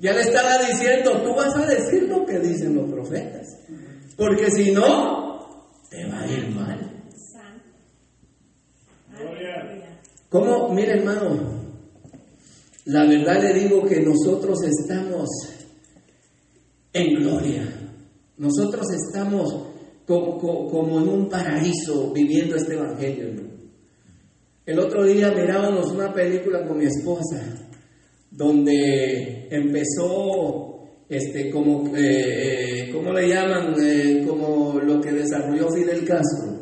Ya 0.00 0.12
le 0.12 0.22
estaba 0.22 0.58
diciendo, 0.58 1.22
tú 1.22 1.34
vas 1.34 1.54
a 1.56 1.66
decir 1.66 2.04
lo 2.04 2.24
que 2.24 2.38
dicen 2.38 2.74
los 2.74 2.90
profetas. 2.90 3.46
Porque 4.16 4.50
si 4.50 4.72
no, 4.72 5.70
te 5.90 6.06
va 6.06 6.20
a 6.20 6.26
ir 6.26 6.48
mal. 6.50 6.92
¿Cómo? 10.28 10.74
Mire 10.74 10.98
hermano, 10.98 11.56
la 12.86 13.06
verdad 13.06 13.42
le 13.42 13.54
digo 13.54 13.84
que 13.84 14.00
nosotros 14.00 14.58
estamos 14.64 15.28
en 16.92 17.14
gloria. 17.14 17.68
Nosotros 18.38 18.86
estamos 18.90 19.54
como, 20.06 21.00
en 21.00 21.08
un 21.08 21.28
paraíso 21.28 22.12
viviendo 22.12 22.56
este 22.56 22.74
evangelio. 22.74 23.55
El 24.66 24.80
otro 24.80 25.04
día 25.04 25.30
mirábamos 25.30 25.92
una 25.92 26.12
película 26.12 26.66
con 26.66 26.78
mi 26.78 26.86
esposa 26.86 27.40
donde 28.32 29.46
empezó 29.48 30.80
este 31.08 31.50
como 31.50 31.96
eh, 31.96 32.88
eh 32.88 32.90
¿cómo 32.92 33.12
le 33.12 33.28
llaman? 33.28 33.74
Eh, 33.80 34.24
como 34.26 34.80
lo 34.80 35.00
que 35.00 35.12
desarrolló 35.12 35.68
Fidel 35.72 36.04
Castro. 36.04 36.60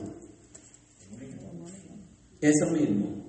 Eso 2.42 2.66
mismo. 2.72 3.24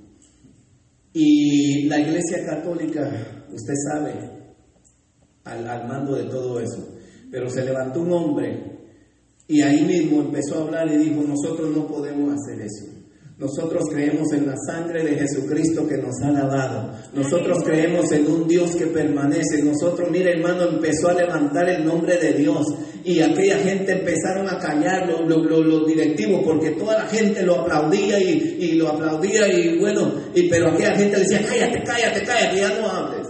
Y 1.14 1.86
la 1.86 1.98
Iglesia 2.02 2.46
Católica, 2.46 3.46
usted 3.54 3.74
sabe, 3.90 4.14
al, 5.46 5.66
al 5.70 5.88
mando 5.88 6.18
de 6.18 6.26
todo 6.26 6.60
eso. 6.60 7.00
Pero 7.32 7.50
se 7.50 7.64
levantó 7.64 8.02
un 8.02 8.12
hombre 8.12 8.76
y 9.48 9.62
ahí 9.62 9.86
mismo 9.86 10.20
empezó 10.20 10.58
a 10.58 10.62
hablar 10.64 10.92
y 10.92 10.98
dijo, 10.98 11.24
nosotros 11.24 11.74
no 11.74 11.88
podemos 11.88 12.34
hacer 12.34 12.60
eso. 12.60 12.95
Nosotros 13.38 13.84
creemos 13.92 14.32
en 14.32 14.48
la 14.48 14.56
sangre 14.66 15.04
de 15.04 15.16
Jesucristo 15.16 15.86
que 15.86 15.98
nos 15.98 16.22
ha 16.24 16.32
lavado. 16.32 16.92
Nosotros 17.14 17.64
creemos 17.66 18.10
en 18.14 18.28
un 18.28 18.48
Dios 18.48 18.78
que 18.78 18.88
permanece. 18.88 19.62
Nosotros, 19.62 20.10
mire 20.10 20.32
hermano, 20.32 20.70
empezó 20.70 21.10
a 21.10 21.16
levantar 21.16 21.68
el 21.68 21.86
nombre 21.86 22.18
de 22.18 22.32
Dios. 22.32 22.66
Y 23.04 23.20
aquella 23.20 23.58
gente 23.58 23.92
empezaron 23.92 24.48
a 24.48 24.58
callar 24.58 25.10
los, 25.10 25.86
directivos 25.86 26.44
porque 26.46 26.72
toda 26.72 27.00
la 27.00 27.06
gente 27.08 27.44
lo 27.44 27.60
aplaudía 27.60 28.20
y, 28.20 28.72
lo 28.78 28.88
aplaudía 28.88 29.48
y 29.48 29.80
bueno, 29.80 30.14
y, 30.34 30.50
pero 30.50 30.70
aquella 30.70 30.96
gente 30.96 31.20
decía, 31.20 31.42
cállate, 31.46 31.84
cállate, 31.84 32.26
cállate, 32.26 32.58
ya 32.58 32.80
no 32.80 32.90
hables. 32.90 33.28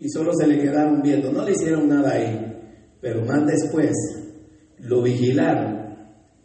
Y 0.00 0.08
solo 0.10 0.32
se 0.34 0.46
le 0.46 0.58
quedaron 0.58 1.00
viendo, 1.00 1.32
no 1.32 1.44
le 1.44 1.52
hicieron 1.52 1.88
nada 1.88 2.12
ahí. 2.12 2.56
Pero 3.00 3.24
más 3.24 3.46
después 3.46 3.90
lo 4.80 5.02
vigilaron 5.02 5.73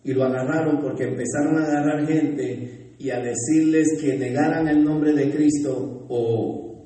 y 0.04 0.14
lo 0.14 0.24
agarraron 0.24 0.82
porque 0.82 1.04
empezaron 1.04 1.58
a 1.58 1.66
agarrar 1.66 2.08
gente 2.08 2.94
y 2.98 3.10
a 3.10 3.20
decirles 3.20 3.98
que 4.02 4.18
negaran 4.18 4.68
el 4.68 4.84
nombre 4.84 5.14
de 5.14 5.32
Cristo 5.32 6.06
o, 6.10 6.86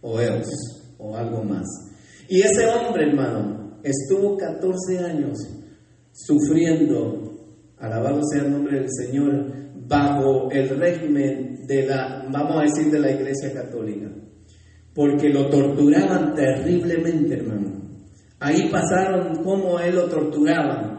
o 0.00 0.18
o 0.98 1.16
algo 1.16 1.44
más. 1.44 1.66
Y 2.28 2.40
ese 2.40 2.66
hombre, 2.66 3.08
hermano, 3.08 3.78
estuvo 3.82 4.36
14 4.36 4.98
años 4.98 5.38
sufriendo, 6.12 7.32
alabado 7.78 8.20
sea 8.30 8.42
el 8.44 8.52
nombre 8.52 8.80
del 8.80 8.88
Señor, 8.90 9.52
bajo 9.86 10.50
el 10.50 10.68
régimen 10.70 11.66
de 11.66 11.86
la, 11.86 12.26
vamos 12.30 12.56
a 12.58 12.62
decir, 12.62 12.90
de 12.90 13.00
la 13.00 13.10
Iglesia 13.10 13.52
Católica, 13.52 14.08
porque 14.94 15.28
lo 15.28 15.48
torturaban 15.48 16.34
terriblemente, 16.34 17.34
hermano. 17.34 17.82
Ahí 18.40 18.68
pasaron 18.70 19.42
cómo 19.44 19.78
él 19.78 19.94
lo 19.94 20.08
torturaban 20.08 20.91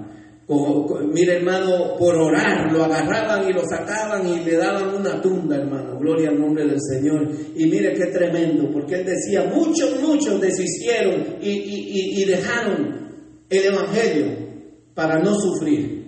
mire 0.48 1.38
hermano, 1.38 1.96
por 1.98 2.16
orar, 2.16 2.72
lo 2.72 2.84
agarraban 2.84 3.50
y 3.50 3.54
lo 3.54 3.62
sacaban 3.64 4.28
y 4.28 4.44
le 4.44 4.58
daban 4.58 4.96
una 4.96 5.22
tumba, 5.22 5.56
hermano. 5.56 5.98
Gloria 6.00 6.30
al 6.30 6.40
nombre 6.40 6.66
del 6.66 6.80
Señor. 6.82 7.30
Y 7.56 7.66
mire 7.66 7.94
qué 7.94 8.08
tremendo, 8.08 8.70
porque 8.72 8.96
él 8.96 9.06
decía, 9.06 9.50
muchos, 9.54 10.02
muchos 10.02 10.42
desistieron 10.42 11.38
y, 11.42 12.22
y 12.22 12.26
dejaron 12.26 13.04
el 13.50 13.66
Evangelio 13.66 14.26
para 14.94 15.20
no 15.20 15.34
sufrir. 15.36 16.04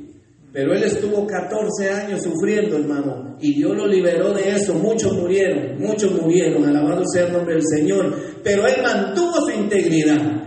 Pero 0.52 0.74
él 0.74 0.84
estuvo 0.84 1.28
14 1.28 1.90
años 1.90 2.24
sufriendo, 2.24 2.78
hermano, 2.78 3.36
y 3.42 3.56
Dios 3.56 3.76
lo 3.76 3.88
liberó 3.88 4.34
de 4.34 4.52
eso. 4.52 4.74
Muchos 4.74 5.14
murieron, 5.14 5.78
muchos 5.80 6.14
murieron, 6.14 6.64
alabado 6.64 7.04
sea 7.14 7.28
el 7.28 7.34
nombre 7.34 7.56
del 7.56 7.64
Señor. 7.66 8.16
Pero 8.42 8.66
él 8.66 8.76
mantuvo 8.82 9.42
su 9.46 9.52
integridad 9.52 10.46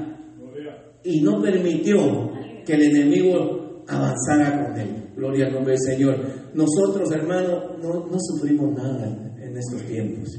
y 1.04 1.20
no 1.20 1.42
permitió 1.42 2.32
que 2.64 2.72
el 2.72 2.82
enemigo 2.84 3.67
avanzara 3.88 4.64
con 4.64 4.78
Él. 4.78 5.10
Gloria 5.16 5.46
al 5.46 5.54
nombre 5.54 5.72
del 5.72 5.82
Señor. 5.82 6.16
Nosotros, 6.54 7.10
hermano, 7.12 7.76
no, 7.82 8.18
sufrimos 8.18 8.74
nada 8.74 9.06
en 9.40 9.56
estos 9.56 9.82
tiempos. 9.82 10.38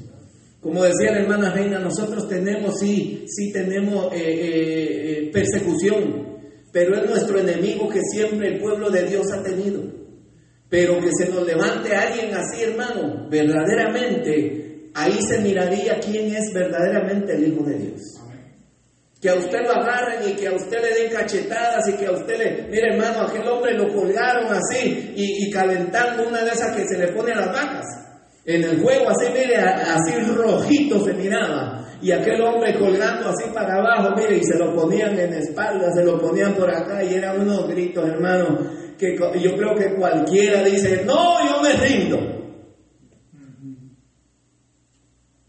Como 0.62 0.84
decía 0.84 1.14
la 1.14 1.22
hermana 1.22 1.54
Reina, 1.54 1.80
nosotros 1.80 2.28
tenemos, 2.28 2.80
sí, 2.80 3.26
sí 3.28 3.52
tenemos 3.52 4.14
eh, 4.14 4.18
eh, 4.18 5.12
eh, 5.28 5.32
persecución, 5.32 6.38
pero 6.72 6.96
es 6.96 7.10
nuestro 7.10 7.40
enemigo 7.40 7.88
que 7.88 8.02
siempre 8.02 8.50
el 8.50 8.62
pueblo 8.62 8.90
de 8.90 9.04
Dios 9.04 9.26
ha 9.32 9.42
tenido. 9.42 9.82
Pero 10.70 11.00
que 11.00 11.10
se 11.18 11.32
nos 11.32 11.48
levante 11.48 11.96
alguien 11.96 12.32
así, 12.36 12.64
hermano, 12.64 13.28
verdaderamente, 13.30 14.92
ahí 14.94 15.18
se 15.22 15.40
miraría 15.40 16.00
quién 16.00 16.36
es 16.36 16.54
verdaderamente 16.54 17.36
el 17.36 17.48
Hijo 17.48 17.64
de 17.64 17.80
Dios. 17.80 18.02
Que 19.22 19.30
a 19.30 19.36
usted 19.36 19.60
lo 19.64 19.72
agarren 19.72 20.30
y 20.30 20.34
que 20.34 20.48
a 20.48 20.54
usted 20.54 20.82
le 20.82 20.94
den 20.94 21.12
cachetadas 21.12 21.90
y 21.90 21.98
que 21.98 22.06
a 22.06 22.12
usted 22.12 22.38
le... 22.38 22.68
Mire 22.70 22.94
hermano, 22.94 23.28
aquel 23.28 23.46
hombre 23.48 23.74
lo 23.74 23.94
colgaron 23.94 24.48
así 24.52 25.14
y, 25.16 25.52
calentando 25.52 26.28
una 26.28 26.42
de 26.44 26.52
esas 26.52 26.76
que 26.76 26.88
se 26.88 26.98
le 26.98 27.10
pone 27.10 27.34
a 27.34 27.38
las 27.38 27.48
vacas. 27.48 27.86
En 28.46 28.64
el 28.64 28.82
juego 28.82 29.10
así, 29.10 29.26
mire, 29.34 29.58
así 29.58 30.14
rojito 30.34 31.04
se 31.04 31.14
miraba. 31.14 31.86
Y 32.02 32.14
aquel 32.14 32.42
hombre 32.42 32.78
colgando 32.80 33.30
así 33.30 33.50
para 33.54 33.76
abajo, 33.76 34.16
mire, 34.16 34.38
y 34.38 34.44
se 34.44 34.58
lo 34.58 34.74
ponían 34.74 35.20
en 35.20 35.34
espalda, 35.34 35.92
se 35.92 36.04
lo 36.06 36.18
ponían 36.18 36.54
por 36.54 36.74
acá 36.74 37.04
y 37.04 37.16
eran 37.16 37.42
unos 37.42 37.68
gritos, 37.68 38.08
hermano, 38.08 38.58
que 38.98 39.18
yo 39.18 39.56
creo 39.58 39.76
que 39.76 39.96
cualquiera 39.96 40.64
dice, 40.64 41.04
no, 41.06 41.46
yo 41.46 41.62
me 41.62 41.74
rindo. 41.74 42.39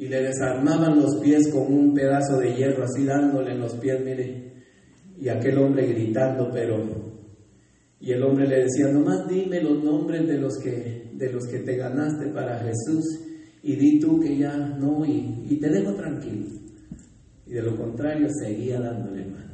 Y 0.00 0.08
le 0.08 0.22
desarmaban 0.22 0.98
los 0.98 1.16
pies 1.16 1.52
con 1.52 1.70
un 1.70 1.92
pedazo 1.92 2.38
de 2.38 2.54
hierro, 2.54 2.84
así 2.84 3.04
dándole 3.04 3.52
en 3.52 3.60
los 3.60 3.74
pies, 3.74 4.00
mire, 4.02 4.50
y 5.20 5.28
aquel 5.28 5.58
hombre 5.58 5.86
gritando, 5.88 6.50
pero, 6.50 6.82
y 8.00 8.10
el 8.10 8.22
hombre 8.22 8.48
le 8.48 8.62
decía, 8.62 8.88
nomás 8.90 9.28
dime 9.28 9.60
los 9.60 9.84
nombres 9.84 10.26
de 10.26 10.38
los 10.38 10.56
que, 10.56 11.10
de 11.12 11.30
los 11.30 11.46
que 11.46 11.58
te 11.58 11.76
ganaste 11.76 12.28
para 12.28 12.60
Jesús, 12.60 13.04
y 13.62 13.76
di 13.76 14.00
tú 14.00 14.18
que 14.18 14.38
ya 14.38 14.56
no, 14.56 15.04
y, 15.04 15.58
te 15.60 15.68
dejo 15.68 15.92
tranquilo. 15.92 16.46
Y 17.46 17.52
de 17.52 17.62
lo 17.62 17.76
contrario 17.76 18.26
seguía 18.42 18.80
dándole 18.80 19.26
mano. 19.26 19.49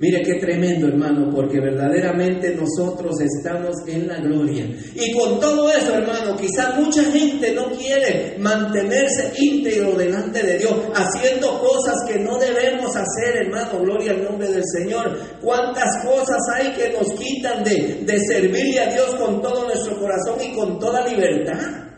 Mire 0.00 0.22
qué 0.22 0.36
tremendo, 0.40 0.88
hermano, 0.88 1.30
porque 1.30 1.60
verdaderamente 1.60 2.56
nosotros 2.56 3.16
estamos 3.20 3.76
en 3.86 4.08
la 4.08 4.16
gloria. 4.16 4.64
Y 4.94 5.12
con 5.12 5.38
todo 5.38 5.68
eso, 5.70 5.94
hermano, 5.94 6.38
quizá 6.38 6.74
mucha 6.74 7.04
gente 7.04 7.52
no 7.52 7.66
quiere 7.72 8.34
mantenerse 8.38 9.30
íntegro 9.36 9.92
delante 9.98 10.42
de 10.42 10.56
Dios, 10.56 10.72
haciendo 10.94 11.60
cosas 11.60 11.96
que 12.08 12.18
no 12.18 12.38
debemos 12.38 12.96
hacer, 12.96 13.44
hermano. 13.44 13.80
Gloria 13.80 14.12
al 14.12 14.24
nombre 14.24 14.48
del 14.48 14.62
Señor. 14.72 15.18
¿Cuántas 15.42 16.02
cosas 16.02 16.38
hay 16.54 16.68
que 16.72 16.94
nos 16.94 17.12
quitan 17.20 17.62
de, 17.62 18.00
de 18.00 18.18
servirle 18.20 18.80
a 18.80 18.94
Dios 18.94 19.14
con 19.16 19.42
todo 19.42 19.66
nuestro 19.66 19.98
corazón 20.00 20.38
y 20.42 20.56
con 20.56 20.78
toda 20.78 21.06
libertad? 21.06 21.89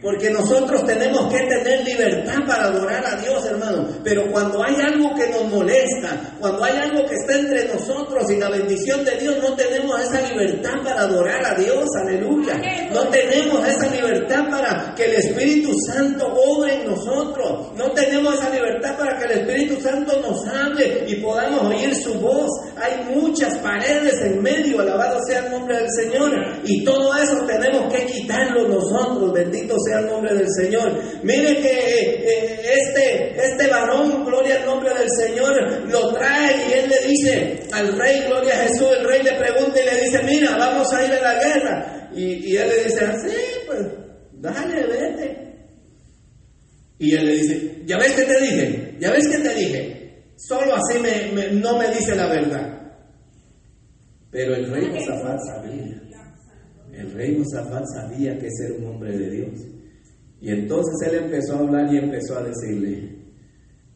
Porque 0.00 0.30
nosotros 0.30 0.84
tenemos 0.86 1.32
que 1.32 1.40
tener 1.40 1.84
libertad 1.84 2.36
para 2.46 2.64
adorar 2.66 3.04
a 3.04 3.16
Dios, 3.20 3.44
hermano. 3.46 3.88
Pero 4.04 4.30
cuando 4.30 4.62
hay 4.62 4.76
algo 4.76 5.12
que 5.14 5.28
nos 5.28 5.44
molesta, 5.50 6.34
cuando 6.38 6.62
hay 6.64 6.76
algo 6.76 7.04
que 7.04 7.16
está 7.16 7.34
entre 7.34 7.64
nosotros 7.66 8.30
y 8.30 8.36
la 8.36 8.48
bendición 8.48 9.04
de 9.04 9.16
Dios, 9.16 9.38
no 9.42 9.56
tenemos 9.56 10.00
esa 10.00 10.20
libertad 10.20 10.74
para 10.84 11.00
adorar 11.02 11.44
a 11.44 11.54
Dios, 11.60 11.84
aleluya. 12.00 12.60
No 12.92 13.08
tenemos 13.08 13.66
esa 13.66 13.88
libertad 13.88 14.48
para 14.48 14.94
que 14.94 15.04
el 15.04 15.14
Espíritu 15.14 15.72
Santo 15.84 16.32
obre 16.32 16.74
en 16.74 16.90
nosotros. 16.90 17.72
No 17.74 17.90
tenemos 17.90 18.34
esa 18.34 18.50
libertad 18.50 18.96
para 18.96 19.18
que 19.18 19.24
el 19.24 19.40
Espíritu 19.40 19.80
Santo 19.80 20.20
nos 20.20 20.46
hable 20.46 21.06
y 21.08 21.16
podamos 21.16 21.62
oír 21.64 21.92
su 21.96 22.14
voz. 22.14 22.48
Hay 22.76 23.16
muchas 23.16 23.58
paredes 23.58 24.20
en 24.22 24.40
medio, 24.42 24.80
alabado 24.80 25.18
sea 25.26 25.44
el 25.44 25.50
nombre 25.50 25.76
del 25.76 25.90
Señor. 25.90 26.30
Y 26.62 26.84
todo 26.84 27.16
eso 27.16 27.44
tenemos 27.46 27.92
que 27.92 28.06
quitarlo 28.06 28.68
nosotros, 28.68 29.32
benditos 29.32 29.78
sea 29.84 29.87
el 29.96 30.06
nombre 30.06 30.34
del 30.34 30.46
Señor. 30.60 31.00
Mire 31.22 31.56
que 31.56 31.70
eh, 31.70 32.60
este, 32.62 33.34
este 33.36 33.66
varón, 33.68 34.24
gloria 34.24 34.56
al 34.60 34.66
nombre 34.66 34.90
del 34.94 35.08
Señor, 35.10 35.52
lo 35.88 36.12
trae 36.12 36.68
y 36.68 36.72
él 36.72 36.88
le 36.88 37.08
dice 37.08 37.60
al 37.72 37.98
rey, 37.98 38.24
gloria 38.26 38.54
a 38.54 38.64
Jesús, 38.64 38.88
el 38.98 39.06
rey 39.06 39.22
le 39.22 39.32
pregunta 39.34 39.80
y 39.80 39.84
le 39.84 40.04
dice, 40.04 40.22
mira, 40.24 40.56
vamos 40.56 40.92
a 40.92 41.04
ir 41.04 41.12
a 41.12 41.20
la 41.20 41.42
guerra. 41.42 42.10
Y, 42.14 42.56
él 42.56 42.68
le 42.68 42.84
dice, 42.84 43.04
así, 43.04 43.36
pues, 43.66 43.80
dale, 44.32 44.86
vete. 44.86 45.48
Y 46.98 47.14
él 47.14 47.26
le 47.26 47.32
dice, 47.34 47.82
ya 47.86 47.96
ves 47.98 48.12
que 48.12 48.24
te 48.24 48.40
dije, 48.40 48.96
ya 48.98 49.10
ves 49.12 49.28
que 49.28 49.38
te 49.38 49.54
dije, 49.54 50.24
solo 50.36 50.74
así 50.74 50.98
me, 50.98 51.52
no 51.52 51.78
me 51.78 51.88
dice 51.88 52.16
la 52.16 52.26
verdad. 52.26 52.78
Pero 54.30 54.56
el 54.56 54.70
rey 54.70 54.90
Josafat 54.90 55.38
sabía, 55.46 56.02
el 56.92 57.12
rey 57.12 57.38
Josafat 57.38 57.84
sabía 57.94 58.36
que 58.38 58.48
ser 58.50 58.72
un 58.72 58.86
hombre 58.86 59.16
de 59.16 59.30
Dios. 59.30 59.77
Y 60.40 60.50
entonces 60.50 60.94
él 61.08 61.24
empezó 61.24 61.56
a 61.56 61.58
hablar 61.58 61.92
y 61.92 61.98
empezó 61.98 62.38
a 62.38 62.42
decirle, 62.42 63.18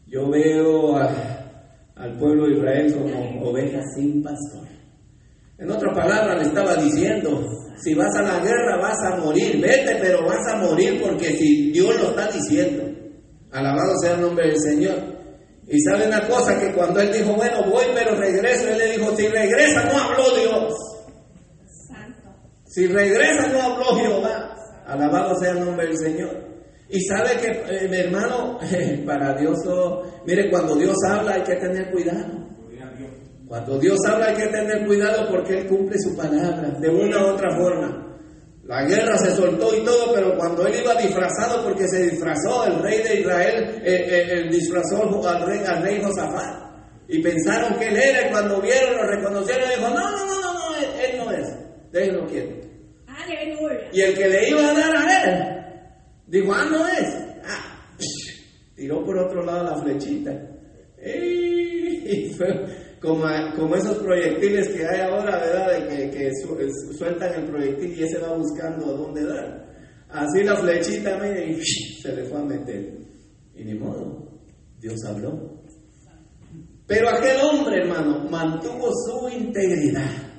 yo 0.07 0.28
veo 0.28 0.97
al 0.97 2.18
pueblo 2.18 2.47
de 2.47 2.57
Israel 2.57 2.95
como 2.95 3.51
ovejas 3.51 3.84
sin 3.97 4.22
pastor. 4.22 4.66
En 5.59 5.70
otra 5.70 5.93
palabra 5.93 6.36
le 6.36 6.49
estaba 6.49 6.74
diciendo, 6.74 7.49
si 7.80 7.95
vas 7.95 8.14
a 8.16 8.22
la 8.22 8.40
guerra 8.40 8.78
vas 8.80 8.99
a 9.05 9.16
morir, 9.18 9.61
vete, 9.61 9.97
pero 10.01 10.26
vas 10.26 10.47
a 10.53 10.57
morir 10.57 11.01
porque 11.01 11.30
si 11.36 11.70
Dios 11.70 11.95
lo 12.01 12.11
está 12.11 12.30
diciendo, 12.32 12.82
alabado 13.53 13.97
sea 14.01 14.14
el 14.14 14.22
nombre 14.22 14.49
del 14.49 14.59
Señor. 14.59 15.12
Y 15.68 15.80
sabe 15.80 16.09
una 16.09 16.26
cosa, 16.26 16.59
que 16.59 16.74
cuando 16.74 17.01
él 17.01 17.12
dijo, 17.12 17.34
bueno, 17.34 17.70
voy, 17.70 17.84
pero 17.95 18.16
regreso, 18.16 18.68
él 18.68 18.78
le 18.78 18.97
dijo, 18.99 19.16
si 19.16 19.28
regresa 19.28 19.84
no 19.84 19.99
habló 19.99 20.36
Dios. 20.36 20.74
Si 22.66 22.86
regresa 22.88 23.49
no 23.49 23.62
habló 23.62 23.84
Jehová. 23.97 24.57
Alabado 24.93 25.34
sea 25.40 25.53
el 25.53 25.64
nombre 25.64 25.86
del 25.86 25.97
Señor. 25.97 26.36
Y 26.90 27.01
sabe 27.01 27.30
que, 27.40 27.49
eh, 27.49 27.88
mi 27.88 27.97
hermano, 27.97 28.59
para 29.07 29.34
Dios, 29.34 29.59
oh, 29.66 30.03
mire, 30.26 30.51
cuando 30.51 30.76
Dios 30.76 30.97
habla 31.09 31.34
hay 31.34 31.43
que 31.43 31.57
tener 31.57 31.90
cuidado. 31.90 32.43
Cuando 33.49 33.78
Dios 33.78 33.99
habla 34.07 34.26
hay 34.26 34.36
que 34.36 34.49
tener 34.49 34.86
cuidado 34.86 35.28
porque 35.30 35.61
Él 35.61 35.66
cumple 35.66 35.99
su 35.99 36.14
palabra 36.14 36.76
de 36.78 36.88
una 36.88 37.24
u 37.24 37.34
otra 37.34 37.51
forma. 37.57 38.03
La 38.64 38.84
guerra 38.84 39.16
se 39.18 39.34
soltó 39.34 39.74
y 39.74 39.84
todo, 39.84 40.14
pero 40.14 40.36
cuando 40.36 40.66
él 40.66 40.74
iba 40.80 40.95
disfrazado, 40.95 41.64
porque 41.64 41.86
se 41.88 42.11
disfrazó 42.11 42.64
el 42.64 42.80
rey 42.80 43.03
de 43.03 43.20
Israel, 43.20 43.82
eh, 43.84 44.28
eh, 44.30 44.49
disfrazó 44.51 45.28
al 45.28 45.47
rey, 45.47 45.61
al 45.66 45.82
rey 45.82 46.01
Josafat. 46.01 46.70
Y 47.09 47.20
pensaron 47.20 47.78
que 47.78 47.88
él 47.88 47.97
era, 47.97 48.28
y 48.28 48.30
cuando 48.30 48.61
vieron, 48.61 48.97
lo 48.97 49.03
reconocieron, 49.03 49.64
y 49.68 49.76
dijo, 49.76 49.88
no, 49.88 50.11
no, 50.11 50.26
no, 50.26 50.40
no, 50.40 50.53
no, 50.55 50.76
él, 50.76 51.18
no 51.18 51.30
es, 51.32 51.49
déjenlo 51.90 52.26
quieto. 52.26 52.72
Y 53.93 54.01
el 54.01 54.14
que 54.14 54.29
le 54.29 54.49
iba 54.49 54.70
a 54.70 54.75
dar 54.75 54.97
a 54.97 55.25
él, 55.25 55.64
dijo, 56.27 56.53
ah, 56.53 56.64
no 56.70 56.87
es. 56.89 57.14
Ah, 57.45 57.97
tiró 58.75 59.05
por 59.05 59.18
otro 59.18 59.45
lado 59.45 59.64
la 59.64 59.83
flechita. 59.83 60.33
Y 61.05 62.29
fue 62.37 62.47
como, 63.01 63.75
esos 63.75 63.99
proyectiles 63.99 64.68
que 64.68 64.87
hay 64.87 65.01
ahora, 65.01 65.39
¿verdad? 65.39 65.89
De 65.89 66.11
que, 66.11 66.31
sueltan 66.97 67.35
el 67.35 67.51
proyectil 67.51 67.99
y 67.99 68.03
ese 68.05 68.18
va 68.18 68.37
buscando 68.37 68.87
a 68.87 68.93
dónde 68.93 69.25
dar. 69.25 69.73
Así 70.09 70.43
la 70.45 70.57
flechita, 70.57 71.18
mire, 71.18 71.53
y 71.53 71.64
se 71.64 72.14
le 72.14 72.25
fue 72.25 72.39
a 72.39 72.45
meter. 72.45 72.99
Y 73.55 73.64
ni 73.64 73.75
modo, 73.75 74.41
Dios 74.79 75.03
habló. 75.05 75.62
Pero 76.87 77.09
aquel 77.09 77.41
hombre, 77.41 77.83
hermano, 77.83 78.29
mantuvo 78.31 78.91
su 79.07 79.29
integridad. 79.29 80.32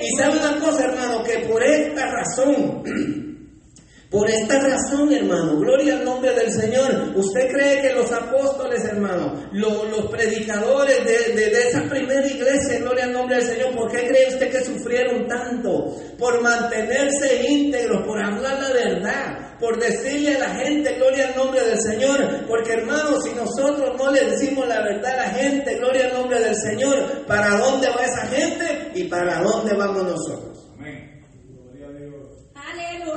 Y 0.00 0.16
sabe 0.16 0.38
una 0.38 0.58
cosa, 0.58 0.84
hermano, 0.84 1.22
que 1.22 1.46
por 1.48 1.62
esta 1.62 2.06
razón, 2.06 2.82
por 4.10 4.28
esta 4.28 4.58
razón, 4.60 5.12
hermano, 5.12 5.58
gloria 5.58 5.94
al 5.94 6.04
nombre 6.04 6.34
del 6.34 6.52
Señor. 6.52 7.12
¿Usted 7.14 7.50
cree 7.50 7.80
que 7.80 7.94
los 7.94 8.10
apóstoles, 8.12 8.84
hermano, 8.84 9.48
los 9.52 10.10
predicadores 10.10 11.04
de, 11.04 11.34
de, 11.34 11.68
esa 11.68 11.82
primera 11.88 12.26
iglesia, 12.26 12.80
gloria 12.80 13.04
al 13.04 13.12
nombre 13.12 13.36
del 13.36 13.46
Señor, 13.46 13.74
¿por 13.74 13.90
qué 13.90 14.06
cree 14.08 14.28
usted 14.28 14.50
que 14.50 14.64
sufrieron 14.64 15.26
tanto? 15.26 15.96
Por 16.18 16.42
mantenerse 16.42 17.42
íntegros, 17.48 18.06
por 18.06 18.22
hablar 18.22 18.60
la 18.60 18.71
verdad, 19.02 19.58
por 19.58 19.78
decirle 19.78 20.36
a 20.36 20.38
la 20.40 20.54
gente, 20.54 20.94
gloria 20.94 21.28
al 21.28 21.36
nombre 21.36 21.60
del 21.64 21.78
Señor. 21.80 22.46
Porque 22.48 22.72
hermanos, 22.72 23.24
si 23.24 23.34
nosotros 23.34 23.96
no 23.98 24.10
le 24.10 24.30
decimos 24.30 24.66
la 24.68 24.82
verdad 24.82 25.12
a 25.12 25.16
la 25.16 25.30
gente, 25.30 25.76
gloria 25.76 26.06
al 26.06 26.14
nombre 26.14 26.40
del 26.40 26.56
Señor, 26.56 27.26
¿para 27.26 27.58
dónde 27.58 27.88
va 27.88 28.04
esa 28.04 28.26
gente 28.26 28.92
y 28.94 29.04
para 29.04 29.42
dónde 29.42 29.74
vamos 29.74 30.04
nosotros? 30.04 30.68
Amén. 30.78 31.08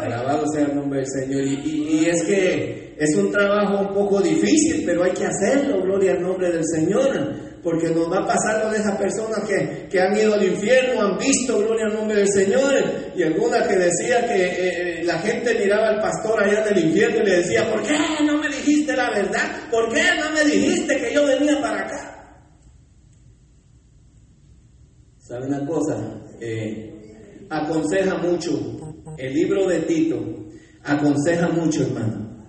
Alabado 0.02 0.46
sea 0.54 0.66
el 0.66 0.76
nombre 0.76 1.00
del 1.00 1.08
Señor. 1.08 1.42
Y, 1.44 2.06
es 2.06 2.24
que 2.26 2.96
es 2.98 3.16
un 3.16 3.32
trabajo 3.32 3.88
un 3.88 3.94
poco 3.94 4.22
difícil, 4.22 4.84
pero 4.86 5.04
hay 5.04 5.12
que 5.12 5.26
hacerlo, 5.26 5.82
gloria 5.82 6.14
al 6.14 6.22
nombre 6.22 6.52
del 6.52 6.64
Señor 6.66 7.55
porque 7.66 7.90
nos 7.90 8.14
va 8.14 8.28
pasando 8.28 8.70
de 8.70 8.78
esas 8.78 8.96
personas 8.96 9.40
que, 9.40 9.88
que, 9.90 10.00
han 10.00 10.16
ido 10.16 10.36
al 10.36 10.44
infierno, 10.44 11.02
han 11.02 11.18
visto, 11.18 11.58
gloria 11.58 11.88
al 11.88 11.96
nombre 11.96 12.18
del 12.18 12.32
Señor, 12.32 12.76
y 13.16 13.24
alguna 13.24 13.68
que 13.68 13.76
decía 13.76 14.24
que 14.28 14.46
eh, 14.46 15.00
eh, 15.00 15.04
la 15.04 15.18
gente 15.18 15.58
miraba 15.58 15.88
al 15.88 16.00
pastor 16.00 16.44
allá 16.44 16.64
en 16.64 16.78
el 16.78 16.86
infierno 16.86 17.24
y 17.24 17.26
le 17.26 17.38
decía, 17.38 17.68
¿por 17.68 17.82
qué 17.82 17.98
no 18.24 18.38
me 18.38 18.50
dijiste 18.50 18.96
la 18.96 19.10
verdad? 19.10 19.68
¿Por 19.72 19.92
qué 19.92 20.04
no 20.20 20.32
me 20.32 20.44
dijiste 20.44 20.96
que 20.96 21.12
yo 21.12 21.26
venía 21.26 21.60
para 21.60 21.82
acá? 21.82 22.38
¿Sabe 25.18 25.48
una 25.48 25.66
cosa? 25.66 26.22
Eh, 26.40 27.48
aconseja 27.50 28.16
mucho, 28.20 28.52
el 29.18 29.34
libro 29.34 29.68
de 29.68 29.80
Tito 29.80 30.24
aconseja 30.84 31.48
mucho, 31.48 31.82
hermano, 31.82 32.46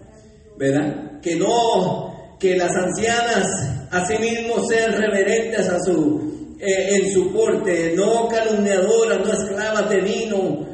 ¿verdad? 0.59 1.23
Que 1.23 1.37
no 1.37 2.16
que 2.39 2.57
las 2.57 2.75
ancianas 2.75 3.47
asimismo 3.91 4.63
sean 4.69 4.93
reverentes 4.93 5.69
a 5.69 5.79
su, 5.81 6.57
eh, 6.61 6.97
en 6.97 7.13
su 7.13 7.33
porte, 7.33 7.95
no 7.97 8.29
calumniadoras, 8.29 9.21
no 9.21 9.33
esclavas 9.33 9.89
de 9.89 10.01
vino, 10.01 10.67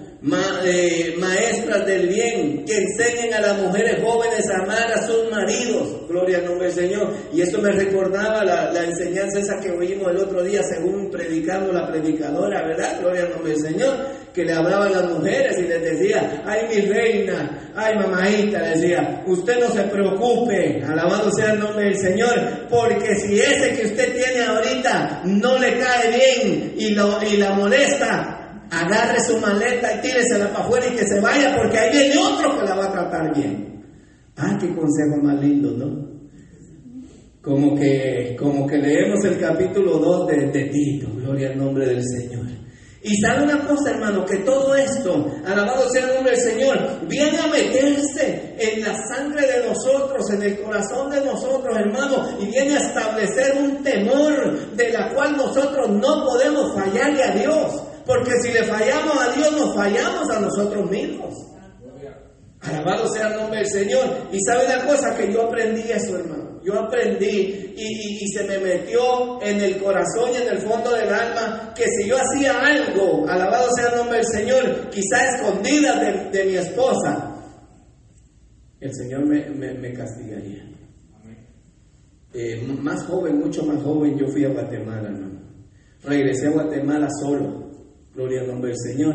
eh, 0.64 1.16
maestras 1.18 1.84
del 1.84 2.08
bien, 2.08 2.64
que 2.64 2.76
enseñen 2.76 3.34
a 3.34 3.40
las 3.40 3.60
mujeres 3.60 4.00
jóvenes 4.02 4.48
a 4.50 4.62
amar 4.62 4.92
a 4.92 5.06
sus 5.06 5.28
maridos. 5.30 6.06
Gloria 6.08 6.38
al 6.38 6.44
nombre 6.44 6.66
del 6.66 6.76
Señor. 6.76 7.12
Y 7.32 7.40
esto 7.40 7.60
me 7.60 7.72
recordaba 7.72 8.44
la, 8.44 8.70
la, 8.72 8.84
enseñanza 8.84 9.40
esa 9.40 9.58
que 9.60 9.72
oímos 9.72 10.12
el 10.12 10.18
otro 10.18 10.44
día, 10.44 10.62
según 10.62 11.10
predicando 11.10 11.72
la 11.72 11.88
predicadora, 11.88 12.64
¿verdad? 12.66 13.00
Gloria 13.00 13.22
al 13.22 13.30
nombre 13.30 13.52
del 13.52 13.62
Señor. 13.62 14.21
Que 14.34 14.44
le 14.44 14.52
hablaba 14.54 14.86
a 14.86 14.90
las 14.90 15.10
mujeres 15.10 15.58
y 15.58 15.62
les 15.62 15.82
decía, 15.82 16.42
ay 16.46 16.60
mi 16.68 16.80
reina, 16.88 17.72
ay 17.74 17.96
mamadita, 17.96 18.62
decía, 18.62 19.22
usted 19.26 19.60
no 19.60 19.70
se 19.70 19.82
preocupe, 19.82 20.82
alabado 20.82 21.30
sea 21.32 21.52
el 21.52 21.60
nombre 21.60 21.84
del 21.84 21.98
Señor, 21.98 22.66
porque 22.70 23.14
si 23.16 23.38
ese 23.38 23.76
que 23.76 23.86
usted 23.86 24.14
tiene 24.14 24.44
ahorita 24.44 25.22
no 25.26 25.58
le 25.58 25.78
cae 25.78 26.16
bien 26.16 26.74
y, 26.78 26.94
lo, 26.94 27.22
y 27.22 27.36
la 27.36 27.52
molesta, 27.52 28.42
agarre 28.70 29.20
su 29.20 29.38
maleta 29.38 29.98
y 29.98 30.00
tíresela 30.00 30.48
para 30.50 30.64
afuera 30.64 30.86
y 30.86 30.96
que 30.96 31.06
se 31.06 31.20
vaya 31.20 31.54
porque 31.54 31.78
ahí 31.78 31.92
viene 31.92 32.16
otro 32.16 32.58
que 32.58 32.64
la 32.64 32.74
va 32.74 32.86
a 32.86 32.92
tratar 32.92 33.34
bien. 33.34 33.84
Ah, 34.36 34.56
qué 34.58 34.68
consejo 34.68 35.22
más 35.22 35.38
lindo, 35.40 35.72
¿no? 35.72 36.10
Como 37.42 37.76
que, 37.76 38.34
como 38.38 38.66
que 38.66 38.78
leemos 38.78 39.24
el 39.24 39.38
capítulo 39.38 39.98
2 39.98 40.26
de, 40.28 40.36
de 40.46 40.64
Tito, 40.70 41.08
gloria 41.16 41.50
al 41.50 41.58
nombre 41.58 41.86
del 41.86 42.02
Señor. 42.02 42.46
Y 43.04 43.20
sabe 43.20 43.42
una 43.42 43.66
cosa, 43.66 43.90
hermano, 43.90 44.24
que 44.24 44.38
todo 44.38 44.76
esto, 44.76 45.26
alabado 45.44 45.88
sea 45.90 46.04
el 46.04 46.14
nombre 46.14 46.36
del 46.36 46.40
Señor, 46.40 47.06
viene 47.08 47.36
a 47.36 47.48
meterse 47.48 48.54
en 48.56 48.80
la 48.80 48.94
sangre 49.08 49.44
de 49.44 49.68
nosotros, 49.68 50.30
en 50.30 50.42
el 50.42 50.60
corazón 50.60 51.10
de 51.10 51.24
nosotros, 51.24 51.76
hermano, 51.76 52.28
y 52.38 52.46
viene 52.46 52.76
a 52.76 52.80
establecer 52.80 53.56
un 53.60 53.82
temor 53.82 54.76
de 54.76 54.92
la 54.92 55.12
cual 55.12 55.36
nosotros 55.36 55.90
no 55.90 56.24
podemos 56.24 56.74
fallarle 56.74 57.24
a 57.24 57.34
Dios. 57.34 57.82
Porque 58.06 58.32
si 58.40 58.52
le 58.52 58.64
fallamos 58.64 59.16
a 59.20 59.32
Dios, 59.32 59.52
nos 59.52 59.74
fallamos 59.74 60.30
a 60.30 60.40
nosotros 60.40 60.88
mismos. 60.88 61.34
Alabado 62.60 63.08
sea 63.08 63.28
el 63.28 63.36
nombre 63.36 63.58
del 63.58 63.68
Señor. 63.68 64.04
Y 64.30 64.38
sabe 64.46 64.66
una 64.66 64.86
cosa 64.86 65.16
que 65.16 65.32
yo 65.32 65.42
aprendí 65.42 65.90
eso, 65.90 66.16
hermano. 66.16 66.51
Yo 66.64 66.78
aprendí 66.78 67.74
y, 67.76 68.28
se 68.28 68.44
me 68.44 68.58
metió 68.58 69.42
en 69.42 69.60
el 69.60 69.78
corazón 69.78 70.30
y 70.32 70.42
en 70.42 70.48
el 70.48 70.58
fondo 70.58 70.92
del 70.92 71.12
alma 71.12 71.72
que 71.76 71.84
si 71.84 72.08
yo 72.08 72.16
hacía 72.16 72.52
algo, 72.60 73.28
alabado 73.28 73.68
sea 73.76 73.88
el 73.90 73.96
nombre 73.96 74.18
del 74.18 74.26
Señor, 74.26 74.90
quizá 74.90 75.26
escondida 75.34 76.30
de, 76.30 76.44
mi 76.44 76.54
esposa, 76.54 77.36
el 78.80 78.94
Señor 78.94 79.26
me, 79.26 79.92
castigaría. 79.92 80.64
Eh, 82.34 82.62
más 82.80 83.04
joven, 83.04 83.38
mucho 83.40 83.64
más 83.64 83.82
joven, 83.82 84.16
yo 84.16 84.26
fui 84.28 84.44
a 84.44 84.48
Guatemala, 84.48 85.08
hermano. 85.08 85.40
Regresé 86.04 86.48
a 86.48 86.50
Guatemala 86.50 87.08
solo. 87.20 87.70
Gloria 88.14 88.40
al 88.40 88.48
nombre 88.48 88.70
del 88.70 88.78
Señor. 88.78 89.14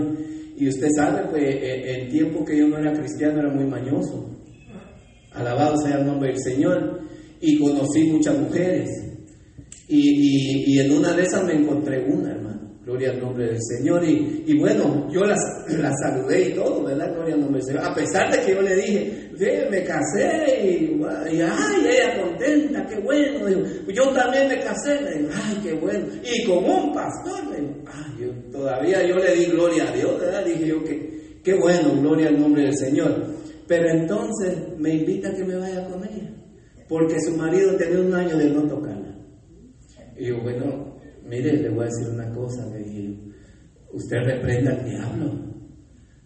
Y 0.55 0.67
usted 0.69 0.87
sabe, 0.95 1.27
pues 1.29 1.43
eh, 1.43 2.01
el 2.01 2.09
tiempo 2.09 2.43
que 2.43 2.57
yo 2.57 2.67
no 2.67 2.77
era 2.77 2.93
cristiano 2.93 3.39
era 3.39 3.49
muy 3.49 3.65
mañoso. 3.65 4.29
Alabado 5.33 5.77
sea 5.77 5.99
el 5.99 6.05
nombre 6.05 6.29
del 6.29 6.39
Señor. 6.41 7.01
Y 7.41 7.59
conocí 7.59 8.03
muchas 8.05 8.37
mujeres. 8.37 8.89
Y, 9.89 10.79
en 10.79 10.91
una 10.91 11.13
de 11.13 11.23
esas 11.23 11.43
me 11.43 11.53
encontré 11.53 12.03
una, 12.05 12.31
hermano. 12.31 12.57
Gloria 12.83 13.11
al 13.11 13.19
nombre 13.19 13.47
del 13.47 13.59
Señor. 13.61 14.03
Y, 14.07 14.57
bueno, 14.57 15.09
yo 15.11 15.21
las, 15.21 15.39
las, 15.69 15.93
saludé 16.01 16.49
y 16.49 16.53
todo, 16.53 16.83
¿verdad? 16.83 17.13
Gloria 17.13 17.35
al 17.35 17.41
nombre 17.41 17.59
del 17.59 17.67
Señor. 17.67 17.85
A 17.85 17.93
pesar 17.93 18.31
de 18.31 18.45
que 18.45 18.53
yo 18.53 18.61
le 18.61 18.75
dije, 18.75 19.27
me 19.69 19.83
casé 19.83 20.63
y, 20.63 21.01
ay, 21.03 21.85
ella 21.85 22.21
contenta, 22.21 22.85
qué 22.87 22.99
bueno. 22.99 23.49
yo 23.87 24.09
también 24.11 24.47
me 24.47 24.59
casé, 24.59 24.99
ay, 25.33 25.59
qué 25.63 25.73
bueno. 25.73 26.05
Y 26.23 26.45
con 26.45 26.63
un 26.63 26.93
pastor, 26.93 27.43
ay, 27.85 28.15
yo, 28.19 28.31
todavía 28.51 29.05
yo 29.05 29.15
le 29.15 29.35
di 29.35 29.45
gloria 29.45 29.89
a 29.89 29.91
Dios, 29.91 30.19
¿verdad? 30.19 30.45
Dije 30.45 30.67
yo 30.67 30.83
que, 30.83 31.39
qué 31.43 31.53
bueno, 31.55 31.93
gloria 32.01 32.29
al 32.29 32.39
nombre 32.39 32.63
del 32.63 32.75
Señor. 32.75 33.35
Pero 33.67 33.89
entonces 33.89 34.57
me 34.77 34.95
invita 34.95 35.29
a 35.29 35.35
que 35.35 35.43
me 35.43 35.55
vaya 35.55 35.85
con 35.89 36.03
ella, 36.03 36.26
porque 36.87 37.19
su 37.19 37.35
marido 37.37 37.75
tenía 37.75 38.01
un 38.01 38.13
año 38.13 38.37
de 38.37 38.49
no 38.49 38.63
tocarla. 38.63 39.15
Y 40.17 40.27
yo, 40.27 40.41
bueno, 40.41 40.95
mire, 41.25 41.57
le 41.57 41.69
voy 41.69 41.83
a 41.83 41.87
decir 41.87 42.13
una 42.13 42.31
cosa, 42.31 42.65
le 42.67 42.83
dije, 42.83 43.17
usted 43.93 44.17
reprenda 44.25 44.71
al 44.71 44.85
diablo. 44.85 45.47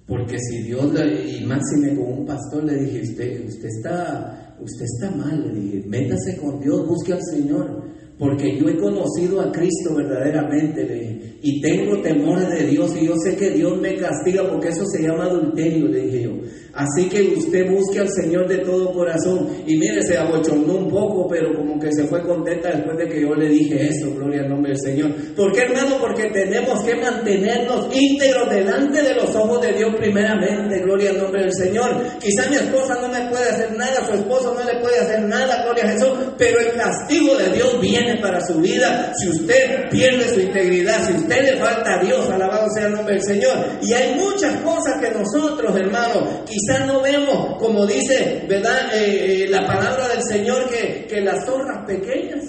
Porque 0.08 0.38
si 0.40 0.64
Dios, 0.64 0.92
y 0.94 1.46
máxime 1.46 1.96
con 1.96 2.20
un 2.20 2.26
pastor, 2.26 2.64
le 2.66 2.76
dije, 2.76 3.02
usted, 3.02 3.46
usted, 3.48 3.68
está, 3.68 4.56
usted 4.60 4.86
está 4.86 5.16
mal, 5.16 5.48
le 5.48 5.60
dije, 5.60 5.88
métase 5.88 6.38
con 6.38 6.60
Dios, 6.60 6.88
busque 6.88 7.14
al 7.14 7.22
Señor. 7.24 7.90
Porque 8.20 8.60
yo 8.60 8.70
he 8.70 8.78
conocido 8.78 9.42
a 9.42 9.52
Cristo 9.52 9.96
verdaderamente, 9.96 10.84
le 10.84 10.94
dije, 10.94 11.40
y 11.42 11.62
tengo 11.62 12.02
temor 12.02 12.40
de 12.48 12.68
Dios, 12.68 12.96
y 12.96 13.08
yo 13.08 13.16
sé 13.24 13.36
que 13.36 13.50
Dios 13.52 13.80
me 13.82 13.96
castiga, 13.96 14.48
porque 14.50 14.68
eso 14.68 14.86
se 14.86 15.02
llama 15.02 15.26
adulterio, 15.26 15.88
le 15.88 16.02
dije 16.02 16.24
yo. 16.24 16.32
Así 16.74 17.10
que 17.10 17.22
usted 17.22 17.70
busque 17.70 18.00
al 18.00 18.10
Señor 18.10 18.48
de 18.48 18.60
todo 18.60 18.94
corazón. 18.94 19.50
Y 19.66 19.78
mire, 19.78 20.02
se 20.04 20.18
abochornó 20.18 20.76
un 20.76 20.90
poco, 20.90 21.28
pero 21.28 21.54
como 21.54 21.78
que 21.80 21.92
se 21.92 22.06
fue 22.06 22.22
contenta 22.22 22.70
después 22.70 22.98
de 22.98 23.08
que 23.08 23.22
yo 23.22 23.36
le 23.36 23.50
dije 23.50 23.88
eso, 23.90 24.14
gloria 24.16 24.42
al 24.42 24.50
nombre 24.50 24.72
del 24.72 24.80
Señor. 24.80 25.12
¿Por 25.36 25.52
qué, 25.52 25.64
hermano? 25.64 25.98
Porque 26.00 26.30
tenemos 26.30 26.84
que 26.84 26.96
mantenernos 26.96 27.88
íntegros 27.94 28.50
delante 28.50 29.02
de 29.02 29.16
los 29.16 29.36
ojos 29.36 29.62
de 29.62 29.74
Dios 29.74 29.94
primeramente, 29.98 30.80
gloria 30.80 31.10
al 31.10 31.18
nombre 31.18 31.42
del 31.44 31.54
Señor. 31.54 31.90
Quizá 32.20 32.50
mi 32.50 32.56
esposa 32.56 32.96
no 33.02 33.10
me 33.10 33.30
puede 33.30 33.50
hacer 33.50 33.76
nada, 33.76 34.06
su 34.08 34.14
esposo 34.14 34.54
no 34.54 34.64
le 34.64 34.80
puede 34.80 35.00
hacer 35.00 35.22
nada, 35.24 35.64
gloria 35.64 35.86
a 35.86 35.92
Jesús, 35.92 36.10
pero 36.38 36.60
el 36.60 36.74
castigo 36.78 37.38
de 37.38 37.50
Dios 37.50 37.82
viene 37.82 38.18
para 38.22 38.40
su 38.46 38.60
vida 38.60 39.12
si 39.20 39.30
usted 39.30 39.90
pierde 39.90 40.28
su 40.30 40.40
integridad, 40.40 41.06
si 41.06 41.14
usted 41.14 41.44
le 41.44 41.58
falta 41.58 42.00
a 42.00 42.04
Dios, 42.04 42.30
alabado 42.30 42.68
sea 42.74 42.88
el 42.88 42.94
nombre 42.94 43.16
del 43.16 43.24
Señor. 43.24 43.58
Y 43.82 43.94
hay 43.94 44.16
muchas 44.16 44.62
cosas 44.62 45.02
que 45.02 45.12
nosotros, 45.12 45.76
hermano, 45.76 46.28
quizás 46.62 46.88
no 46.88 47.02
vemos, 47.02 47.58
como 47.60 47.86
dice, 47.86 48.46
¿verdad? 48.48 48.94
Eh, 48.96 49.44
eh, 49.44 49.50
la 49.50 49.66
palabra 49.66 50.10
del 50.10 50.24
Señor, 50.24 50.70
que, 50.70 51.06
que 51.08 51.22
las 51.22 51.46
zorras 51.46 51.86
pequeñas 51.86 52.44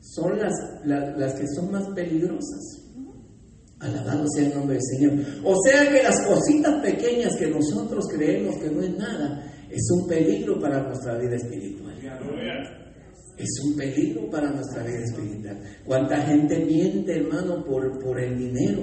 son 0.00 0.38
las, 0.38 0.52
las, 0.84 1.34
que 1.34 1.46
son 1.54 1.70
más 1.70 1.86
peligrosas. 1.94 2.84
Alabado 3.80 4.24
sea 4.34 4.46
el 4.46 4.54
nombre 4.54 4.76
del 4.76 4.84
Señor. 4.84 5.42
O 5.44 5.54
sea 5.62 5.88
que 5.88 6.02
las 6.02 6.20
cositas 6.26 6.82
pequeñas 6.82 7.36
que 7.36 7.48
nosotros 7.48 8.06
creemos 8.12 8.56
que 8.56 8.70
no 8.70 8.82
es 8.82 8.96
nada, 8.96 9.44
es 9.70 9.88
un 9.92 10.08
peligro 10.08 10.58
para 10.60 10.82
nuestra 10.82 11.16
vida 11.18 11.36
espiritual. 11.36 11.94
Es 13.36 13.48
un 13.64 13.76
peligro 13.76 14.28
para 14.30 14.50
nuestra 14.50 14.82
vida 14.82 15.04
espiritual. 15.04 15.60
¿Cuánta 15.84 16.16
gente 16.22 16.58
miente, 16.64 17.18
hermano, 17.18 17.64
por, 17.64 18.02
por 18.02 18.18
el 18.20 18.36
dinero? 18.36 18.82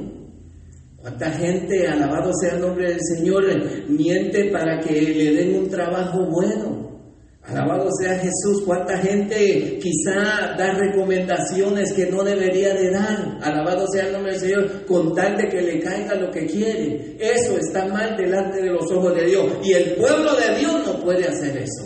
¿Cuánta 1.05 1.29
gente, 1.29 1.87
alabado 1.87 2.31
sea 2.41 2.55
el 2.55 2.61
nombre 2.61 2.89
del 2.89 2.99
Señor, 2.99 3.43
miente 3.87 4.45
para 4.45 4.79
que 4.79 4.99
le 4.99 5.35
den 5.35 5.55
un 5.55 5.69
trabajo 5.69 6.25
bueno? 6.31 6.99
Alabado 7.43 7.91
sea 8.01 8.17
Jesús, 8.17 8.63
cuánta 8.65 8.97
gente 8.97 9.77
quizá 9.79 10.55
da 10.57 10.73
recomendaciones 10.73 11.93
que 11.93 12.07
no 12.07 12.23
debería 12.23 12.73
de 12.73 12.89
dar. 12.89 13.37
Alabado 13.43 13.85
sea 13.93 14.07
el 14.07 14.13
nombre 14.13 14.31
del 14.31 14.41
Señor, 14.41 14.85
con 14.87 15.13
tal 15.13 15.37
de 15.37 15.47
que 15.47 15.61
le 15.61 15.79
caiga 15.79 16.15
lo 16.15 16.31
que 16.31 16.47
quiere. 16.47 17.15
Eso 17.19 17.55
está 17.55 17.85
mal 17.85 18.17
delante 18.17 18.63
de 18.63 18.71
los 18.71 18.91
ojos 18.91 19.15
de 19.15 19.25
Dios. 19.25 19.45
Y 19.63 19.73
el 19.73 19.93
pueblo 19.97 20.31
de 20.33 20.57
Dios 20.57 20.87
no 20.87 20.99
puede 21.03 21.25
hacer 21.27 21.55
eso. 21.55 21.83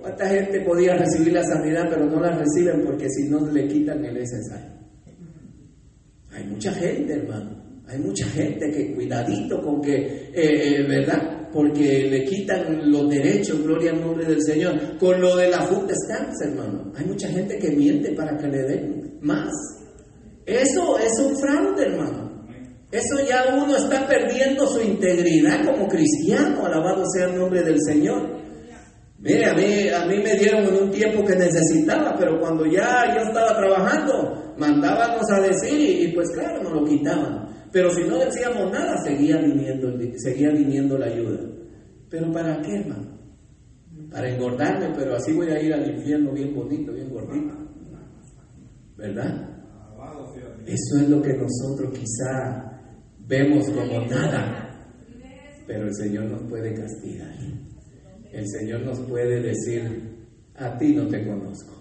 ¿Cuánta 0.00 0.30
gente 0.30 0.62
podía 0.62 0.94
recibir 0.94 1.34
la 1.34 1.44
sanidad, 1.44 1.90
pero 1.90 2.06
no 2.06 2.22
la 2.22 2.38
reciben 2.38 2.86
porque 2.86 3.06
si 3.10 3.28
no 3.28 3.46
le 3.52 3.68
quitan 3.68 4.02
el 4.02 4.14
necesario? 4.14 4.77
Hay 6.38 6.44
mucha 6.46 6.72
gente, 6.72 7.14
hermano. 7.14 7.50
Hay 7.88 7.98
mucha 7.98 8.26
gente 8.26 8.70
que 8.70 8.94
cuidadito 8.94 9.60
con 9.60 9.80
que, 9.80 9.96
eh, 9.96 10.32
eh, 10.34 10.86
¿verdad? 10.86 11.48
Porque 11.52 12.06
le 12.08 12.24
quitan 12.24 12.90
los 12.92 13.08
derechos, 13.08 13.62
gloria 13.62 13.90
al 13.90 14.00
nombre 14.00 14.24
del 14.24 14.42
Señor. 14.42 14.98
Con 14.98 15.20
lo 15.20 15.36
de 15.36 15.48
la 15.48 15.62
food 15.62 15.90
stamps, 15.90 16.42
hermano. 16.44 16.92
Hay 16.94 17.06
mucha 17.06 17.28
gente 17.28 17.58
que 17.58 17.70
miente 17.70 18.12
para 18.12 18.36
que 18.36 18.46
le 18.46 18.62
den 18.62 19.18
más. 19.22 19.50
Eso 20.46 20.98
es 20.98 21.12
un 21.18 21.36
fraude, 21.38 21.82
hermano. 21.82 22.28
Eso 22.92 23.16
ya 23.28 23.54
uno 23.54 23.76
está 23.76 24.06
perdiendo 24.06 24.66
su 24.68 24.80
integridad 24.80 25.64
como 25.64 25.88
cristiano, 25.88 26.64
alabado 26.64 27.04
sea 27.14 27.26
el 27.26 27.38
nombre 27.38 27.62
del 27.62 27.78
Señor. 27.84 28.38
Mire, 29.18 29.46
a 29.46 29.54
mí, 29.54 29.88
a 29.88 30.06
mí 30.06 30.22
me 30.22 30.34
dieron 30.34 30.64
en 30.64 30.82
un 30.84 30.90
tiempo 30.90 31.24
que 31.24 31.34
necesitaba, 31.34 32.14
pero 32.16 32.38
cuando 32.38 32.64
ya 32.64 33.14
yo 33.14 33.22
estaba 33.24 33.56
trabajando, 33.56 34.47
mandábamos 34.58 35.30
a 35.30 35.40
decir 35.40 36.08
y, 36.08 36.12
pues 36.12 36.30
claro, 36.32 36.62
nos 36.62 36.72
lo 36.72 36.84
quitaban. 36.84 37.48
Pero 37.72 37.90
si 37.90 38.04
no 38.04 38.18
decíamos 38.18 38.70
nada, 38.72 38.96
seguía 39.04 39.36
viniendo, 39.38 39.92
seguía 40.16 40.50
viniendo 40.50 40.98
la 40.98 41.06
ayuda. 41.06 41.40
¿Pero 42.08 42.32
para 42.32 42.60
qué, 42.62 42.76
hermano? 42.76 43.18
Para 44.10 44.28
engordarme, 44.30 44.94
pero 44.96 45.16
así 45.16 45.32
voy 45.32 45.48
a 45.48 45.60
ir 45.60 45.72
al 45.72 45.94
infierno 45.94 46.32
bien 46.32 46.54
bonito, 46.54 46.92
bien 46.92 47.10
gordito. 47.10 47.54
¿Verdad? 48.96 49.48
Eso 50.66 50.98
es 51.00 51.08
lo 51.08 51.22
que 51.22 51.34
nosotros 51.34 51.92
quizá 51.98 52.80
vemos 53.26 53.68
como 53.68 54.06
nada, 54.06 54.70
pero 55.66 55.86
el 55.86 55.94
Señor 55.94 56.24
nos 56.24 56.42
puede 56.48 56.74
castigar 56.74 57.34
el 58.32 58.46
Señor 58.46 58.82
nos 58.82 59.00
puede 59.00 59.40
decir, 59.40 60.16
a 60.54 60.76
ti 60.76 60.94
no 60.94 61.06
te 61.08 61.26
conozco. 61.26 61.77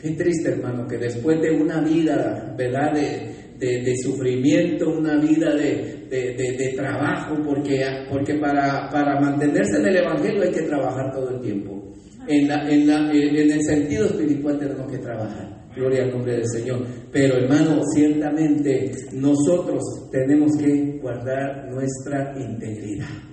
Qué 0.00 0.10
triste, 0.12 0.50
hermano, 0.50 0.86
que 0.86 0.96
después 0.96 1.40
de 1.40 1.50
una 1.50 1.80
vida, 1.80 2.54
¿verdad?, 2.56 2.92
de, 2.92 3.94
sufrimiento, 4.00 4.90
una 4.90 5.16
vida 5.16 5.52
de, 5.56 6.72
trabajo, 6.76 7.36
porque, 7.44 7.84
porque 8.08 8.34
para, 8.34 8.88
para 8.90 9.20
mantenerse 9.20 9.78
en 9.78 9.86
el 9.86 9.96
Evangelio 9.96 10.42
hay 10.44 10.52
que 10.52 10.62
trabajar 10.62 11.12
todo 11.12 11.30
el 11.30 11.40
tiempo. 11.40 11.92
En, 12.28 12.48
en, 12.48 12.90
en 12.90 13.50
el 13.50 13.62
sentido 13.62 14.06
espiritual 14.06 14.58
tenemos 14.58 14.88
que 14.88 14.98
trabajar. 14.98 15.58
Gloria 15.74 16.04
al 16.04 16.10
nombre 16.12 16.32
del 16.32 16.46
Señor. 16.46 16.86
Pero 17.10 17.36
hermano, 17.36 17.80
ciertamente 17.94 18.92
nosotros 19.14 19.82
tenemos 20.12 20.56
que 20.56 20.98
guardar 21.00 21.68
nuestra 21.70 22.34
integridad. 22.38 23.27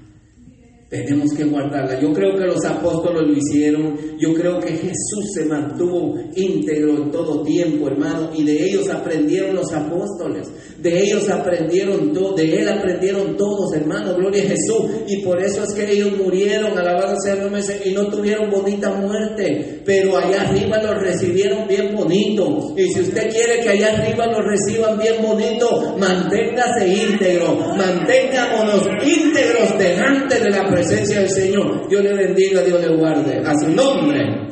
Tenemos 0.87 1.33
que 1.33 1.45
guardarla. 1.45 1.99
Yo 1.99 2.13
creo 2.13 2.37
que 2.37 2.45
los 2.45 2.63
apóstoles 2.63 3.23
lo 3.23 3.33
hicieron. 3.33 3.97
Yo 4.19 4.35
creo 4.35 4.59
que 4.59 4.71
Jesús 4.71 5.33
se 5.33 5.45
mantuvo 5.45 6.13
íntegro 6.35 6.97
en 6.97 7.09
todo 7.09 7.41
tiempo, 7.41 7.87
hermano. 7.87 8.29
Y 8.35 8.43
de 8.43 8.65
ellos 8.65 8.87
aprendieron 8.91 9.55
los 9.55 9.73
apóstoles. 9.73 10.47
De 10.79 11.01
ellos 11.01 11.27
aprendieron 11.27 12.13
todo. 12.13 12.35
De 12.35 12.61
él 12.61 12.69
aprendieron 12.69 13.35
todos, 13.35 13.73
hermano. 13.73 14.15
Gloria 14.15 14.43
a 14.43 14.49
Jesús. 14.49 14.85
Y 15.07 15.23
por 15.23 15.41
eso 15.41 15.63
es 15.63 15.73
que 15.73 15.91
ellos 15.91 16.15
murieron, 16.17 16.77
alabado 16.77 17.15
sea 17.19 17.33
el 17.33 17.41
nombre 17.41 17.61
y 17.83 17.91
no 17.91 18.07
tuvieron 18.07 18.51
bonita 18.51 18.91
muerte. 18.91 19.81
Pero 19.83 20.17
allá 20.17 20.41
arriba 20.41 20.83
los 20.83 21.01
recibieron 21.01 21.67
bien 21.67 21.95
bonito. 21.95 22.75
Y 22.77 22.83
si 22.93 23.01
usted 23.01 23.31
quiere 23.31 23.63
que 23.63 23.69
allá 23.69 23.97
arriba 23.97 24.27
los 24.27 24.45
reciban 24.45 24.99
bien 24.99 25.15
bonito, 25.19 25.95
manténgase 25.97 26.87
íntegro. 26.87 27.55
Mantengámonos 27.75 28.87
íntegros 29.03 29.79
delante 29.79 30.39
de 30.39 30.49
la 30.51 30.74
presencia 30.75 31.21
del 31.21 31.29
Señor. 31.29 31.87
Dios 31.87 32.03
le 32.03 32.13
bendiga, 32.13 32.61
Dios 32.61 32.81
le 32.81 32.95
guarde. 32.97 33.41
A 33.45 33.53
su 33.55 33.71
nombre. 33.71 34.47